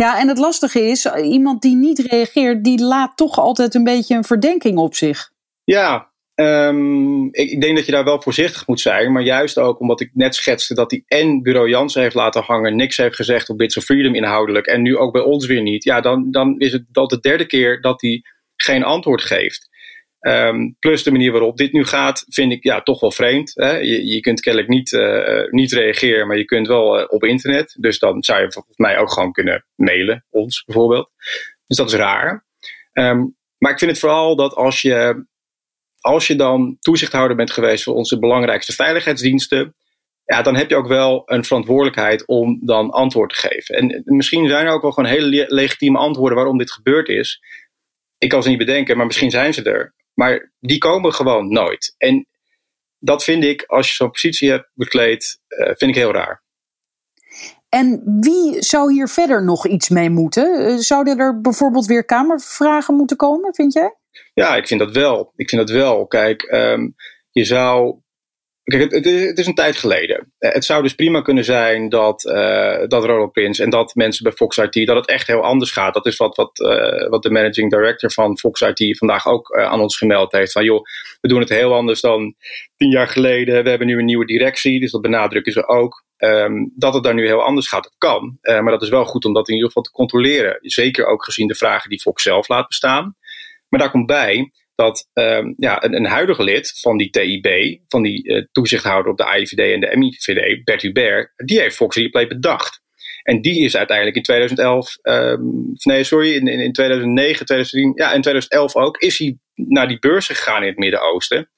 Ja, 0.00 0.18
en 0.20 0.28
het 0.28 0.38
lastige 0.38 0.80
is, 0.80 1.06
iemand 1.06 1.62
die 1.62 1.76
niet 1.76 1.98
reageert, 1.98 2.64
die 2.64 2.80
laat 2.82 3.16
toch 3.16 3.38
altijd 3.38 3.74
een 3.74 3.84
beetje 3.84 4.14
een 4.14 4.24
verdenking 4.24 4.78
op 4.78 4.94
zich. 4.94 5.30
Ja, 5.64 6.10
um, 6.34 7.24
ik, 7.24 7.50
ik, 7.50 7.60
denk 7.60 7.76
dat 7.76 7.86
je 7.86 7.92
daar 7.92 8.04
wel 8.04 8.22
voorzichtig 8.22 8.66
moet 8.66 8.80
zijn. 8.80 9.12
Maar 9.12 9.22
juist 9.22 9.58
ook 9.58 9.80
omdat 9.80 10.00
ik 10.00 10.10
net 10.14 10.34
schetste 10.34 10.74
dat 10.74 10.90
hij 10.90 11.02
en 11.06 11.42
bureau 11.42 11.68
Jansen 11.68 12.02
heeft 12.02 12.14
laten 12.14 12.42
hangen, 12.42 12.76
niks 12.76 12.96
heeft 12.96 13.16
gezegd 13.16 13.48
op 13.48 13.58
Bits 13.58 13.76
of 13.76 13.84
Freedom 13.84 14.14
inhoudelijk. 14.14 14.66
En 14.66 14.82
nu 14.82 14.96
ook 14.96 15.12
bij 15.12 15.22
ons 15.22 15.46
weer 15.46 15.62
niet. 15.62 15.84
Ja, 15.84 16.00
dan, 16.00 16.30
dan 16.30 16.58
is 16.58 16.72
het 16.72 16.84
al 16.92 17.08
de 17.08 17.20
derde 17.20 17.46
keer 17.46 17.80
dat 17.80 18.00
hij 18.00 18.22
geen 18.56 18.84
antwoord 18.84 19.22
geeft. 19.22 19.68
Um, 20.20 20.76
plus 20.78 21.02
de 21.02 21.10
manier 21.10 21.32
waarop 21.32 21.56
dit 21.56 21.72
nu 21.72 21.84
gaat, 21.84 22.24
vind 22.28 22.52
ik 22.52 22.62
ja, 22.64 22.80
toch 22.80 23.00
wel 23.00 23.10
vreemd. 23.10 23.52
Hè? 23.54 23.76
Je, 23.76 24.06
je 24.06 24.20
kunt 24.20 24.40
kennelijk 24.40 24.70
niet, 24.70 24.92
uh, 24.92 25.50
niet 25.50 25.72
reageren, 25.72 26.26
maar 26.26 26.36
je 26.36 26.44
kunt 26.44 26.66
wel 26.66 27.00
uh, 27.00 27.04
op 27.08 27.24
internet. 27.24 27.76
Dus 27.78 27.98
dan 27.98 28.22
zou 28.22 28.40
je 28.40 28.52
volgens 28.52 28.76
mij 28.76 28.98
ook 28.98 29.12
gewoon 29.12 29.32
kunnen 29.32 29.66
mailen, 29.74 30.24
ons 30.30 30.64
bijvoorbeeld. 30.64 31.10
Dus 31.66 31.76
dat 31.76 31.88
is 31.88 31.94
raar. 31.94 32.46
Um, 32.92 33.36
maar 33.58 33.72
ik 33.72 33.78
vind 33.78 33.90
het 33.90 34.00
vooral 34.00 34.36
dat 34.36 34.54
als 34.54 34.82
je, 34.82 35.26
als 36.00 36.26
je 36.26 36.36
dan 36.36 36.76
toezichthouder 36.80 37.36
bent 37.36 37.50
geweest 37.50 37.84
voor 37.84 37.94
onze 37.94 38.18
belangrijkste 38.18 38.72
veiligheidsdiensten, 38.72 39.74
ja, 40.24 40.42
dan 40.42 40.56
heb 40.56 40.70
je 40.70 40.76
ook 40.76 40.88
wel 40.88 41.22
een 41.26 41.44
verantwoordelijkheid 41.44 42.26
om 42.26 42.58
dan 42.62 42.90
antwoord 42.90 43.30
te 43.30 43.48
geven. 43.48 43.74
En 43.74 44.02
misschien 44.04 44.48
zijn 44.48 44.66
er 44.66 44.72
ook 44.72 44.82
wel 44.82 44.92
gewoon 44.92 45.10
hele 45.10 45.44
legitieme 45.48 45.98
antwoorden 45.98 46.36
waarom 46.36 46.58
dit 46.58 46.72
gebeurd 46.72 47.08
is. 47.08 47.42
Ik 48.18 48.28
kan 48.28 48.42
ze 48.42 48.48
niet 48.48 48.58
bedenken, 48.58 48.96
maar 48.96 49.06
misschien 49.06 49.30
zijn 49.30 49.54
ze 49.54 49.62
er. 49.62 49.94
Maar 50.20 50.52
die 50.58 50.78
komen 50.78 51.12
gewoon 51.12 51.52
nooit. 51.52 51.94
En 51.98 52.26
dat 52.98 53.24
vind 53.24 53.44
ik, 53.44 53.62
als 53.62 53.88
je 53.88 53.94
zo'n 53.94 54.10
positie 54.10 54.50
hebt 54.50 54.70
bekleed, 54.74 55.40
uh, 55.48 55.66
vind 55.66 55.90
ik 55.90 55.94
heel 55.94 56.12
raar. 56.12 56.42
En 57.68 58.02
wie 58.20 58.62
zou 58.62 58.92
hier 58.92 59.08
verder 59.08 59.44
nog 59.44 59.66
iets 59.66 59.88
mee 59.88 60.10
moeten? 60.10 60.66
Eh, 60.66 60.76
zouden 60.76 61.18
er 61.18 61.40
bijvoorbeeld 61.40 61.86
weer 61.86 62.04
kamervragen 62.04 62.94
moeten 62.94 63.16
komen, 63.16 63.54
vind 63.54 63.72
jij? 63.72 63.96
Ja, 64.34 64.56
ik 64.56 64.66
vind 64.66 64.80
dat 64.80 64.92
wel. 64.92 65.32
Ik 65.36 65.48
vind 65.48 65.66
dat 65.66 65.76
wel. 65.76 66.06
Kijk, 66.06 66.42
um, 66.52 66.94
je 67.30 67.44
zou 67.44 68.00
Kijk, 68.70 68.92
het, 68.92 69.04
het, 69.04 69.38
is 69.38 69.46
een 69.46 69.54
tijd 69.54 69.76
geleden. 69.76 70.32
Eh, 70.38 70.52
het 70.52 70.64
zou 70.64 70.82
dus 70.82 70.94
prima 70.94 71.20
kunnen 71.20 71.44
zijn 71.44 71.88
dat, 71.88 72.24
uh, 72.24 72.78
dat 72.86 73.04
Ronald 73.04 73.32
Prins 73.32 73.58
en 73.58 73.70
dat 73.70 73.94
mensen 73.94 74.24
bij 74.24 74.32
Fox 74.32 74.56
IT, 74.56 74.86
dat 74.86 74.96
het 74.96 75.08
echt 75.08 75.26
heel 75.26 75.42
anders 75.42 75.70
gaat. 75.70 75.94
Dat 75.94 76.06
is 76.06 76.16
wat, 76.16 76.36
wat, 76.36 76.58
uh, 76.58 77.08
wat 77.08 77.22
de 77.22 77.30
managing 77.30 77.70
director 77.70 78.10
van 78.10 78.38
Fox 78.38 78.60
IT 78.60 78.98
vandaag 78.98 79.26
ook 79.26 79.56
aan 79.56 79.80
ons 79.80 79.96
gemeld 79.96 80.32
heeft. 80.32 80.52
Van 80.52 80.64
joh, 80.64 80.82
we 81.20 81.28
doen 81.28 81.40
het 81.40 81.48
heel 81.48 81.74
anders 81.74 82.00
dan 82.00 82.34
tien 82.76 82.90
jaar 82.90 83.08
geleden. 83.08 83.62
We 83.62 83.68
hebben 83.68 83.86
nu 83.86 83.98
een 83.98 84.04
nieuwe 84.04 84.26
directie, 84.26 84.80
dus 84.80 84.90
dat 84.90 85.00
benadrukken 85.00 85.52
ze 85.52 85.66
ook. 85.66 86.04
Um, 86.18 86.72
dat 86.76 86.94
het 86.94 87.02
daar 87.02 87.14
nu 87.14 87.26
heel 87.26 87.42
anders 87.42 87.68
gaat, 87.68 87.82
dat 87.82 87.94
kan. 87.98 88.38
maar 88.40 88.70
dat 88.70 88.82
is 88.82 88.88
wel 88.88 89.04
goed 89.04 89.24
om 89.24 89.32
dat 89.32 89.48
in 89.48 89.54
ieder 89.54 89.68
geval 89.68 89.82
te 89.82 89.90
controleren. 89.90 90.58
Zeker 90.60 91.06
ook 91.06 91.24
gezien 91.24 91.48
de 91.48 91.54
vragen 91.54 91.90
die 91.90 92.00
Fox 92.00 92.22
zelf 92.22 92.48
laat 92.48 92.68
bestaan. 92.68 93.16
Maar 93.68 93.80
daar 93.80 93.90
komt 93.90 94.06
bij 94.06 94.50
dat 94.80 95.08
um, 95.12 95.54
ja, 95.56 95.84
een, 95.84 95.94
een, 95.94 96.06
huidige 96.06 96.42
lid 96.42 96.78
van 96.80 96.96
die 96.96 97.10
TIB, 97.10 97.78
van 97.88 98.02
die 98.02 98.28
uh, 98.28 98.44
toezichthouder 98.52 99.10
op 99.10 99.16
de 99.18 99.24
AIVD 99.24 99.58
en 99.58 99.80
de 99.80 99.96
MIVD, 99.96 100.64
Bert 100.64 100.82
Hubert, 100.82 101.32
die 101.36 101.60
heeft 101.60 101.76
Fox 101.76 101.96
Replay 101.96 102.26
bedacht. 102.26 102.80
En 103.22 103.40
die 103.40 103.64
is 103.64 103.76
uiteindelijk 103.76 104.16
in 104.16 104.22
2011, 104.22 104.96
um, 105.02 105.12
ehm, 105.12 105.40
nee 105.82 106.04
sorry, 106.04 106.34
in, 106.34 106.48
in, 106.48 106.72
2009, 106.72 107.46
2010, 107.46 107.92
ja 107.94 108.12
in 108.12 108.22
2011 108.22 108.76
ook, 108.76 108.96
is 108.98 109.18
hij 109.18 109.38
naar 109.54 109.88
die 109.88 109.98
beurs 109.98 110.26
gegaan 110.26 110.62
in 110.62 110.68
het 110.68 110.78
Midden-Oosten. 110.78 111.50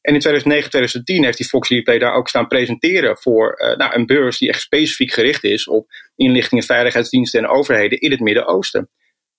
En 0.00 0.14
in 0.14 0.20
2009, 0.20 0.70
2010 0.70 1.24
heeft 1.24 1.38
die 1.38 1.46
Fox 1.46 1.68
Replay 1.68 1.98
daar 1.98 2.14
ook 2.14 2.28
staan 2.28 2.46
presenteren 2.46 3.18
voor 3.18 3.60
uh, 3.60 3.76
nou, 3.76 3.94
een 3.94 4.06
beurs 4.06 4.38
die 4.38 4.48
echt 4.48 4.60
specifiek 4.60 5.12
gericht 5.12 5.44
is 5.44 5.68
op 5.68 5.86
inlichtingen, 6.16 6.64
veiligheidsdiensten 6.64 7.40
en 7.40 7.48
overheden 7.48 8.00
in 8.00 8.10
het 8.10 8.20
Midden-Oosten. 8.20 8.90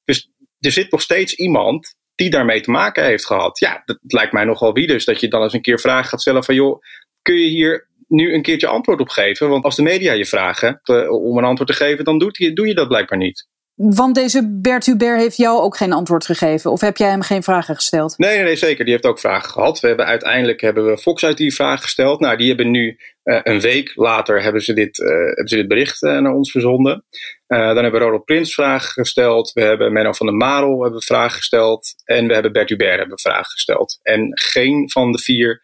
Dus 0.03 0.29
er 0.59 0.71
zit 0.71 0.91
nog 0.91 1.01
steeds 1.01 1.33
iemand 1.33 1.95
die 2.15 2.29
daarmee 2.29 2.61
te 2.61 2.71
maken 2.71 3.03
heeft 3.03 3.25
gehad. 3.25 3.59
Ja, 3.59 3.81
dat 3.85 3.97
lijkt 4.01 4.33
mij 4.33 4.43
nogal 4.43 4.73
wie 4.73 4.87
dus. 4.87 5.05
Dat 5.05 5.19
je 5.19 5.27
dan 5.27 5.41
eens 5.41 5.53
een 5.53 5.61
keer 5.61 5.79
vragen 5.79 6.09
gaat 6.09 6.21
stellen 6.21 6.43
van 6.43 6.55
joh, 6.55 6.81
kun 7.21 7.35
je 7.35 7.47
hier 7.47 7.87
nu 8.07 8.33
een 8.33 8.41
keertje 8.41 8.67
antwoord 8.67 8.99
op 8.99 9.09
geven? 9.09 9.49
Want 9.49 9.63
als 9.63 9.75
de 9.75 9.81
media 9.81 10.13
je 10.13 10.25
vragen 10.25 10.79
eh, 10.83 11.11
om 11.11 11.37
een 11.37 11.43
antwoord 11.43 11.69
te 11.69 11.75
geven, 11.75 12.05
dan 12.05 12.19
doet 12.19 12.37
je, 12.37 12.53
doe 12.53 12.67
je 12.67 12.75
dat 12.75 12.87
blijkbaar 12.87 13.17
niet. 13.17 13.47
Want 13.75 14.15
deze 14.15 14.59
Bert 14.61 14.85
Hubert 14.85 15.19
heeft 15.19 15.37
jou 15.37 15.61
ook 15.61 15.77
geen 15.77 15.93
antwoord 15.93 16.25
gegeven? 16.25 16.71
Of 16.71 16.81
heb 16.81 16.97
jij 16.97 17.09
hem 17.09 17.21
geen 17.21 17.43
vragen 17.43 17.75
gesteld? 17.75 18.17
Nee, 18.17 18.35
nee, 18.35 18.45
nee 18.45 18.55
zeker. 18.55 18.83
Die 18.83 18.93
heeft 18.93 19.05
ook 19.05 19.19
vragen 19.19 19.49
gehad. 19.49 19.79
We 19.79 19.87
hebben 19.87 20.05
uiteindelijk 20.05 20.61
hebben 20.61 20.85
we 20.85 20.97
Fox 20.97 21.25
uit 21.25 21.37
die 21.37 21.55
vraag 21.55 21.81
gesteld. 21.81 22.19
Nou, 22.19 22.37
die 22.37 22.47
hebben 22.47 22.71
nu 22.71 22.97
uh, 23.23 23.39
een 23.43 23.59
week 23.59 23.91
later 23.95 24.43
hebben 24.43 24.61
ze 24.61 24.73
dit, 24.73 24.97
uh, 24.97 25.07
hebben 25.07 25.47
ze 25.47 25.55
dit 25.55 25.67
bericht 25.67 26.01
uh, 26.01 26.19
naar 26.19 26.33
ons 26.33 26.51
verzonden. 26.51 27.05
Dan 27.47 27.83
hebben 27.83 27.91
we 27.91 27.97
Ronald 27.97 28.25
Prins 28.25 28.53
vragen 28.53 28.91
gesteld. 28.91 29.51
We 29.53 29.61
hebben 29.61 29.93
Menno 29.93 30.11
van 30.11 30.25
der 30.25 30.35
Marel 30.35 30.83
hebben 30.83 31.01
vragen 31.01 31.37
gesteld. 31.37 31.93
En 32.03 32.27
we 32.27 32.33
hebben 32.33 32.51
Bert 32.51 32.69
Hubert 32.69 32.99
hebben 32.99 33.19
vragen 33.19 33.45
gesteld. 33.45 33.99
En 34.01 34.39
geen 34.39 34.89
van 34.89 35.11
de 35.11 35.19
vier 35.19 35.61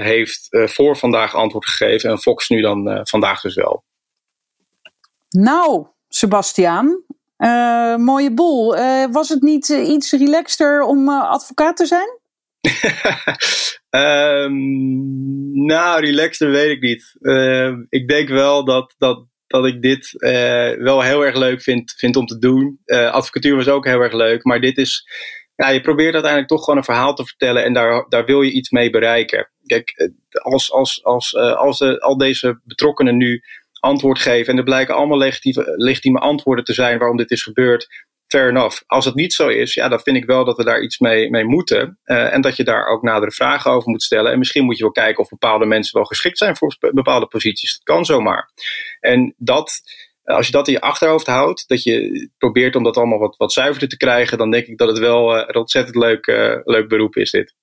heeft 0.00 0.48
voor 0.50 0.96
vandaag 0.96 1.34
antwoord 1.34 1.66
gegeven. 1.66 2.10
En 2.10 2.18
Fox 2.18 2.48
nu 2.48 2.60
dan 2.60 3.00
vandaag 3.02 3.40
dus 3.40 3.54
wel. 3.54 3.84
Nou, 5.28 5.86
Sebastiaan, 6.08 7.04
mooie 7.96 8.32
boel. 8.34 8.76
Was 9.10 9.28
het 9.28 9.42
niet 9.42 9.68
iets 9.68 10.12
relaxter 10.12 10.82
om 10.82 11.08
advocaat 11.08 11.76
te 11.76 11.86
zijn? 11.86 12.20
um, 13.90 15.64
nou, 15.66 16.00
relaxter 16.00 16.50
weet 16.50 16.70
ik 16.70 16.80
niet. 16.80 17.14
Ehm, 17.20 17.84
ik 17.88 18.08
denk 18.08 18.28
wel 18.28 18.64
dat, 18.64 18.94
dat, 18.98 19.26
dat 19.52 19.66
ik 19.66 19.82
dit 19.82 20.10
wel 20.78 21.02
heel 21.02 21.24
erg 21.24 21.36
leuk 21.36 21.62
vind, 21.62 21.94
vind 21.96 22.16
om 22.16 22.26
te 22.26 22.38
doen. 22.38 22.78
advocatuur 22.86 23.56
was 23.56 23.68
ook 23.68 23.86
heel 23.86 24.00
erg 24.00 24.12
leuk, 24.12 24.44
maar 24.44 24.60
dit 24.60 24.76
is. 24.76 25.06
Ja, 25.56 25.68
je 25.68 25.80
probeert 25.80 26.12
uiteindelijk 26.12 26.50
toch 26.50 26.64
gewoon 26.64 26.78
een 26.78 26.84
verhaal 26.84 27.14
te 27.14 27.26
vertellen 27.26 27.64
en 27.64 27.72
daar, 27.72 28.06
daar 28.08 28.24
wil 28.24 28.42
je 28.42 28.50
iets 28.50 28.70
mee 28.70 28.90
bereiken. 28.90 29.50
Kijk, 29.66 30.10
als, 30.42 30.72
als, 30.72 31.04
als, 31.04 31.36
als 31.36 31.78
de, 31.78 32.00
al 32.00 32.16
deze 32.16 32.60
betrokkenen 32.64 33.16
nu 33.16 33.42
antwoord 33.82 34.18
geven. 34.18 34.52
En 34.52 34.58
er 34.58 34.64
blijken 34.64 34.94
allemaal 34.94 35.18
legitieme, 35.18 35.72
legitieme 35.76 36.18
antwoorden 36.18 36.64
te 36.64 36.72
zijn 36.72 36.98
waarom 36.98 37.16
dit 37.16 37.30
is 37.30 37.42
gebeurd. 37.42 37.88
Fair 38.32 38.48
enough. 38.48 38.82
Als 38.86 39.04
het 39.04 39.14
niet 39.14 39.32
zo 39.32 39.48
is, 39.48 39.74
ja, 39.74 39.88
dan 39.88 40.00
vind 40.00 40.16
ik 40.16 40.24
wel 40.24 40.44
dat 40.44 40.56
we 40.56 40.64
daar 40.64 40.80
iets 40.80 40.98
mee, 40.98 41.30
mee 41.30 41.44
moeten. 41.44 41.98
Uh, 42.04 42.32
en 42.34 42.40
dat 42.40 42.56
je 42.56 42.64
daar 42.64 42.86
ook 42.86 43.02
nadere 43.02 43.30
vragen 43.30 43.70
over 43.70 43.90
moet 43.90 44.02
stellen. 44.02 44.32
En 44.32 44.38
misschien 44.38 44.64
moet 44.64 44.76
je 44.76 44.82
wel 44.82 44.92
kijken 44.92 45.22
of 45.22 45.28
bepaalde 45.28 45.66
mensen 45.66 45.96
wel 45.96 46.06
geschikt 46.06 46.38
zijn 46.38 46.56
voor 46.56 46.76
bepaalde 46.80 47.26
posities. 47.26 47.72
Dat 47.72 47.82
kan 47.82 48.04
zomaar. 48.04 48.50
En 49.00 49.34
dat, 49.36 49.80
als 50.24 50.46
je 50.46 50.52
dat 50.52 50.66
in 50.66 50.72
je 50.72 50.80
achterhoofd 50.80 51.26
houdt, 51.26 51.68
dat 51.68 51.82
je 51.82 52.28
probeert 52.38 52.76
om 52.76 52.82
dat 52.82 52.96
allemaal 52.96 53.18
wat, 53.18 53.36
wat 53.36 53.52
zuiverder 53.52 53.88
te 53.88 53.96
krijgen, 53.96 54.38
dan 54.38 54.50
denk 54.50 54.66
ik 54.66 54.78
dat 54.78 54.88
het 54.88 54.98
wel 54.98 55.36
uh, 55.36 55.44
een 55.46 55.56
ontzettend 55.56 55.96
leuk, 55.96 56.26
uh, 56.26 56.56
leuk 56.64 56.88
beroep 56.88 57.16
is 57.16 57.30
dit. 57.30 57.54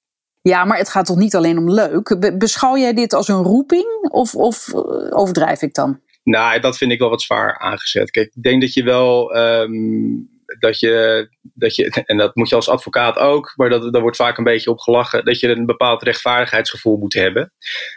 Ja, 0.41 0.65
maar 0.65 0.77
het 0.77 0.89
gaat 0.89 1.05
toch 1.05 1.17
niet 1.17 1.35
alleen 1.35 1.57
om 1.57 1.71
leuk? 1.71 2.35
Beschouw 2.37 2.77
jij 2.77 2.93
dit 2.93 3.13
als 3.13 3.27
een 3.27 3.43
roeping 3.43 4.07
of, 4.11 4.35
of 4.35 4.73
overdrijf 5.09 5.61
ik 5.61 5.73
dan? 5.73 6.01
Nou, 6.23 6.59
dat 6.59 6.77
vind 6.77 6.91
ik 6.91 6.99
wel 6.99 7.09
wat 7.09 7.21
zwaar 7.21 7.59
aangezet. 7.59 8.11
Kijk, 8.11 8.31
ik 8.33 8.43
denk 8.43 8.61
dat 8.61 8.73
je 8.73 8.83
wel. 8.83 9.37
Um, 9.37 10.37
dat 10.59 10.79
je, 10.79 11.27
dat 11.53 11.75
je, 11.75 12.03
en 12.05 12.17
dat 12.17 12.35
moet 12.35 12.49
je 12.49 12.55
als 12.55 12.69
advocaat 12.69 13.17
ook, 13.17 13.53
maar 13.55 13.69
dat, 13.69 13.93
daar 13.93 14.01
wordt 14.01 14.17
vaak 14.17 14.37
een 14.37 14.43
beetje 14.43 14.69
op 14.69 14.79
gelachen, 14.79 15.25
dat 15.25 15.39
je 15.39 15.47
een 15.47 15.65
bepaald 15.65 16.03
rechtvaardigheidsgevoel 16.03 16.97
moet 16.97 17.13
hebben. 17.13 17.53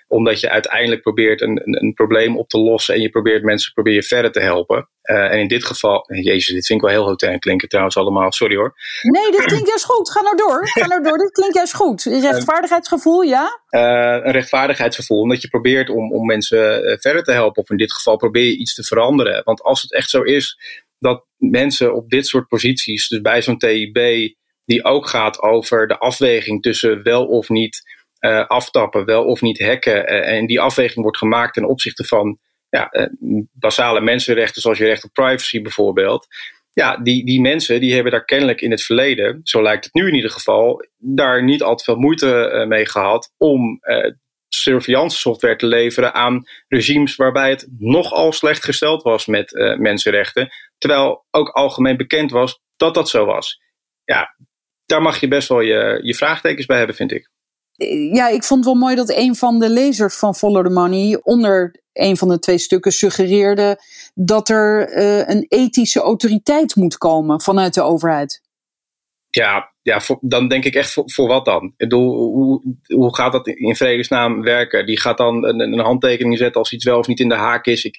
Omdat 0.09 0.41
je 0.41 0.51
uiteindelijk 0.51 1.03
probeert 1.03 1.41
een, 1.41 1.61
een, 1.65 1.83
een 1.83 1.95
probleem 1.95 2.39
op 2.39 2.49
te 2.49 2.59
lossen 2.59 2.95
en 2.95 3.01
je 3.01 3.09
probeert 3.09 3.43
mensen 3.43 3.73
probeer 3.73 3.95
je 3.95 4.03
verder 4.03 4.33
te 4.33 4.41
helpen. 4.41 4.89
Uh, 5.03 5.33
en 5.33 5.39
in 5.39 5.49
dit 5.49 5.65
geval, 5.65 6.05
jezus, 6.07 6.55
dit 6.55 6.67
vind 6.67 6.83
ik 6.83 6.85
wel 6.87 6.95
heel 6.95 7.09
hotel 7.09 7.39
klinken 7.39 7.69
trouwens 7.69 7.97
allemaal, 7.97 8.33
sorry 8.33 8.57
hoor. 8.57 8.75
Nee, 9.03 9.31
dit 9.31 9.45
klinkt 9.45 9.69
juist 9.69 9.85
goed. 9.85 10.11
Ga 10.11 10.21
nou 10.21 10.37
door. 10.37 10.69
Ga 10.69 10.87
nou 10.87 11.03
door. 11.03 11.19
dit 11.19 11.31
klinkt 11.31 11.55
juist 11.55 11.75
goed. 11.75 12.03
Rechtvaardigheidsgevoel, 12.31 13.23
ja? 13.23 13.61
Uh, 13.71 13.81
een 14.25 14.33
rechtvaardigheidsgevoel, 14.33 15.21
omdat 15.21 15.43
je 15.43 15.49
probeert 15.49 15.91
om, 15.91 16.13
om 16.13 16.27
mensen 16.27 16.85
eh, 16.85 16.97
verder 16.99 17.23
te 17.23 17.33
helpen. 17.33 17.63
Of 17.63 17.71
in 17.71 17.77
dit 17.77 17.93
geval 17.93 18.17
probeer 18.17 18.45
je 18.45 18.57
iets 18.57 18.75
te 18.75 18.83
veranderen. 18.83 19.43
Want 19.45 19.63
als 19.63 19.83
het 19.83 19.93
echt 19.93 20.11
zo 20.11 20.23
is 20.23 20.59
dat 21.03 21.27
mensen 21.37 21.95
op 21.95 22.11
dit 22.11 22.27
soort 22.27 22.49
posities, 22.49 23.09
dus 23.09 23.21
bij 23.21 23.43
zo'n 23.43 23.59
TIB, 23.59 24.33
die 24.65 24.85
ook 24.85 25.07
gaat 25.07 25.43
over 25.43 25.87
de 25.87 25.99
afweging 25.99 26.63
tussen 26.63 27.03
wel 27.03 27.27
of 27.27 27.49
niet 27.49 27.83
uh, 28.21 28.47
aftappen, 28.47 29.05
wel 29.05 29.25
of 29.25 29.41
niet 29.41 29.59
hacken. 29.59 30.13
Uh, 30.13 30.29
en 30.29 30.47
die 30.47 30.61
afweging 30.61 31.03
wordt 31.03 31.19
gemaakt 31.19 31.55
ten 31.55 31.65
opzichte 31.65 32.05
van 32.05 32.39
ja, 32.69 32.89
uh, 32.91 33.43
basale 33.53 34.01
mensenrechten, 34.01 34.63
zoals 34.63 34.79
je 34.79 34.85
recht 34.85 35.05
op 35.05 35.13
privacy 35.13 35.63
bijvoorbeeld. 35.63 36.27
Ja, 36.73 36.97
die, 36.97 37.25
die 37.25 37.41
mensen 37.41 37.81
die 37.81 37.95
hebben 37.95 38.13
daar 38.13 38.25
kennelijk 38.25 38.61
in 38.61 38.71
het 38.71 38.83
verleden, 38.83 39.41
zo 39.43 39.63
lijkt 39.63 39.85
het 39.85 39.95
nu 39.95 40.09
in 40.09 40.15
ieder 40.15 40.31
geval, 40.31 40.87
daar 40.99 41.45
niet 41.45 41.63
al 41.63 41.77
te 41.77 41.85
veel 41.85 41.97
moeite 41.97 42.65
mee 42.69 42.87
gehad 42.87 43.33
om 43.37 43.81
surveillance 44.55 45.19
software 45.19 45.57
te 45.57 45.67
leveren 45.67 46.15
aan 46.15 46.43
regimes 46.69 47.17
waarbij 47.17 47.51
het 47.51 47.67
nogal 47.79 48.33
slecht 48.33 48.65
gesteld 48.65 49.03
was 49.03 49.27
met 49.27 49.53
uh, 49.53 49.77
mensenrechten. 49.77 50.53
Terwijl 50.79 51.25
ook 51.31 51.49
algemeen 51.49 51.97
bekend 51.97 52.31
was 52.31 52.61
dat 52.77 52.95
dat 52.95 53.09
zo 53.09 53.25
was. 53.25 53.61
Ja, 54.05 54.37
daar 54.87 55.03
mag 55.03 55.21
je 55.21 55.29
best 55.29 55.49
wel 55.49 55.61
je, 55.61 56.01
je 56.03 56.15
vraagtekens 56.15 56.67
bij 56.67 56.77
hebben, 56.77 56.97
vind 56.97 57.13
ik. 57.13 57.31
Ja, 58.13 58.29
ik 58.29 58.45
vond 58.45 58.65
het 58.65 58.73
wel 58.73 58.83
mooi 58.83 58.97
dat 58.97 59.11
een 59.11 59.37
van 59.37 59.59
de 59.59 59.71
lezers 59.71 60.17
van 60.17 60.35
Follow 60.35 60.65
the 60.65 60.73
Money 60.73 61.21
onder 61.23 61.81
een 61.93 62.17
van 62.17 62.29
de 62.29 62.39
twee 62.39 62.59
stukken 62.59 62.93
suggereerde 62.93 63.79
dat 64.15 64.49
er 64.49 64.97
uh, 64.97 65.29
een 65.29 65.47
ethische 65.49 66.01
autoriteit 66.01 66.77
moet 66.77 66.99
komen 66.99 67.41
vanuit 67.41 67.75
de 67.75 67.83
overheid. 67.83 68.41
Ja, 69.37 69.73
ja 69.83 70.01
dan 70.21 70.49
denk 70.49 70.65
ik 70.65 70.75
echt 70.75 70.93
voor, 71.05 71.29
wat 71.29 71.45
dan? 71.45 71.75
Hoe, 71.89 72.77
hoe 72.87 73.15
gaat 73.15 73.33
dat 73.33 73.47
in 73.47 73.77
vredesnaam 73.77 74.43
werken? 74.43 74.87
Die 74.87 75.01
gaat 75.01 75.19
dan 75.19 75.45
een, 75.45 75.79
handtekening 75.79 76.39
zetten 76.39 76.61
als 76.61 76.73
iets 76.73 76.85
wel 76.85 76.99
of 76.99 77.07
niet 77.07 77.21
in 77.21 77.29
de 77.29 77.35
haak 77.35 77.67
is. 77.67 77.85
Ik, 77.85 77.97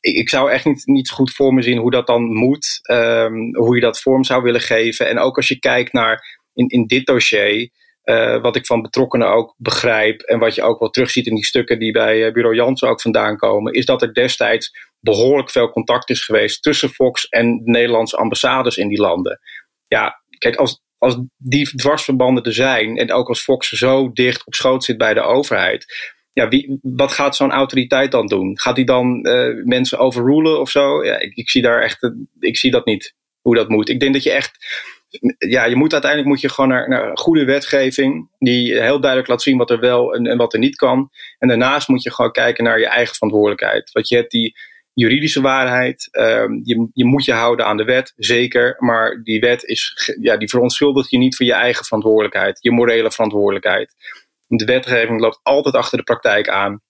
ik, 0.00 0.28
zou 0.28 0.50
echt 0.50 0.64
niet, 0.64 0.86
niet 0.86 1.10
goed 1.10 1.34
voor 1.34 1.54
me 1.54 1.62
zien 1.62 1.78
hoe 1.78 1.90
dat 1.90 2.06
dan 2.06 2.22
moet. 2.22 2.80
Um, 2.90 3.56
hoe 3.56 3.74
je 3.74 3.80
dat 3.80 4.00
vorm 4.00 4.24
zou 4.24 4.42
willen 4.42 4.60
geven. 4.60 5.08
En 5.08 5.18
ook 5.18 5.36
als 5.36 5.48
je 5.48 5.58
kijkt 5.58 5.92
naar 5.92 6.40
in, 6.54 6.66
in 6.68 6.86
dit 6.86 7.06
dossier. 7.06 7.70
Uh, 8.04 8.40
wat 8.42 8.56
ik 8.56 8.66
van 8.66 8.82
betrokkenen 8.82 9.28
ook 9.28 9.54
begrijp. 9.56 10.20
En 10.20 10.38
wat 10.38 10.54
je 10.54 10.62
ook 10.62 10.78
wel 10.78 10.90
terugziet 10.90 11.26
in 11.26 11.34
die 11.34 11.44
stukken 11.44 11.78
die 11.78 11.92
bij 11.92 12.26
uh, 12.26 12.32
Bureau 12.32 12.56
Jansen 12.56 12.88
ook 12.88 13.00
vandaan 13.00 13.36
komen. 13.36 13.72
Is 13.72 13.84
dat 13.84 14.02
er 14.02 14.14
destijds 14.14 14.70
behoorlijk 15.00 15.50
veel 15.50 15.70
contact 15.70 16.10
is 16.10 16.24
geweest 16.24 16.62
tussen 16.62 16.88
Fox 16.88 17.28
en 17.28 17.56
de 17.64 17.70
Nederlandse 17.70 18.16
ambassades 18.16 18.76
in 18.76 18.88
die 18.88 19.00
landen. 19.00 19.40
Ja, 19.86 20.17
kijk, 20.38 20.56
als, 20.56 20.80
als 20.98 21.18
die 21.36 21.76
dwarsverbanden 21.76 22.44
er 22.44 22.52
zijn. 22.52 22.96
En 22.96 23.12
ook 23.12 23.28
als 23.28 23.42
Fox 23.42 23.68
zo 23.68 24.12
dicht 24.12 24.46
op 24.46 24.54
schoot 24.54 24.84
zit 24.84 24.98
bij 24.98 25.14
de 25.14 25.22
overheid 25.22 25.86
ja, 26.38 26.48
wie, 26.48 26.78
wat 26.82 27.12
gaat 27.12 27.36
zo'n 27.36 27.50
autoriteit 27.50 28.12
dan 28.12 28.26
doen? 28.26 28.58
Gaat 28.58 28.76
hij 28.76 28.84
dan 28.84 29.26
uh, 29.26 29.64
mensen 29.64 29.98
overrulen 29.98 30.60
of 30.60 30.70
zo? 30.70 31.04
Ja, 31.04 31.18
ik, 31.18 31.34
ik, 31.34 31.50
zie 31.50 31.62
daar 31.62 31.82
echt, 31.82 32.12
ik 32.40 32.56
zie 32.56 32.70
dat 32.70 32.86
niet, 32.86 33.14
hoe 33.40 33.54
dat 33.54 33.68
moet. 33.68 33.88
Ik 33.88 34.00
denk 34.00 34.12
dat 34.12 34.22
je 34.22 34.30
echt, 34.30 34.56
ja, 35.38 35.64
je 35.64 35.76
moet 35.76 35.92
uiteindelijk 35.92 36.30
moet 36.30 36.40
je 36.40 36.48
gewoon 36.48 36.70
naar, 36.70 36.88
naar 36.88 37.18
goede 37.18 37.44
wetgeving, 37.44 38.28
die 38.38 38.80
heel 38.80 39.00
duidelijk 39.00 39.30
laat 39.30 39.42
zien 39.42 39.58
wat 39.58 39.70
er 39.70 39.80
wel 39.80 40.14
en, 40.14 40.26
en 40.26 40.36
wat 40.36 40.52
er 40.52 40.58
niet 40.58 40.76
kan. 40.76 41.10
En 41.38 41.48
daarnaast 41.48 41.88
moet 41.88 42.02
je 42.02 42.12
gewoon 42.12 42.32
kijken 42.32 42.64
naar 42.64 42.78
je 42.78 42.88
eigen 42.88 43.14
verantwoordelijkheid. 43.14 43.90
Want 43.92 44.08
je 44.08 44.16
hebt 44.16 44.30
die 44.30 44.56
juridische 44.98 45.40
waarheid, 45.40 46.08
um, 46.10 46.60
je, 46.64 46.88
je 46.92 47.04
moet 47.04 47.24
je 47.24 47.32
houden 47.32 47.66
aan 47.66 47.76
de 47.76 47.84
wet, 47.84 48.12
zeker. 48.16 48.76
Maar 48.78 49.20
die 49.22 49.40
wet 49.40 49.64
is, 49.64 50.12
ja, 50.20 50.36
die 50.36 50.48
verontschuldigt 50.48 51.10
je 51.10 51.18
niet 51.18 51.36
voor 51.36 51.46
je 51.46 51.52
eigen 51.52 51.84
verantwoordelijkheid, 51.84 52.58
je 52.60 52.70
morele 52.70 53.10
verantwoordelijkheid. 53.10 53.94
De 54.46 54.64
wetgeving 54.64 55.20
loopt 55.20 55.40
altijd 55.42 55.74
achter 55.74 55.98
de 55.98 56.04
praktijk 56.04 56.48
aan. 56.48 56.82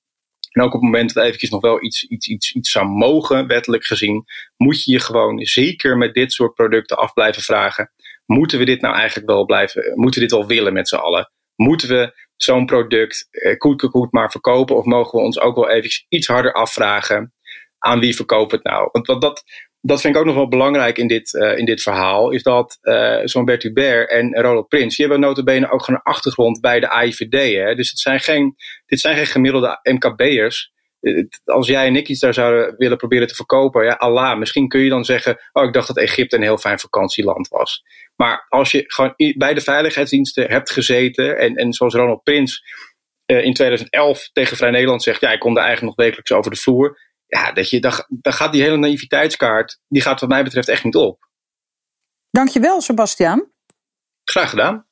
En 0.53 0.63
ook 0.63 0.75
op 0.75 0.81
het 0.81 0.83
moment 0.83 1.15
dat 1.15 1.25
eventjes 1.25 1.51
nog 1.51 1.61
wel 1.61 1.85
iets, 1.85 2.05
iets, 2.05 2.27
iets, 2.27 2.53
iets 2.53 2.71
zou 2.71 2.87
mogen, 2.87 3.47
wettelijk 3.47 3.85
gezien, 3.85 4.25
moet 4.57 4.85
je 4.85 4.93
je 4.93 5.01
gewoon 5.01 5.45
zeker 5.45 5.97
met 5.97 6.15
dit 6.15 6.33
soort 6.33 6.55
producten 6.55 6.97
af 6.97 7.13
blijven 7.13 7.43
vragen. 7.43 7.91
Moeten 8.27 8.59
we 8.59 8.65
dit 8.65 8.81
nou 8.81 8.95
eigenlijk 8.95 9.29
wel 9.29 9.45
blijven, 9.45 9.93
moeten 9.95 10.21
we 10.21 10.27
dit 10.27 10.37
wel 10.37 10.47
willen 10.47 10.73
met 10.73 10.89
z'n 10.89 10.97
allen? 10.97 11.31
Moeten 11.57 11.89
we 11.89 12.27
zo'n 12.37 12.67
product 12.67 13.29
eh, 13.31 13.57
koet 13.57 14.13
maar 14.13 14.31
verkopen? 14.31 14.77
Of 14.77 14.85
mogen 14.85 15.19
we 15.19 15.25
ons 15.25 15.41
ook 15.41 15.55
wel 15.55 15.69
eventjes 15.69 16.07
iets 16.09 16.27
harder 16.27 16.53
afvragen 16.53 17.33
aan 17.79 18.01
wie 18.01 18.17
verkoopt 18.17 18.53
het 18.53 18.65
nou? 18.65 18.89
Want 18.93 19.07
dat, 19.07 19.21
dat, 19.21 19.45
dat 19.81 20.01
vind 20.01 20.15
ik 20.15 20.21
ook 20.21 20.27
nog 20.27 20.35
wel 20.35 20.49
belangrijk 20.49 20.99
in 20.99 21.07
dit, 21.07 21.33
uh, 21.33 21.59
in 21.59 21.65
dit 21.65 21.83
verhaal, 21.83 22.31
is 22.31 22.43
dat 22.43 22.79
uh, 22.83 23.21
zo'n 23.25 23.45
Bert 23.45 23.63
Hubert 23.63 24.11
en 24.11 24.41
Ronald 24.41 24.69
Prins, 24.69 24.97
die 24.97 25.07
hebben 25.07 25.27
notabene 25.27 25.71
ook 25.71 25.89
een 25.89 26.03
achtergrond 26.03 26.61
bij 26.61 26.81
de 26.81 26.89
AIVD. 26.89 27.55
Hè? 27.55 27.75
Dus 27.75 27.91
het 27.91 27.99
zijn 27.99 28.21
geen, 28.21 28.57
dit 28.87 29.01
zijn 29.01 29.17
geen 29.17 29.27
gemiddelde 29.27 29.79
MKB'ers. 29.83 30.73
Als 31.45 31.67
jij 31.67 31.87
en 31.87 31.97
ik 31.97 32.09
iets 32.09 32.21
daar 32.21 32.35
zouden 32.35 32.75
willen 32.77 32.97
proberen 32.97 33.29
te 33.29 33.35
verkopen, 33.35 33.85
ja, 33.85 33.93
Allah, 33.93 34.39
misschien 34.39 34.69
kun 34.69 34.81
je 34.81 34.89
dan 34.89 35.05
zeggen, 35.05 35.41
oh, 35.53 35.65
ik 35.65 35.73
dacht 35.73 35.87
dat 35.87 35.97
Egypte 35.97 36.37
een 36.37 36.43
heel 36.43 36.59
fijn 36.59 36.79
vakantieland 36.79 37.49
was. 37.49 37.83
Maar 38.17 38.47
als 38.49 38.71
je 38.71 38.85
gewoon 38.87 39.15
bij 39.37 39.55
de 39.55 39.61
veiligheidsdiensten 39.61 40.51
hebt 40.51 40.71
gezeten 40.71 41.39
en, 41.39 41.55
en 41.55 41.73
zoals 41.73 41.95
Ronald 41.95 42.23
Prins 42.23 42.63
in 43.27 43.55
2011 43.55 44.31
tegen 44.33 44.57
Vrij 44.57 44.71
Nederland 44.71 45.03
zegt, 45.03 45.21
ja, 45.21 45.33
ik 45.33 45.41
kom 45.41 45.55
daar 45.55 45.65
eigenlijk 45.65 45.97
nog 45.97 46.07
wekelijks 46.07 46.33
over 46.33 46.51
de 46.51 46.57
vloer 46.57 46.99
ja, 47.29 47.53
dat 47.53 47.71
je, 47.71 47.81
dan, 47.81 47.93
dan 48.09 48.33
gaat 48.33 48.53
die 48.53 48.63
hele 48.63 48.77
naïviteitskaart, 48.77 49.81
die 49.89 50.03
gaat 50.03 50.21
wat 50.21 50.29
mij 50.29 50.45
betreft 50.45 50.69
echt 50.69 50.85
niet 50.85 50.97
op. 50.97 51.29
Dankjewel, 52.31 52.81
Sebastiaan. 52.81 53.51
Graag 54.25 54.51
gedaan. 54.51 54.87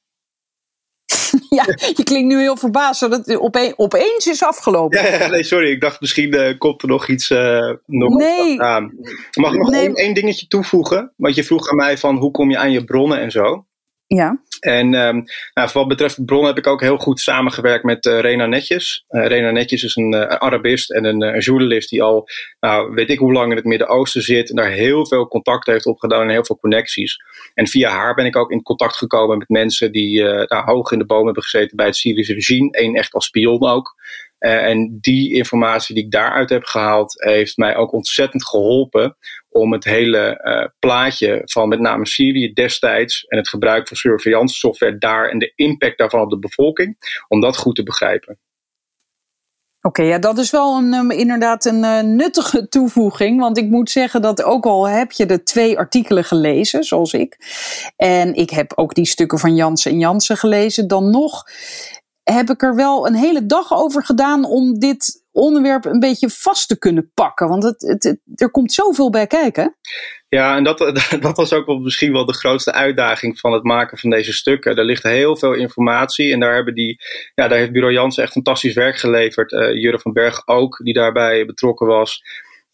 ja, 1.58 1.64
je 1.94 2.02
klinkt 2.04 2.28
nu 2.28 2.40
heel 2.40 2.56
verbaasd 2.56 3.00
dat 3.00 3.26
het 3.26 3.38
opeens 3.76 4.26
is 4.26 4.42
afgelopen. 4.42 5.02
Ja, 5.02 5.16
ja 5.16 5.26
nee, 5.26 5.44
sorry. 5.44 5.70
Ik 5.70 5.80
dacht 5.80 6.00
misschien 6.00 6.34
uh, 6.34 6.58
komt 6.58 6.82
er 6.82 6.88
nog 6.88 7.08
iets 7.08 7.30
uh, 7.30 7.72
nog 7.86 8.14
nee. 8.14 8.60
aan. 8.62 8.92
Mag 9.40 9.52
ik 9.52 9.58
nog 9.58 9.70
nee. 9.70 9.80
één, 9.80 9.94
één 9.94 10.14
dingetje 10.14 10.46
toevoegen? 10.46 11.12
Want 11.16 11.34
je 11.34 11.44
vroeg 11.44 11.68
aan 11.68 11.76
mij 11.76 11.98
van 11.98 12.16
hoe 12.16 12.30
kom 12.30 12.50
je 12.50 12.58
aan 12.58 12.70
je 12.70 12.84
bronnen 12.84 13.20
en 13.20 13.30
zo. 13.30 13.66
Ja. 14.06 14.40
En 14.60 14.94
um, 14.94 15.24
nou, 15.54 15.70
wat 15.72 15.88
betreft 15.88 16.24
bron 16.24 16.46
heb 16.46 16.58
ik 16.58 16.66
ook 16.66 16.80
heel 16.80 16.96
goed 16.96 17.20
samengewerkt 17.20 17.84
met 17.84 18.06
uh, 18.06 18.20
Rena 18.20 18.46
Netjes. 18.46 19.04
Uh, 19.10 19.26
Rena 19.26 19.50
Netjes 19.50 19.82
is 19.82 19.96
een 19.96 20.14
uh, 20.14 20.20
Arabist 20.20 20.90
en 20.90 21.04
een, 21.04 21.38
journalist 21.38 21.90
die 21.90 22.02
al, 22.02 22.28
nou, 22.60 22.94
weet 22.94 23.10
ik 23.10 23.18
hoe 23.18 23.32
lang 23.32 23.50
in 23.50 23.56
het 23.56 23.64
Midden-Oosten 23.64 24.22
zit. 24.22 24.50
En 24.50 24.56
daar 24.56 24.70
heel 24.70 25.06
veel 25.06 25.28
contact 25.28 25.66
heeft 25.66 25.86
opgedaan 25.86 26.22
en 26.22 26.28
heel 26.28 26.44
veel 26.44 26.58
connecties. 26.58 27.16
En 27.54 27.66
via 27.66 27.90
haar 27.90 28.14
ben 28.14 28.26
ik 28.26 28.36
ook 28.36 28.50
in 28.50 28.62
contact 28.62 28.96
gekomen 28.96 29.38
met 29.38 29.48
mensen 29.48 29.92
die 29.92 30.22
nou, 30.22 30.64
hoog 30.64 30.92
in 30.92 30.98
de 30.98 31.06
boom 31.06 31.24
hebben 31.24 31.42
gezeten 31.42 31.76
bij 31.76 31.86
het 31.86 31.96
Syrische 31.96 32.34
regime. 32.34 32.68
Eén 32.70 32.94
echt 32.94 33.12
als 33.12 33.26
spion 33.26 33.62
ook. 33.62 33.94
Uh, 34.40 34.64
en 34.64 34.98
die 35.00 35.34
informatie 35.34 35.94
die 35.94 36.04
ik 36.04 36.10
daaruit 36.10 36.50
heb 36.50 36.64
gehaald, 36.64 37.22
heeft 37.22 37.56
mij 37.56 37.76
ook 37.76 37.92
ontzettend 37.92 38.46
geholpen 38.46 39.16
om 39.48 39.72
het 39.72 39.84
hele 39.84 40.40
uh, 40.44 40.66
plaatje 40.78 41.40
van 41.44 41.68
met 41.68 41.80
name 41.80 42.06
Syrië 42.06 42.52
destijds 42.52 43.24
en 43.24 43.38
het 43.38 43.48
gebruik 43.48 43.88
van 43.88 43.96
surveillance 43.96 44.54
software 44.54 44.98
daar 44.98 45.28
en 45.28 45.38
de 45.38 45.52
impact 45.54 45.98
daarvan 45.98 46.20
op 46.20 46.30
de 46.30 46.38
bevolking, 46.38 46.96
om 47.28 47.40
dat 47.40 47.56
goed 47.56 47.74
te 47.74 47.82
begrijpen. 47.82 48.38
Oké, 49.86 50.02
ja, 50.02 50.18
dat 50.18 50.38
is 50.38 50.50
wel 50.50 50.76
een, 50.76 50.94
um, 50.94 51.10
inderdaad 51.10 51.64
een 51.64 51.82
uh, 51.82 52.00
nuttige 52.00 52.68
toevoeging. 52.68 53.40
Want 53.40 53.58
ik 53.58 53.68
moet 53.68 53.90
zeggen 53.90 54.22
dat 54.22 54.42
ook 54.42 54.64
al 54.64 54.88
heb 54.88 55.12
je 55.12 55.26
de 55.26 55.42
twee 55.42 55.78
artikelen 55.78 56.24
gelezen, 56.24 56.84
zoals 56.84 57.12
ik. 57.12 57.36
En 57.96 58.34
ik 58.34 58.50
heb 58.50 58.72
ook 58.74 58.94
die 58.94 59.06
stukken 59.06 59.38
van 59.38 59.54
Jansen 59.54 59.90
en 59.90 59.98
Jansen 59.98 60.36
gelezen. 60.36 60.88
Dan 60.88 61.10
nog 61.10 61.44
heb 62.34 62.50
ik 62.50 62.62
er 62.62 62.74
wel 62.74 63.06
een 63.06 63.14
hele 63.14 63.46
dag 63.46 63.72
over 63.72 64.04
gedaan 64.04 64.44
om 64.44 64.78
dit 64.78 65.24
onderwerp 65.32 65.84
een 65.84 66.00
beetje 66.00 66.30
vast 66.30 66.68
te 66.68 66.78
kunnen 66.78 67.10
pakken. 67.14 67.48
Want 67.48 67.62
het, 67.62 67.82
het, 67.82 68.18
er 68.34 68.50
komt 68.50 68.72
zoveel 68.72 69.10
bij 69.10 69.26
kijken. 69.26 69.76
Ja, 70.28 70.56
en 70.56 70.64
dat, 70.64 70.78
dat 71.20 71.36
was 71.36 71.52
ook 71.52 71.66
wel 71.66 71.78
misschien 71.78 72.12
wel 72.12 72.24
de 72.24 72.34
grootste 72.34 72.72
uitdaging 72.72 73.38
van 73.38 73.52
het 73.52 73.62
maken 73.62 73.98
van 73.98 74.10
deze 74.10 74.32
stukken. 74.32 74.76
Er 74.76 74.84
ligt 74.84 75.02
heel 75.02 75.36
veel 75.36 75.52
informatie 75.52 76.32
en 76.32 76.40
daar, 76.40 76.54
hebben 76.54 76.74
die, 76.74 76.96
ja, 77.34 77.48
daar 77.48 77.58
heeft 77.58 77.72
Bureau 77.72 77.94
Jansen 77.94 78.22
echt 78.22 78.32
fantastisch 78.32 78.74
werk 78.74 78.96
geleverd. 78.96 79.52
Uh, 79.52 79.74
Jure 79.74 79.98
van 79.98 80.12
Berg 80.12 80.46
ook, 80.46 80.80
die 80.84 80.94
daarbij 80.94 81.46
betrokken 81.46 81.86
was. 81.86 82.22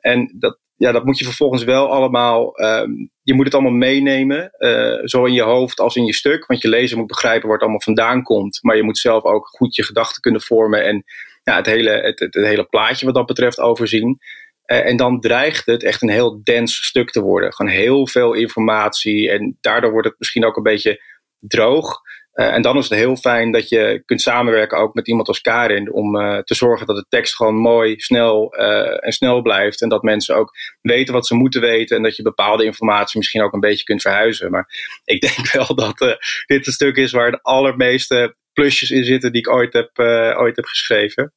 En 0.01 0.35
dat, 0.39 0.59
ja, 0.83 0.93
dat 0.93 1.05
moet 1.05 1.19
je 1.19 1.25
vervolgens 1.25 1.65
wel 1.65 1.91
allemaal. 1.91 2.61
Um, 2.61 3.11
je 3.23 3.35
moet 3.35 3.45
het 3.45 3.55
allemaal 3.55 3.73
meenemen, 3.73 4.51
uh, 4.59 4.99
zo 5.05 5.25
in 5.25 5.33
je 5.33 5.43
hoofd 5.43 5.81
als 5.81 5.97
in 5.97 6.05
je 6.05 6.15
stuk. 6.15 6.47
Want 6.47 6.63
je 6.63 6.69
lezer 6.69 6.99
moet 6.99 7.07
begrijpen 7.07 7.43
waar 7.43 7.53
het 7.53 7.63
allemaal 7.63 7.81
vandaan 7.81 8.23
komt. 8.23 8.59
Maar 8.63 8.77
je 8.77 8.83
moet 8.83 8.99
zelf 8.99 9.25
ook 9.25 9.47
goed 9.47 9.75
je 9.75 9.85
gedachten 9.85 10.23
kunnen 10.23 10.41
vormen 10.41 10.85
en 10.85 11.05
ja, 11.43 11.57
het, 11.57 11.67
hele, 11.67 11.91
het, 11.91 12.19
het, 12.19 12.35
hele 12.35 12.65
plaatje 12.65 13.07
wat 13.07 13.15
dat 13.15 13.27
betreft 13.27 13.61
overzien. 13.61 14.19
Uh, 14.67 14.87
en 14.87 14.97
dan 14.97 15.21
dreigt 15.21 15.67
het 15.67 15.83
echt 15.83 16.03
een 16.03 16.09
heel 16.09 16.41
dens 16.43 16.87
stuk 16.87 17.11
te 17.11 17.21
worden. 17.21 17.55
Gewoon 17.55 17.73
heel 17.73 18.07
veel 18.07 18.33
informatie. 18.33 19.31
En 19.31 19.59
daardoor 19.61 19.91
wordt 19.91 20.09
het 20.09 20.19
misschien 20.19 20.45
ook 20.45 20.57
een 20.57 20.63
beetje 20.63 21.03
droog. 21.39 22.01
Uh, 22.35 22.55
en 22.55 22.63
dan 22.63 22.77
is 22.77 22.89
het 22.89 22.99
heel 22.99 23.17
fijn 23.17 23.53
dat 23.53 23.69
je 23.69 24.03
kunt 24.07 24.21
samenwerken 24.21 24.79
ook 24.79 24.95
met 24.95 25.09
iemand 25.09 25.29
als 25.29 25.41
Karin 25.41 25.93
om 25.93 26.17
uh, 26.17 26.39
te 26.39 26.55
zorgen 26.55 26.87
dat 26.87 26.97
de 26.97 27.07
tekst 27.09 27.37
gewoon 27.37 27.55
mooi, 27.55 27.95
snel 27.99 28.55
uh, 28.59 29.07
en 29.07 29.13
snel 29.13 29.43
blijft. 29.43 29.83
En 29.83 29.89
dat 29.89 30.03
mensen 30.03 30.37
ook 30.37 30.53
weten 30.81 31.15
wat 31.15 31.27
ze 31.27 31.35
moeten 31.35 31.61
weten 31.61 31.97
en 31.97 32.03
dat 32.03 32.17
je 32.17 32.23
bepaalde 32.23 32.65
informatie 32.65 33.19
misschien 33.19 33.43
ook 33.43 33.53
een 33.53 33.61
beetje 33.61 33.85
kunt 33.85 34.03
verhuizen. 34.03 34.51
Maar 34.51 34.67
ik 35.05 35.21
denk 35.21 35.51
wel 35.53 35.75
dat 35.75 36.19
dit 36.47 36.67
een 36.67 36.73
stuk 36.73 36.97
is 36.97 37.13
waar 37.13 37.31
de 37.31 37.43
allermeeste 37.43 38.37
plusjes 38.53 38.91
in 38.91 39.05
zitten 39.05 39.33
die 39.33 39.41
ik 39.41 39.51
ooit 39.51 39.73
heb, 39.73 39.99
ooit 40.39 40.57
heb 40.57 40.65
geschreven. 40.65 41.33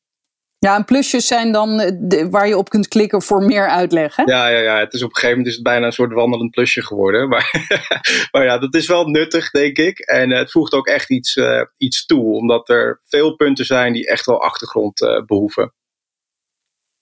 Ja, 0.59 0.75
en 0.75 0.85
plusjes 0.85 1.27
zijn 1.27 1.51
dan 1.51 1.77
de, 1.77 2.27
waar 2.29 2.47
je 2.47 2.57
op 2.57 2.69
kunt 2.69 2.87
klikken 2.87 3.21
voor 3.21 3.43
meer 3.43 3.69
uitleg. 3.69 4.15
Hè? 4.15 4.23
Ja, 4.23 4.47
ja, 4.47 4.59
ja, 4.59 4.79
het 4.79 4.93
is 4.93 5.03
op 5.03 5.09
een 5.09 5.15
gegeven 5.15 5.37
moment 5.37 5.47
is 5.47 5.55
het 5.55 5.63
bijna 5.63 5.85
een 5.85 5.91
soort 5.91 6.13
wandelend 6.13 6.51
plusje 6.51 6.83
geworden. 6.83 7.27
Maar, 7.35 7.49
maar 8.31 8.43
ja, 8.43 8.57
dat 8.57 8.75
is 8.75 8.87
wel 8.87 9.07
nuttig, 9.07 9.51
denk 9.51 9.77
ik. 9.77 9.99
En 9.99 10.31
uh, 10.31 10.37
het 10.37 10.51
voegt 10.51 10.73
ook 10.73 10.87
echt 10.87 11.09
iets, 11.09 11.35
uh, 11.35 11.61
iets 11.77 12.05
toe, 12.05 12.35
omdat 12.35 12.69
er 12.69 13.01
veel 13.07 13.35
punten 13.35 13.65
zijn 13.65 13.93
die 13.93 14.07
echt 14.07 14.25
wel 14.25 14.41
achtergrond 14.41 15.01
uh, 15.01 15.25
behoeven. 15.25 15.73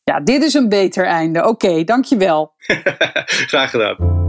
Ja, 0.04 0.20
dit 0.20 0.44
is 0.44 0.54
een 0.54 0.70
beter 0.70 1.06
einde. 1.06 1.40
Oké, 1.40 1.50
okay, 1.50 1.84
dankjewel. 1.84 2.54
Graag 3.52 3.70
gedaan. 3.70 4.23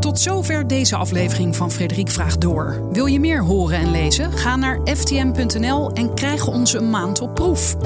Tot 0.00 0.20
zover 0.20 0.66
deze 0.66 0.96
aflevering 0.96 1.56
van 1.56 1.70
Frederik 1.70 2.10
Vraagt 2.10 2.40
Door. 2.40 2.88
Wil 2.92 3.06
je 3.06 3.20
meer 3.20 3.42
horen 3.42 3.78
en 3.78 3.90
lezen? 3.90 4.32
Ga 4.32 4.56
naar 4.56 4.80
ftm.nl 4.84 5.92
en 5.92 6.14
krijg 6.14 6.46
onze 6.46 6.80
maand 6.80 7.20
op 7.20 7.34
proef. 7.34 7.76